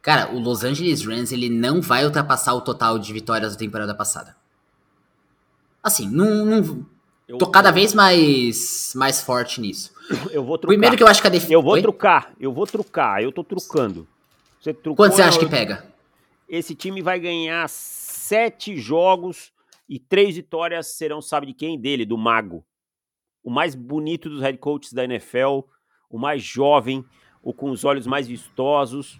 Cara, 0.01 0.33
o 0.33 0.39
Los 0.39 0.63
Angeles 0.63 1.05
Rams 1.05 1.33
ele 1.33 1.49
não 1.49 1.81
vai 1.81 2.05
ultrapassar 2.05 2.53
o 2.53 2.61
total 2.61 2.97
de 2.97 3.11
vitórias 3.11 3.51
da 3.51 3.59
temporada 3.59 3.93
passada. 3.93 4.33
Assim, 5.83 6.09
não, 6.09 6.45
não 6.45 6.85
eu, 7.27 7.37
tô 7.37 7.47
cada 7.47 7.69
vez 7.69 7.93
mais, 7.93 8.93
mais 8.95 9.21
forte 9.21 9.59
nisso. 9.59 9.96
Eu 10.31 10.43
vou 10.43 10.57
trucar. 10.57 10.73
Primeiro 10.73 10.97
que 10.97 11.03
eu 11.03 11.07
acho 11.07 11.21
que 11.21 11.27
a 11.27 11.29
defesa. 11.29 11.53
Eu 11.53 11.61
vou 11.61 11.73
Oi? 11.73 11.81
trucar, 11.81 12.33
eu 12.39 12.51
vou 12.51 12.65
trucar, 12.65 13.21
eu 13.21 13.31
tô 13.31 13.43
trucando. 13.43 14.07
Você 14.59 14.73
trucou, 14.73 15.05
Quanto 15.05 15.15
você 15.15 15.21
acha 15.21 15.39
que 15.39 15.45
pega? 15.45 15.85
Esse 16.47 16.73
time 16.75 17.01
vai 17.01 17.19
ganhar 17.19 17.67
sete 17.69 18.77
jogos 18.77 19.51
e 19.87 19.99
três 19.99 20.35
vitórias 20.35 20.87
serão, 20.87 21.21
sabe 21.21 21.47
de 21.47 21.53
quem? 21.53 21.79
Dele, 21.79 22.05
do 22.05 22.17
Mago. 22.17 22.65
O 23.43 23.49
mais 23.49 23.75
bonito 23.75 24.29
dos 24.29 24.41
head 24.41 24.57
coaches 24.57 24.93
da 24.93 25.03
NFL, 25.03 25.61
o 26.09 26.17
mais 26.17 26.41
jovem, 26.43 27.05
o 27.41 27.53
com 27.53 27.69
os 27.69 27.85
olhos 27.85 28.07
mais 28.07 28.27
vistosos, 28.27 29.19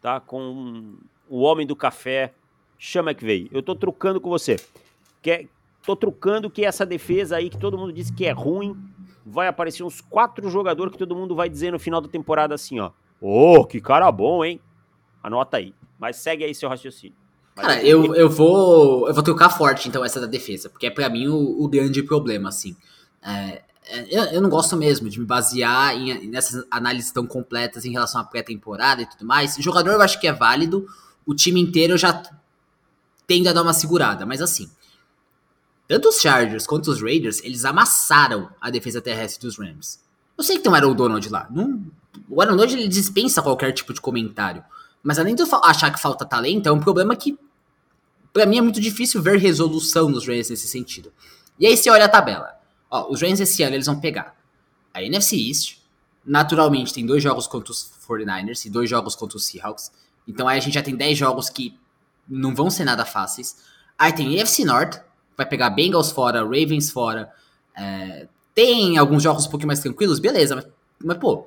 tá? 0.00 0.20
Com 0.20 0.96
o 1.28 1.40
homem 1.40 1.66
do 1.66 1.76
café, 1.76 2.32
chama 2.78 3.14
que 3.14 3.24
veio. 3.24 3.48
Eu 3.50 3.62
tô 3.62 3.74
trucando 3.74 4.20
com 4.20 4.30
você. 4.30 4.56
Quer, 5.20 5.48
Tô 5.86 5.94
trucando 5.94 6.50
que 6.50 6.64
essa 6.64 6.84
defesa 6.84 7.36
aí, 7.36 7.48
que 7.48 7.56
todo 7.56 7.78
mundo 7.78 7.92
disse 7.92 8.12
que 8.12 8.26
é 8.26 8.32
ruim, 8.32 8.76
vai 9.26 9.48
aparecer 9.48 9.82
uns 9.82 10.00
quatro 10.00 10.48
jogadores 10.48 10.92
que 10.92 10.98
todo 10.98 11.16
mundo 11.16 11.34
vai 11.34 11.48
dizer 11.48 11.72
no 11.72 11.80
final 11.80 12.00
da 12.00 12.08
temporada 12.08 12.54
assim, 12.54 12.78
ó. 12.78 12.92
Ô, 13.20 13.58
oh, 13.58 13.66
que 13.66 13.80
cara 13.80 14.10
bom, 14.12 14.44
hein? 14.44 14.60
Anota 15.20 15.56
aí. 15.56 15.74
Mas 15.98 16.16
segue 16.16 16.44
aí 16.44 16.54
seu 16.54 16.68
raciocínio. 16.68 17.16
Mas 17.56 17.66
cara, 17.66 17.82
eu, 17.82 18.14
eu 18.14 18.30
vou 18.30 19.08
eu 19.08 19.14
vou 19.14 19.22
trocar 19.24 19.50
forte, 19.50 19.88
então, 19.88 20.04
essa 20.04 20.20
da 20.20 20.26
defesa. 20.26 20.68
Porque 20.68 20.86
é 20.86 20.90
para 20.90 21.08
mim 21.08 21.26
o, 21.26 21.64
o, 21.64 21.68
grande 21.68 22.02
problema, 22.02 22.50
assim. 22.50 22.76
É, 23.20 23.62
é, 23.88 24.16
eu, 24.16 24.24
eu, 24.34 24.40
não 24.40 24.48
gosto 24.48 24.76
mesmo 24.76 25.08
de 25.08 25.18
me 25.18 25.26
basear 25.26 25.96
em, 25.96 26.28
nessas 26.28 26.64
análises 26.70 27.10
tão 27.10 27.26
completas 27.26 27.84
em 27.84 27.90
relação 27.90 28.20
à 28.20 28.24
pré-temporada 28.24 29.02
e 29.02 29.06
tudo 29.06 29.26
mais. 29.26 29.56
O 29.56 29.62
jogador 29.62 29.90
eu 29.90 30.02
acho 30.02 30.20
que 30.20 30.28
é 30.28 30.32
válido. 30.32 30.86
O 31.24 31.34
time 31.34 31.60
inteiro 31.60 31.94
eu 31.94 31.98
já 31.98 32.22
tendo 33.26 33.48
a 33.48 33.52
dar 33.52 33.62
uma 33.62 33.72
segurada. 33.72 34.24
Mas 34.24 34.40
assim, 34.40 34.70
tanto 35.88 36.08
os 36.08 36.20
Chargers 36.20 36.66
quanto 36.66 36.90
os 36.90 37.00
Raiders, 37.00 37.40
eles 37.42 37.64
amassaram 37.64 38.50
a 38.60 38.70
defesa 38.70 39.00
terrestre 39.00 39.46
dos 39.46 39.58
Rams. 39.58 40.00
Eu 40.36 40.44
sei 40.44 40.56
que 40.56 40.62
tem 40.62 40.70
um 40.70 40.74
Aaron 40.74 40.94
Donald 40.94 41.28
lá. 41.28 41.46
Não, 41.50 41.84
o 42.28 42.40
Aaron 42.40 42.56
Donald 42.56 42.74
ele 42.74 42.88
dispensa 42.88 43.42
qualquer 43.42 43.72
tipo 43.72 43.92
de 43.92 44.00
comentário. 44.00 44.64
Mas 45.02 45.18
além 45.18 45.34
de 45.34 45.42
eu 45.42 45.48
achar 45.64 45.92
que 45.92 46.00
falta 46.00 46.24
talento, 46.24 46.68
é 46.68 46.72
um 46.72 46.80
problema 46.80 47.14
que, 47.14 47.38
para 48.32 48.44
mim, 48.44 48.58
é 48.58 48.60
muito 48.60 48.80
difícil 48.80 49.22
ver 49.22 49.38
resolução 49.38 50.08
nos 50.08 50.26
Rams 50.26 50.50
nesse 50.50 50.66
sentido. 50.66 51.12
E 51.58 51.66
aí 51.66 51.76
você 51.76 51.88
olha 51.90 52.04
a 52.04 52.08
tabela. 52.08 52.56
Ó, 52.90 53.10
os 53.10 53.22
Rams 53.22 53.40
esse 53.40 53.62
ano 53.62 53.76
eles 53.76 53.86
vão 53.86 54.00
pegar 54.00 54.36
a 54.92 55.02
NFC 55.02 55.36
East. 55.36 55.78
Naturalmente, 56.24 56.92
tem 56.92 57.06
dois 57.06 57.22
jogos 57.22 57.46
contra 57.46 57.70
os 57.70 57.90
49ers 58.08 58.66
e 58.66 58.70
dois 58.70 58.90
jogos 58.90 59.14
contra 59.14 59.36
os 59.36 59.44
Seahawks. 59.46 59.92
Então 60.26 60.48
aí 60.48 60.58
a 60.58 60.60
gente 60.60 60.74
já 60.74 60.82
tem 60.82 60.96
10 60.96 61.16
jogos 61.16 61.48
que 61.48 61.78
não 62.28 62.54
vão 62.54 62.68
ser 62.68 62.84
nada 62.84 63.04
fáceis. 63.04 63.56
Aí 63.98 64.12
tem 64.12 64.34
NFC 64.34 64.64
North, 64.64 65.00
vai 65.36 65.46
pegar 65.46 65.70
Bengals 65.70 66.10
fora, 66.10 66.42
Ravens 66.42 66.90
fora. 66.90 67.30
É, 67.76 68.26
tem 68.54 68.96
alguns 68.96 69.22
jogos 69.22 69.46
um 69.46 69.50
pouquinho 69.50 69.68
mais 69.68 69.80
tranquilos, 69.80 70.18
beleza, 70.18 70.56
mas, 70.56 70.66
mas 71.04 71.18
pô, 71.18 71.46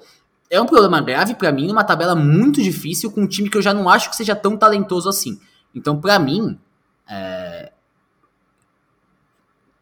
é 0.50 0.62
um 0.62 0.66
problema 0.66 1.02
grave 1.02 1.36
para 1.36 1.52
mim 1.52 1.68
numa 1.68 1.84
tabela 1.84 2.16
muito 2.16 2.62
difícil 2.62 3.12
com 3.12 3.22
um 3.22 3.28
time 3.28 3.50
que 3.50 3.58
eu 3.58 3.62
já 3.62 3.74
não 3.74 3.90
acho 3.90 4.10
que 4.10 4.16
seja 4.16 4.36
tão 4.36 4.58
talentoso 4.58 5.08
assim. 5.08 5.40
Então, 5.74 6.00
para 6.00 6.18
mim, 6.18 6.60
é... 7.08 7.72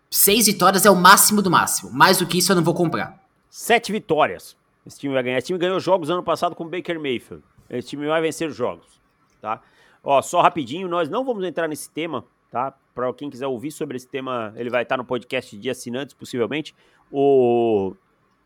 seis 0.10 0.46
vitórias 0.46 0.86
é 0.86 0.92
o 0.92 0.96
máximo 0.96 1.42
do 1.42 1.50
máximo. 1.50 1.92
Mais 1.92 2.18
do 2.18 2.28
que 2.28 2.38
isso 2.38 2.52
eu 2.52 2.56
não 2.56 2.64
vou 2.64 2.74
comprar. 2.74 3.18
Sete 3.50 3.92
vitórias. 3.92 4.58
Esse 4.86 5.00
time 5.00 5.14
vai 5.14 5.24
ganhar. 5.24 5.38
Esse 5.38 5.48
time 5.48 5.60
ganhou 5.60 5.80
jogos 5.80 6.10
ano 6.10 6.24
passado 6.24 6.56
com 6.56 6.68
Baker 6.68 7.00
Mayfield. 7.00 7.44
Esse 7.70 7.90
time 7.90 8.08
vai 8.08 8.22
vencer 8.22 8.50
jogos, 8.52 9.02
tá? 9.42 9.62
Ó, 10.04 10.22
só 10.22 10.42
rapidinho, 10.42 10.88
nós 10.88 11.10
não 11.10 11.26
vamos 11.26 11.44
entrar 11.44 11.68
nesse 11.68 11.90
tema 11.90 12.24
tá? 12.52 12.74
Para 12.94 13.14
quem 13.14 13.30
quiser 13.30 13.48
ouvir 13.48 13.72
sobre 13.72 13.98
esse 13.98 14.08
tema, 14.08 14.54
ele 14.56 14.70
vai 14.70 14.84
estar 14.84 14.98
no 14.98 15.06
podcast 15.06 15.58
de 15.58 15.70
assinantes, 15.70 16.14
possivelmente. 16.14 16.74
O, 17.12 17.94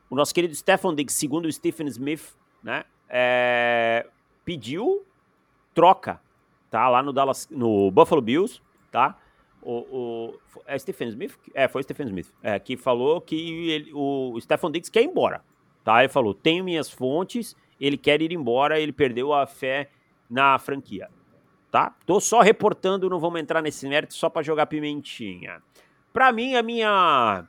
o 0.09 0.15
nosso 0.15 0.33
querido 0.33 0.53
Stefan 0.53 0.93
Diggs, 0.93 1.17
segundo 1.17 1.45
o 1.45 1.51
Stephen 1.51 1.87
Smith, 1.87 2.35
né, 2.61 2.83
é, 3.09 4.05
pediu 4.43 5.05
troca, 5.73 6.19
tá? 6.69 6.87
Lá 6.89 7.01
no 7.01 7.13
Dallas, 7.13 7.47
no 7.49 7.91
Buffalo 7.91 8.21
Bills, 8.21 8.61
tá? 8.91 9.17
O, 9.61 9.73
o, 9.73 10.39
é 10.65 10.77
Stephen 10.77 11.09
Smith? 11.09 11.37
É, 11.53 11.67
foi 11.67 11.83
Stephen 11.83 12.07
Smith, 12.07 12.31
é, 12.41 12.59
que 12.59 12.75
falou 12.75 13.21
que 13.21 13.69
ele, 13.69 13.91
o 13.93 14.39
Stefan 14.39 14.71
Diggs 14.71 14.91
quer 14.91 15.03
ir 15.03 15.07
embora, 15.07 15.43
tá? 15.83 15.99
Ele 16.01 16.09
falou, 16.09 16.33
tenho 16.33 16.63
minhas 16.63 16.89
fontes, 16.89 17.55
ele 17.79 17.97
quer 17.97 18.21
ir 18.21 18.31
embora, 18.31 18.79
ele 18.79 18.91
perdeu 18.91 19.33
a 19.33 19.45
fé 19.45 19.89
na 20.29 20.57
franquia, 20.57 21.09
tá? 21.71 21.95
Tô 22.05 22.19
só 22.19 22.41
reportando, 22.41 23.09
não 23.09 23.19
vamos 23.19 23.39
entrar 23.39 23.61
nesse 23.61 23.87
mérito 23.87 24.13
só 24.13 24.29
para 24.29 24.43
jogar 24.43 24.67
pimentinha. 24.67 25.63
Para 26.11 26.31
mim, 26.31 26.55
a 26.55 26.61
minha 26.61 27.47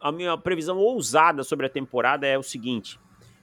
a 0.00 0.10
minha 0.10 0.36
previsão 0.38 0.78
ousada 0.78 1.44
sobre 1.44 1.66
a 1.66 1.70
temporada 1.70 2.26
é 2.26 2.38
o 2.38 2.42
seguinte: 2.42 2.98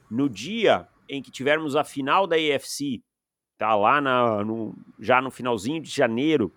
no 0.09 0.29
dia 0.29 0.87
em 1.07 1.21
que 1.21 1.29
tivermos 1.29 1.75
a 1.75 1.83
final 1.83 2.25
da 2.25 2.35
AFC, 2.35 3.01
tá 3.57 3.75
lá 3.75 3.99
na, 3.99 4.43
no, 4.43 4.73
já 4.97 5.21
no 5.21 5.29
finalzinho 5.29 5.81
de 5.81 5.89
janeiro, 5.89 6.51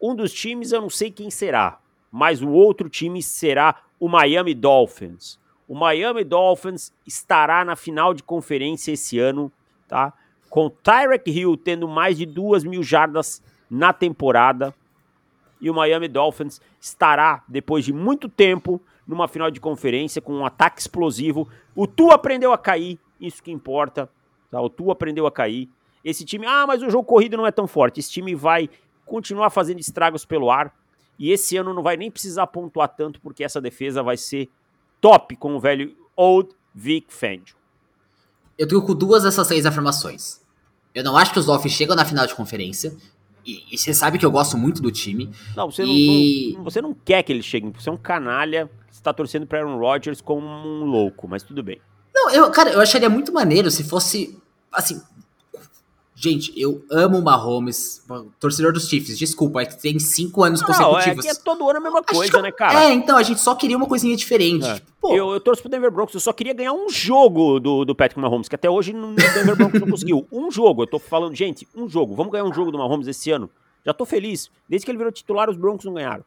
um 0.00 0.14
dos 0.14 0.32
times 0.32 0.72
eu 0.72 0.80
não 0.80 0.90
sei 0.90 1.10
quem 1.10 1.30
será, 1.30 1.80
mas 2.10 2.42
o 2.42 2.50
outro 2.50 2.88
time 2.88 3.22
será 3.22 3.82
o 3.98 4.08
Miami 4.08 4.54
Dolphins. 4.54 5.40
O 5.66 5.74
Miami 5.74 6.22
Dolphins 6.22 6.92
estará 7.06 7.64
na 7.64 7.74
final 7.74 8.12
de 8.12 8.22
conferência 8.22 8.92
esse 8.92 9.18
ano, 9.18 9.50
tá? 9.88 10.12
Com 10.52 10.68
Tyrek 10.68 11.30
Hill 11.30 11.56
tendo 11.56 11.88
mais 11.88 12.18
de 12.18 12.26
duas 12.26 12.62
mil 12.62 12.82
jardas 12.82 13.42
na 13.70 13.90
temporada. 13.90 14.74
E 15.58 15.70
o 15.70 15.74
Miami 15.74 16.08
Dolphins 16.08 16.60
estará, 16.78 17.42
depois 17.48 17.86
de 17.86 17.90
muito 17.90 18.28
tempo, 18.28 18.78
numa 19.06 19.26
final 19.26 19.50
de 19.50 19.58
conferência 19.58 20.20
com 20.20 20.34
um 20.34 20.44
ataque 20.44 20.78
explosivo. 20.78 21.48
O 21.74 21.86
Tu 21.86 22.10
aprendeu 22.10 22.52
a 22.52 22.58
cair, 22.58 23.00
isso 23.18 23.42
que 23.42 23.50
importa. 23.50 24.10
Tá? 24.50 24.60
O 24.60 24.68
Tu 24.68 24.90
aprendeu 24.90 25.26
a 25.26 25.32
cair. 25.32 25.70
Esse 26.04 26.22
time, 26.22 26.46
ah, 26.46 26.66
mas 26.66 26.82
o 26.82 26.90
jogo 26.90 27.04
corrido 27.04 27.38
não 27.38 27.46
é 27.46 27.50
tão 27.50 27.66
forte. 27.66 28.00
Esse 28.00 28.10
time 28.10 28.34
vai 28.34 28.68
continuar 29.06 29.48
fazendo 29.48 29.80
estragos 29.80 30.26
pelo 30.26 30.50
ar. 30.50 30.70
E 31.18 31.30
esse 31.30 31.56
ano 31.56 31.72
não 31.72 31.82
vai 31.82 31.96
nem 31.96 32.10
precisar 32.10 32.46
pontuar 32.48 32.88
tanto, 32.88 33.22
porque 33.22 33.42
essa 33.42 33.58
defesa 33.58 34.02
vai 34.02 34.18
ser 34.18 34.50
top 35.00 35.34
com 35.36 35.56
o 35.56 35.60
velho 35.60 35.96
Old 36.14 36.50
Vic 36.74 37.10
Fangio. 37.10 37.56
Eu 38.58 38.68
tenho 38.68 38.82
com 38.82 38.94
duas 38.94 39.22
dessas 39.22 39.48
três 39.48 39.64
afirmações. 39.64 40.41
Eu 40.94 41.04
não 41.04 41.16
acho 41.16 41.32
que 41.32 41.38
os 41.38 41.46
Dolphins 41.46 41.72
chegam 41.72 41.96
na 41.96 42.04
final 42.04 42.26
de 42.26 42.34
conferência. 42.34 42.94
E, 43.44 43.64
e, 43.72 43.78
você 43.78 43.92
sabe 43.92 44.18
que 44.18 44.26
eu 44.26 44.30
gosto 44.30 44.56
muito 44.56 44.80
do 44.80 44.92
time. 44.92 45.30
Não, 45.56 45.70
você, 45.70 45.82
e... 45.84 46.54
não, 46.56 46.64
você 46.64 46.80
não 46.80 46.94
quer 46.94 47.22
que 47.22 47.32
eles 47.32 47.44
cheguem. 47.44 47.72
Você 47.72 47.88
é 47.88 47.92
um 47.92 47.96
canalha 47.96 48.70
está 49.02 49.12
torcendo 49.12 49.46
para 49.46 49.58
Aaron 49.58 49.78
Rodgers 49.78 50.20
como 50.20 50.46
um 50.46 50.84
louco, 50.84 51.26
mas 51.26 51.42
tudo 51.42 51.62
bem. 51.62 51.80
Não, 52.14 52.30
eu, 52.30 52.50
cara, 52.50 52.70
eu 52.70 52.80
acharia 52.80 53.10
muito 53.10 53.32
maneiro 53.32 53.70
se 53.70 53.82
fosse, 53.82 54.38
assim, 54.70 55.00
Gente, 56.22 56.52
eu 56.56 56.84
amo 56.88 57.18
o 57.18 57.22
Mahomes, 57.22 58.00
torcedor 58.38 58.72
dos 58.72 58.88
Chiefs, 58.88 59.18
desculpa, 59.18 59.60
é 59.60 59.66
que 59.66 59.82
tem 59.82 59.98
cinco 59.98 60.44
anos 60.44 60.60
não, 60.60 60.68
consecutivos. 60.68 61.26
É 61.26 61.30
é 61.30 61.34
todo 61.34 61.68
ano 61.68 61.78
a 61.78 61.82
mesma 61.82 62.00
coisa, 62.00 62.40
né, 62.40 62.52
cara? 62.52 62.84
É, 62.84 62.92
então, 62.92 63.16
a 63.16 63.24
gente 63.24 63.40
só 63.40 63.56
queria 63.56 63.76
uma 63.76 63.88
coisinha 63.88 64.16
diferente. 64.16 64.64
É. 64.64 64.74
Tipo, 64.76 65.16
eu, 65.16 65.32
eu 65.32 65.40
torço 65.40 65.60
pro 65.62 65.68
Denver 65.68 65.90
Broncos, 65.90 66.14
eu 66.14 66.20
só 66.20 66.32
queria 66.32 66.54
ganhar 66.54 66.74
um 66.74 66.88
jogo 66.88 67.58
do, 67.58 67.84
do 67.84 67.92
Patrick 67.92 68.20
Mahomes, 68.20 68.48
que 68.48 68.54
até 68.54 68.70
hoje 68.70 68.92
o 68.92 69.14
Denver 69.16 69.56
Broncos 69.56 69.80
não 69.80 69.88
conseguiu. 69.88 70.24
Um 70.30 70.48
jogo, 70.48 70.82
eu 70.82 70.86
tô 70.86 71.00
falando, 71.00 71.34
gente, 71.34 71.66
um 71.74 71.88
jogo, 71.88 72.14
vamos 72.14 72.30
ganhar 72.30 72.44
um 72.44 72.52
jogo 72.52 72.70
do 72.70 72.78
Mahomes 72.78 73.08
esse 73.08 73.32
ano. 73.32 73.50
Já 73.84 73.92
tô 73.92 74.04
feliz. 74.04 74.48
Desde 74.68 74.84
que 74.84 74.92
ele 74.92 74.98
virou 74.98 75.12
titular, 75.12 75.50
os 75.50 75.56
Broncos 75.56 75.84
não 75.84 75.94
ganharam. 75.94 76.24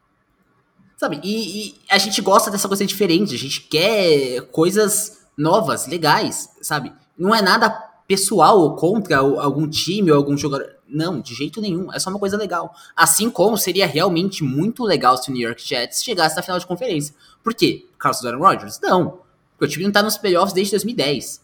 Sabe, 0.97 1.21
e, 1.23 1.69
e, 1.69 1.75
a 1.89 1.97
gente 1.97 2.21
gosta 2.21 2.51
dessa 2.51 2.67
coisa 2.67 2.85
diferente, 2.85 3.33
a 3.33 3.37
gente 3.37 3.61
quer 3.61 4.41
coisas 4.51 5.25
novas, 5.37 5.87
legais, 5.87 6.49
sabe? 6.61 6.91
Não 7.17 7.33
é 7.33 7.41
nada 7.41 7.94
pessoal 8.07 8.59
ou 8.59 8.75
contra 8.75 9.17
algum 9.17 9.67
time 9.67 10.11
ou 10.11 10.17
algum 10.17 10.37
jogador. 10.37 10.75
Não, 10.87 11.19
de 11.19 11.33
jeito 11.33 11.59
nenhum. 11.59 11.91
É 11.91 11.99
só 11.99 12.09
uma 12.09 12.19
coisa 12.19 12.37
legal. 12.37 12.73
Assim 12.95 13.29
como 13.29 13.57
seria 13.57 13.87
realmente 13.87 14.43
muito 14.43 14.83
legal 14.83 15.17
se 15.17 15.29
o 15.29 15.33
New 15.33 15.41
York 15.41 15.67
Jets 15.67 16.03
chegasse 16.03 16.35
na 16.35 16.43
final 16.43 16.59
de 16.59 16.67
conferência. 16.67 17.15
Por 17.43 17.53
quê? 17.53 17.85
Por 17.93 17.97
causa 17.97 18.21
do 18.21 18.27
Aaron 18.27 18.39
Rodgers? 18.39 18.79
Não. 18.81 19.19
Porque 19.57 19.65
o 19.65 19.67
time 19.67 19.85
não 19.85 19.91
tá 19.91 20.03
nos 20.03 20.17
playoffs 20.17 20.53
desde 20.53 20.71
2010. 20.71 21.43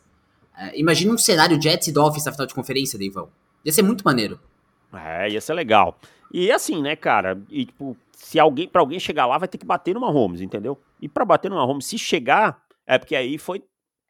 É, 0.57 0.79
imagina 0.79 1.13
um 1.13 1.17
cenário 1.17 1.59
Jets 1.61 1.87
e 1.87 1.91
Dolphins 1.91 2.25
na 2.25 2.31
final 2.31 2.45
de 2.45 2.53
conferência, 2.53 2.99
Deivão. 2.99 3.29
Ia 3.65 3.71
ser 3.71 3.81
muito 3.81 4.03
maneiro. 4.03 4.39
É, 4.93 5.29
ia 5.29 5.41
ser 5.41 5.53
legal. 5.53 5.97
E 6.31 6.51
assim, 6.51 6.81
né, 6.81 6.95
cara? 6.95 7.41
E, 7.49 7.65
tipo, 7.65 7.97
se 8.13 8.39
alguém, 8.39 8.67
para 8.67 8.81
alguém 8.81 8.99
chegar 8.99 9.25
lá, 9.25 9.37
vai 9.37 9.47
ter 9.47 9.57
que 9.57 9.65
bater 9.65 9.93
numa 9.93 10.11
Holmes, 10.11 10.41
entendeu? 10.41 10.79
E 11.01 11.09
para 11.09 11.25
bater 11.25 11.49
numa 11.49 11.65
Holmes, 11.65 11.85
se 11.85 11.97
chegar, 11.97 12.61
é 12.85 12.97
porque 12.97 13.15
aí 13.15 13.37
foi 13.37 13.63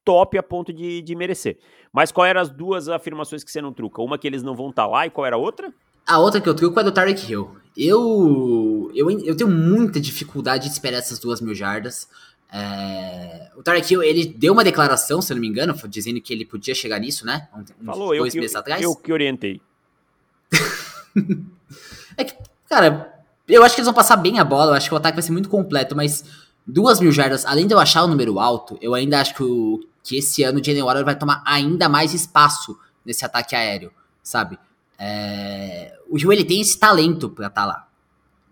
top 0.03 0.37
a 0.37 0.43
ponto 0.43 0.73
de, 0.73 1.01
de 1.01 1.15
merecer. 1.15 1.57
Mas 1.91 2.11
qual 2.11 2.25
eram 2.25 2.41
as 2.41 2.49
duas 2.49 2.87
afirmações 2.87 3.43
que 3.43 3.51
você 3.51 3.61
não 3.61 3.73
truca? 3.73 4.01
Uma 4.01 4.17
que 4.17 4.27
eles 4.27 4.43
não 4.43 4.55
vão 4.55 4.69
estar 4.69 4.83
tá 4.83 4.89
lá 4.89 5.05
e 5.05 5.09
qual 5.09 5.25
era 5.25 5.35
a 5.35 5.39
outra? 5.39 5.73
A 6.05 6.19
outra 6.19 6.41
que 6.41 6.49
eu 6.49 6.53
truco 6.53 6.79
é 6.79 6.83
do 6.83 6.91
Tarek 6.91 7.31
Hill. 7.31 7.55
Eu, 7.77 8.91
eu, 8.93 9.09
eu 9.09 9.35
tenho 9.35 9.49
muita 9.49 9.99
dificuldade 9.99 10.65
de 10.65 10.73
esperar 10.73 10.97
essas 10.97 11.19
duas 11.19 11.39
mil 11.39 11.55
jardas. 11.55 12.09
É, 12.51 13.49
o 13.55 13.63
Tarek 13.63 13.93
Hill, 13.93 14.03
ele 14.03 14.25
deu 14.25 14.51
uma 14.51 14.63
declaração, 14.63 15.21
se 15.21 15.31
eu 15.31 15.35
não 15.35 15.41
me 15.41 15.47
engano, 15.47 15.73
dizendo 15.87 16.19
que 16.19 16.33
ele 16.33 16.45
podia 16.45 16.75
chegar 16.75 16.99
nisso, 16.99 17.25
né? 17.25 17.47
Um, 17.55 17.85
Falou, 17.85 18.15
dois 18.15 18.35
eu, 18.35 18.41
meses 18.41 18.55
eu, 18.55 18.59
atrás. 18.59 18.81
Eu 18.81 18.95
que 18.95 19.13
orientei. 19.13 19.61
é 22.17 22.25
que, 22.25 22.35
cara, 22.67 23.23
eu 23.47 23.63
acho 23.63 23.75
que 23.75 23.81
eles 23.81 23.87
vão 23.87 23.93
passar 23.93 24.17
bem 24.17 24.37
a 24.39 24.43
bola, 24.43 24.71
eu 24.71 24.75
acho 24.75 24.89
que 24.89 24.93
o 24.93 24.97
ataque 24.97 25.15
vai 25.15 25.23
ser 25.23 25.31
muito 25.31 25.47
completo, 25.47 25.95
mas 25.95 26.25
duas 26.67 26.99
mil 26.99 27.11
jardas, 27.11 27.45
além 27.45 27.67
de 27.67 27.73
eu 27.73 27.79
achar 27.79 28.03
o 28.03 28.07
número 28.07 28.37
alto, 28.37 28.77
eu 28.81 28.93
ainda 28.93 29.21
acho 29.21 29.33
que, 29.33 29.43
o, 29.43 29.79
que 30.03 30.17
esse 30.17 30.43
ano 30.43 30.59
o 30.59 30.63
Jalen 30.63 30.83
Waddle 30.83 31.05
vai 31.05 31.17
tomar 31.17 31.43
ainda 31.45 31.87
mais 31.87 32.13
espaço 32.13 32.77
nesse 33.05 33.25
ataque 33.25 33.55
aéreo, 33.55 33.91
sabe? 34.23 34.57
É, 34.97 35.97
o 36.09 36.17
Gil, 36.19 36.31
ele 36.31 36.43
tem 36.43 36.61
esse 36.61 36.77
talento 36.77 37.29
pra 37.29 37.47
estar 37.47 37.61
tá 37.61 37.67
lá. 37.67 37.87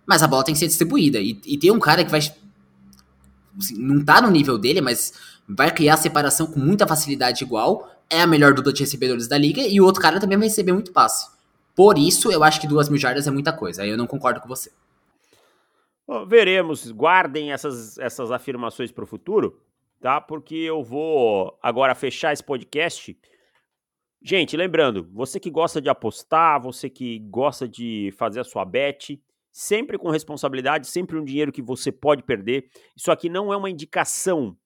Mas 0.05 0.23
a 0.23 0.27
bola 0.27 0.43
tem 0.43 0.53
que 0.53 0.59
ser 0.59 0.67
distribuída. 0.67 1.19
E, 1.19 1.39
e 1.45 1.57
tem 1.57 1.69
um 1.69 1.79
cara 1.79 2.03
que 2.03 2.09
vai. 2.09 2.19
Assim, 2.19 3.77
não 3.77 4.03
tá 4.03 4.19
no 4.19 4.31
nível 4.31 4.57
dele, 4.57 4.81
mas 4.81 5.13
vai 5.47 5.69
criar 5.71 5.97
separação 5.97 6.47
com 6.47 6.59
muita 6.59 6.87
facilidade 6.87 7.43
igual. 7.43 7.95
É 8.09 8.21
a 8.21 8.27
melhor 8.27 8.55
dupla 8.55 8.73
de 8.73 8.81
recebedores 8.81 9.27
da 9.27 9.37
liga. 9.37 9.61
E 9.61 9.79
o 9.79 9.85
outro 9.85 10.01
cara 10.01 10.19
também 10.19 10.37
vai 10.37 10.47
receber 10.47 10.73
muito 10.73 10.91
passe. 10.91 11.29
Por 11.75 11.97
isso, 11.99 12.31
eu 12.31 12.43
acho 12.43 12.59
que 12.59 12.67
duas 12.67 12.89
mil 12.89 12.97
jardas 12.97 13.27
é 13.27 13.31
muita 13.31 13.53
coisa. 13.53 13.83
Aí 13.83 13.89
eu 13.89 13.97
não 13.97 14.07
concordo 14.07 14.41
com 14.41 14.47
você. 14.47 14.71
Bom, 16.07 16.25
veremos. 16.25 16.91
Guardem 16.91 17.51
essas, 17.51 17.99
essas 17.99 18.31
afirmações 18.31 18.91
para 18.91 19.03
o 19.03 19.07
futuro, 19.07 19.59
tá? 19.99 20.19
Porque 20.21 20.55
eu 20.55 20.83
vou 20.83 21.57
agora 21.61 21.95
fechar 21.95 22.33
esse 22.33 22.43
podcast. 22.43 23.17
Gente, 24.21 24.57
lembrando, 24.57 25.09
você 25.13 25.39
que 25.39 25.49
gosta 25.49 25.81
de 25.81 25.89
apostar, 25.89 26.61
você 26.61 26.89
que 26.89 27.19
gosta 27.19 27.67
de 27.67 28.13
fazer 28.17 28.41
a 28.41 28.43
sua 28.43 28.65
bet, 28.65 29.21
sempre 29.51 29.97
com 29.97 30.09
responsabilidade, 30.09 30.87
sempre 30.87 31.17
um 31.17 31.23
dinheiro 31.23 31.51
que 31.51 31.61
você 31.61 31.91
pode 31.91 32.23
perder. 32.23 32.69
Isso 32.95 33.11
aqui 33.11 33.29
não 33.29 33.53
é 33.53 33.57
uma 33.57 33.69
indicação. 33.69 34.57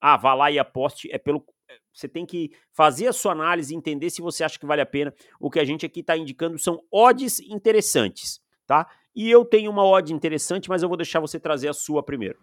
Ah, 0.00 0.16
vá 0.16 0.34
lá 0.34 0.50
e 0.50 0.58
aposte. 0.58 1.08
É 1.12 1.18
pelo 1.18 1.44
você 1.92 2.08
tem 2.08 2.26
que 2.26 2.50
fazer 2.72 3.08
a 3.08 3.12
sua 3.12 3.32
análise, 3.32 3.74
entender 3.74 4.10
se 4.10 4.22
você 4.22 4.42
acha 4.44 4.58
que 4.58 4.66
vale 4.66 4.80
a 4.80 4.86
pena. 4.86 5.14
O 5.38 5.50
que 5.50 5.60
a 5.60 5.64
gente 5.64 5.84
aqui 5.84 6.00
está 6.00 6.16
indicando 6.16 6.58
são 6.58 6.82
odds 6.90 7.40
interessantes, 7.40 8.40
tá? 8.66 8.88
E 9.14 9.30
eu 9.30 9.44
tenho 9.44 9.70
uma 9.70 9.84
odd 9.84 10.12
interessante, 10.12 10.68
mas 10.68 10.82
eu 10.82 10.88
vou 10.88 10.96
deixar 10.96 11.20
você 11.20 11.38
trazer 11.38 11.68
a 11.68 11.72
sua 11.72 12.02
primeiro. 12.02 12.38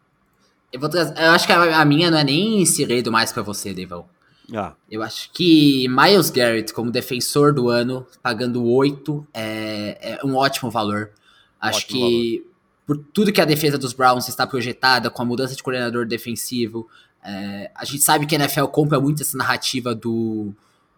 Eu, 0.71 0.79
vou 0.79 0.89
trazer, 0.89 1.17
eu 1.17 1.31
acho 1.31 1.45
que 1.45 1.53
a, 1.53 1.79
a, 1.79 1.85
minha 1.85 2.11
não 2.11 2.17
é 2.17 2.23
nem 2.23 2.65
segredo 2.65 3.11
mais 3.11 3.31
para 3.31 3.43
você, 3.43 3.73
Devão. 3.73 4.05
Ah. 4.53 4.73
Eu 4.89 5.03
acho 5.03 5.31
que 5.31 5.87
Miles 5.89 6.29
Garrett, 6.29 6.73
como 6.73 6.91
defensor 6.91 7.53
do 7.53 7.69
ano, 7.69 8.05
pagando 8.21 8.65
8, 8.65 9.27
é, 9.33 10.17
é 10.19 10.25
um 10.25 10.35
ótimo 10.35 10.71
valor. 10.71 11.11
Acho 11.59 11.79
ótimo 11.79 11.99
que 11.99 12.37
valor. 12.37 12.53
por 12.85 12.97
tudo 13.13 13.31
que 13.31 13.41
a 13.41 13.45
defesa 13.45 13.77
dos 13.77 13.93
Browns 13.93 14.27
está 14.27 14.47
projetada, 14.47 15.09
com 15.09 15.21
a 15.21 15.25
mudança 15.25 15.55
de 15.55 15.61
coordenador 15.61 16.05
defensivo, 16.05 16.87
é, 17.23 17.69
a 17.75 17.83
gente 17.83 18.03
sabe 18.03 18.25
que 18.25 18.35
a 18.35 18.39
NFL 18.39 18.65
compra 18.67 18.99
muito 18.99 19.21
essa 19.21 19.37
narrativa 19.37 19.93
do, 19.93 20.53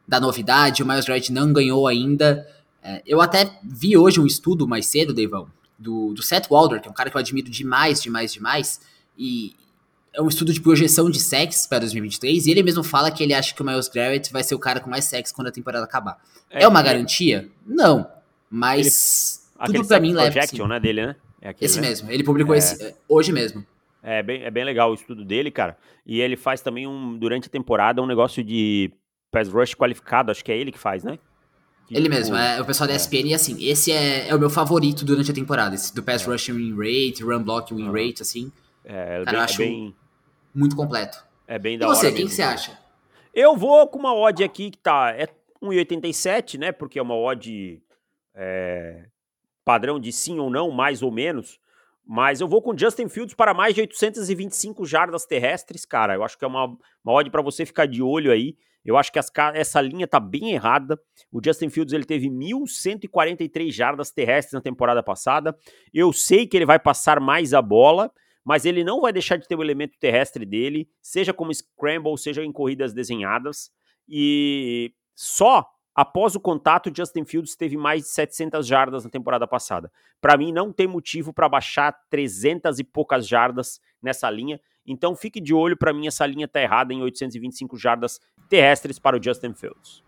da 0.08 0.20
novidade, 0.20 0.84
o 0.84 0.88
Miles 0.88 1.06
Garrett 1.06 1.32
não 1.32 1.52
ganhou 1.52 1.88
ainda. 1.88 2.48
É, 2.84 3.02
eu 3.06 3.20
até 3.20 3.60
vi 3.64 3.98
hoje 3.98 4.20
um 4.20 4.28
estudo 4.28 4.68
mais 4.68 4.86
cedo, 4.86 5.14
Deivão, 5.14 5.48
do, 5.78 6.14
do 6.14 6.22
Seth 6.22 6.48
Walder, 6.50 6.82
que 6.82 6.88
é 6.88 6.92
um 6.92 6.94
cara 6.94 7.10
que 7.10 7.18
eu 7.18 7.20
admiro 7.20 7.50
demais, 7.50 8.02
demais, 8.02 8.32
demais, 8.32 8.82
e 9.18 9.56
um 10.22 10.28
estudo 10.28 10.54
de 10.54 10.62
projeção 10.62 11.10
de 11.10 11.20
sex 11.20 11.68
para 11.68 11.80
2023, 11.80 12.48
e 12.48 12.52
ele 12.52 12.64
mesmo 12.64 12.84
fala 12.84 13.12
que 13.12 13.24
ele 13.24 13.34
acha 13.34 13.54
que 13.54 13.62
o 13.62 13.66
Miles 13.66 13.88
Garrett 13.88 14.32
vai 14.32 14.44
ser 14.44 14.56
o 14.56 14.60
cara 14.60 14.80
com 14.80 14.90
mais 14.90 15.06
sexo 15.06 15.34
quando 15.34 15.48
a 15.48 15.52
temporada 15.52 15.86
acabar. 15.86 16.18
É, 16.50 16.64
é 16.64 16.68
uma 16.68 16.80
é. 16.80 16.84
garantia? 16.84 17.50
Não, 17.66 18.08
mas 18.50 19.50
ele, 19.62 19.74
tudo 19.74 19.88
para 19.88 20.00
mim 20.00 20.14
leva... 20.14 20.32
Projection, 20.32 20.68
né, 20.68 20.80
dele, 20.80 21.06
né? 21.06 21.16
É 21.42 21.50
aquele, 21.50 21.66
esse 21.66 21.80
né? 21.80 21.88
mesmo, 21.88 22.12
ele 22.12 22.24
publicou 22.24 22.56
é. 22.56 22.58
esse 22.58 22.96
hoje 23.08 23.32
mesmo. 23.32 23.66
É 24.02 24.24
bem, 24.24 24.44
é 24.44 24.52
bem 24.52 24.64
legal 24.64 24.92
o 24.92 24.94
estudo 24.94 25.26
dele, 25.26 25.52
cara. 25.52 25.78
E 26.06 26.22
ele 26.22 26.38
faz 26.38 26.62
também 26.62 26.88
um, 26.88 27.18
durante 27.18 27.48
a 27.48 27.52
temporada 27.52 28.02
um 28.02 28.06
negócio 28.06 28.44
de 28.44 28.92
pass 29.32 29.50
rush 29.50 29.76
qualificado, 29.76 30.32
acho 30.32 30.44
que 30.44 30.52
é 30.52 30.58
ele 30.58 30.72
que 30.72 30.80
faz, 30.80 31.04
né? 31.04 31.20
Que, 31.88 31.96
ele 31.96 32.08
mesmo, 32.08 32.36
é 32.36 32.62
o 32.62 32.66
pessoal 32.66 32.88
da 32.88 32.96
ESPN, 32.96 33.16
é. 33.16 33.28
e 33.28 33.34
assim, 33.34 33.64
esse 33.64 33.92
é, 33.92 34.30
é 34.30 34.36
o 34.36 34.40
meu 34.40 34.50
favorito 34.50 35.04
durante 35.04 35.32
a 35.32 35.34
temporada, 35.34 35.76
esse 35.76 35.94
do 35.94 36.04
pass 36.04 36.22
é. 36.22 36.32
rushing 36.32 36.54
win 36.54 36.76
rate, 36.78 37.24
run 37.24 37.44
block 37.44 37.74
win 37.74 37.92
rate, 37.92 38.22
assim. 38.22 38.52
É, 38.86 39.22
é 39.22 39.26
cara, 39.26 39.26
bem, 39.26 39.34
eu 39.34 39.42
acho 39.42 39.58
bem... 39.58 39.96
muito 40.54 40.76
completo. 40.76 41.24
É 41.48 41.58
bem 41.58 41.78
da 41.78 41.86
e 41.86 41.90
você, 41.90 42.08
hora 42.08 42.16
quem 42.16 42.28
que 42.28 42.34
você 42.34 42.42
acha? 42.42 42.78
Eu 43.34 43.56
vou 43.56 43.88
com 43.88 44.00
uma 44.00 44.14
odd 44.14 44.44
aqui 44.44 44.72
que 44.72 44.78
tá, 44.78 45.14
é 45.16 45.28
1,87, 45.62 46.58
né, 46.60 46.72
porque 46.72 47.00
é 47.00 47.02
uma 47.02 47.16
odd 47.16 47.82
é, 48.36 49.06
padrão 49.64 50.00
de 50.00 50.12
sim 50.12 50.40
ou 50.40 50.50
não, 50.50 50.72
mais 50.72 51.02
ou 51.02 51.12
menos, 51.12 51.60
mas 52.06 52.42
eu 52.42 52.48
vou 52.48 52.62
com 52.62 52.76
Justin 52.76 53.08
Fields 53.08 53.36
para 53.36 53.54
mais 53.54 53.76
de 53.76 53.82
825 53.82 54.84
jardas 54.86 55.26
terrestres, 55.26 55.86
cara. 55.86 56.16
Eu 56.16 56.24
acho 56.24 56.38
que 56.38 56.44
é 56.44 56.48
uma, 56.48 56.66
uma 57.04 57.14
odd 57.14 57.30
para 57.30 57.42
você 57.42 57.68
ficar 57.68 57.86
de 57.86 58.02
olho 58.02 58.32
aí. 58.32 58.58
Eu 58.84 58.98
acho 58.98 59.12
que 59.12 59.20
as, 59.20 59.32
essa 59.54 59.80
linha 59.80 60.08
tá 60.08 60.20
bem 60.20 60.54
errada. 60.54 61.00
O 61.32 61.40
Justin 61.44 61.70
Fields 61.70 61.94
ele 61.94 62.06
teve 62.06 62.28
1.143 62.28 63.72
jardas 63.72 64.10
terrestres 64.10 64.54
na 64.54 64.62
temporada 64.62 65.04
passada. 65.04 65.56
Eu 65.94 66.12
sei 66.12 66.48
que 66.48 66.58
ele 66.58 66.66
vai 66.66 66.80
passar 66.80 67.20
mais 67.20 67.54
a 67.54 67.62
bola, 67.62 68.12
mas 68.50 68.66
ele 68.66 68.84
não 68.84 69.00
vai 69.00 69.14
deixar 69.14 69.38
de 69.38 69.48
ter 69.48 69.56
o 69.56 69.62
elemento 69.62 69.96
terrestre 70.00 70.44
dele, 70.44 70.90
seja 71.00 71.32
como 71.32 71.54
scramble, 71.54 72.18
seja 72.18 72.44
em 72.44 72.52
corridas 72.52 72.94
desenhadas. 72.94 73.70
E 74.08 74.92
só 75.16 75.64
Após 75.96 76.34
o 76.34 76.40
contato, 76.40 76.90
Justin 76.96 77.26
Fields 77.26 77.58
teve 77.58 77.76
mais 77.76 78.04
de 78.04 78.10
700 78.12 78.66
jardas 78.66 79.04
na 79.04 79.10
temporada 79.10 79.46
passada. 79.46 79.92
Para 80.22 80.38
mim, 80.38 80.54
não 80.54 80.72
tem 80.72 80.88
motivo 80.88 81.34
para 81.34 81.50
baixar 81.50 81.94
300 82.10 82.80
e 82.80 82.86
poucas 82.86 83.28
jardas 83.28 83.82
nessa 84.02 84.30
linha. 84.30 84.62
Então, 84.88 85.14
fique 85.14 85.42
de 85.42 85.54
olho. 85.54 85.76
Para 85.76 85.92
mim, 85.92 86.08
essa 86.08 86.26
linha 86.26 86.46
está 86.46 86.62
errada 86.62 86.94
em 86.94 87.02
825 87.02 87.78
jardas 87.78 88.18
terrestres 88.48 88.98
para 88.98 89.18
o 89.18 89.22
Justin 89.22 89.54
Fields. 89.54 90.02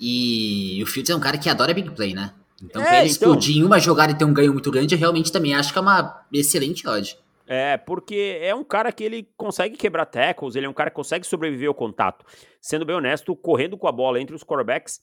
E 0.00 0.82
o 0.82 0.86
Fields 0.86 1.10
é 1.10 1.14
um 1.14 1.20
cara 1.20 1.38
que 1.38 1.48
adora 1.48 1.72
big 1.72 1.92
play, 1.92 2.12
né? 2.12 2.34
Então, 2.60 2.82
é, 2.82 2.84
pra 2.84 2.94
ele 2.96 3.12
então... 3.12 3.30
explodir 3.30 3.56
em 3.56 3.62
uma 3.62 3.78
jogada 3.78 4.10
e 4.10 4.18
ter 4.18 4.24
um 4.24 4.34
ganho 4.34 4.52
muito 4.52 4.68
grande, 4.68 4.96
eu 4.96 4.98
realmente 4.98 5.30
também 5.30 5.54
acho 5.54 5.72
que 5.72 5.78
é 5.78 5.82
uma 5.82 6.26
excelente 6.32 6.88
odd. 6.88 7.16
É, 7.50 7.78
porque 7.78 8.38
é 8.42 8.54
um 8.54 8.62
cara 8.62 8.92
que 8.92 9.02
ele 9.02 9.32
consegue 9.34 9.74
quebrar 9.74 10.04
tackles, 10.04 10.54
ele 10.54 10.66
é 10.66 10.68
um 10.68 10.74
cara 10.74 10.90
que 10.90 10.96
consegue 10.96 11.26
sobreviver 11.26 11.68
ao 11.68 11.74
contato. 11.74 12.26
Sendo 12.60 12.84
bem 12.84 12.94
honesto, 12.94 13.34
correndo 13.34 13.78
com 13.78 13.88
a 13.88 13.92
bola 13.92 14.20
entre 14.20 14.36
os 14.36 14.44
quarterbacks, 14.44 15.00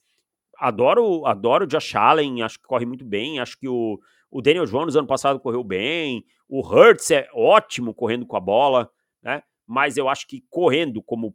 adoro, 0.56 1.26
adoro 1.26 1.64
o 1.64 1.66
Josh 1.66 1.96
Allen, 1.96 2.44
acho 2.44 2.60
que 2.60 2.64
corre 2.64 2.86
muito 2.86 3.04
bem, 3.04 3.40
acho 3.40 3.58
que 3.58 3.68
o, 3.68 3.98
o 4.30 4.40
Daniel 4.40 4.64
Jones 4.64 4.94
ano 4.94 5.08
passado 5.08 5.40
correu 5.40 5.64
bem, 5.64 6.24
o 6.48 6.64
Hurts 6.64 7.10
é 7.10 7.28
ótimo 7.34 7.92
correndo 7.92 8.24
com 8.24 8.36
a 8.36 8.40
bola, 8.40 8.88
né? 9.20 9.42
Mas 9.66 9.96
eu 9.96 10.08
acho 10.08 10.24
que 10.28 10.44
correndo 10.48 11.02
como 11.02 11.34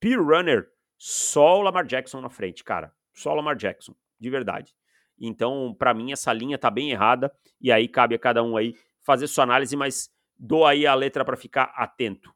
peer 0.00 0.22
runner, 0.22 0.66
só 0.96 1.58
o 1.58 1.60
Lamar 1.60 1.84
Jackson 1.84 2.22
na 2.22 2.30
frente, 2.30 2.64
cara. 2.64 2.90
Só 3.12 3.32
o 3.32 3.34
Lamar 3.34 3.56
Jackson, 3.56 3.94
de 4.18 4.30
verdade. 4.30 4.74
Então, 5.20 5.76
para 5.78 5.92
mim, 5.92 6.12
essa 6.12 6.32
linha 6.32 6.56
tá 6.56 6.70
bem 6.70 6.92
errada, 6.92 7.30
e 7.60 7.70
aí 7.70 7.86
cabe 7.86 8.14
a 8.14 8.18
cada 8.18 8.42
um 8.42 8.56
aí 8.56 8.74
fazer 9.02 9.26
sua 9.26 9.44
análise, 9.44 9.76
mas 9.76 10.15
dou 10.38 10.66
aí 10.66 10.86
a 10.86 10.94
letra 10.94 11.24
para 11.24 11.36
ficar 11.36 11.72
atento. 11.76 12.32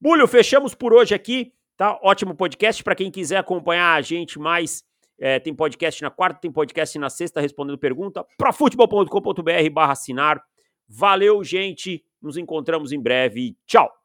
Bulho, 0.00 0.26
fechamos 0.26 0.74
por 0.74 0.92
hoje 0.92 1.14
aqui, 1.14 1.52
tá? 1.76 1.98
Ótimo 2.02 2.34
podcast 2.34 2.82
para 2.82 2.94
quem 2.94 3.10
quiser 3.10 3.36
acompanhar 3.36 3.94
a 3.94 4.00
gente 4.00 4.38
mais. 4.38 4.84
É, 5.18 5.38
tem 5.38 5.54
podcast 5.54 6.02
na 6.02 6.10
quarta, 6.10 6.40
tem 6.40 6.50
podcast 6.50 6.98
na 6.98 7.08
sexta 7.08 7.40
respondendo 7.40 7.78
pergunta. 7.78 8.26
profutebol.com.br 8.36 9.70
barra 9.72 9.92
assinar. 9.92 10.42
Valeu, 10.88 11.42
gente. 11.44 12.04
Nos 12.20 12.36
encontramos 12.36 12.92
em 12.92 13.00
breve. 13.00 13.56
Tchau. 13.66 14.01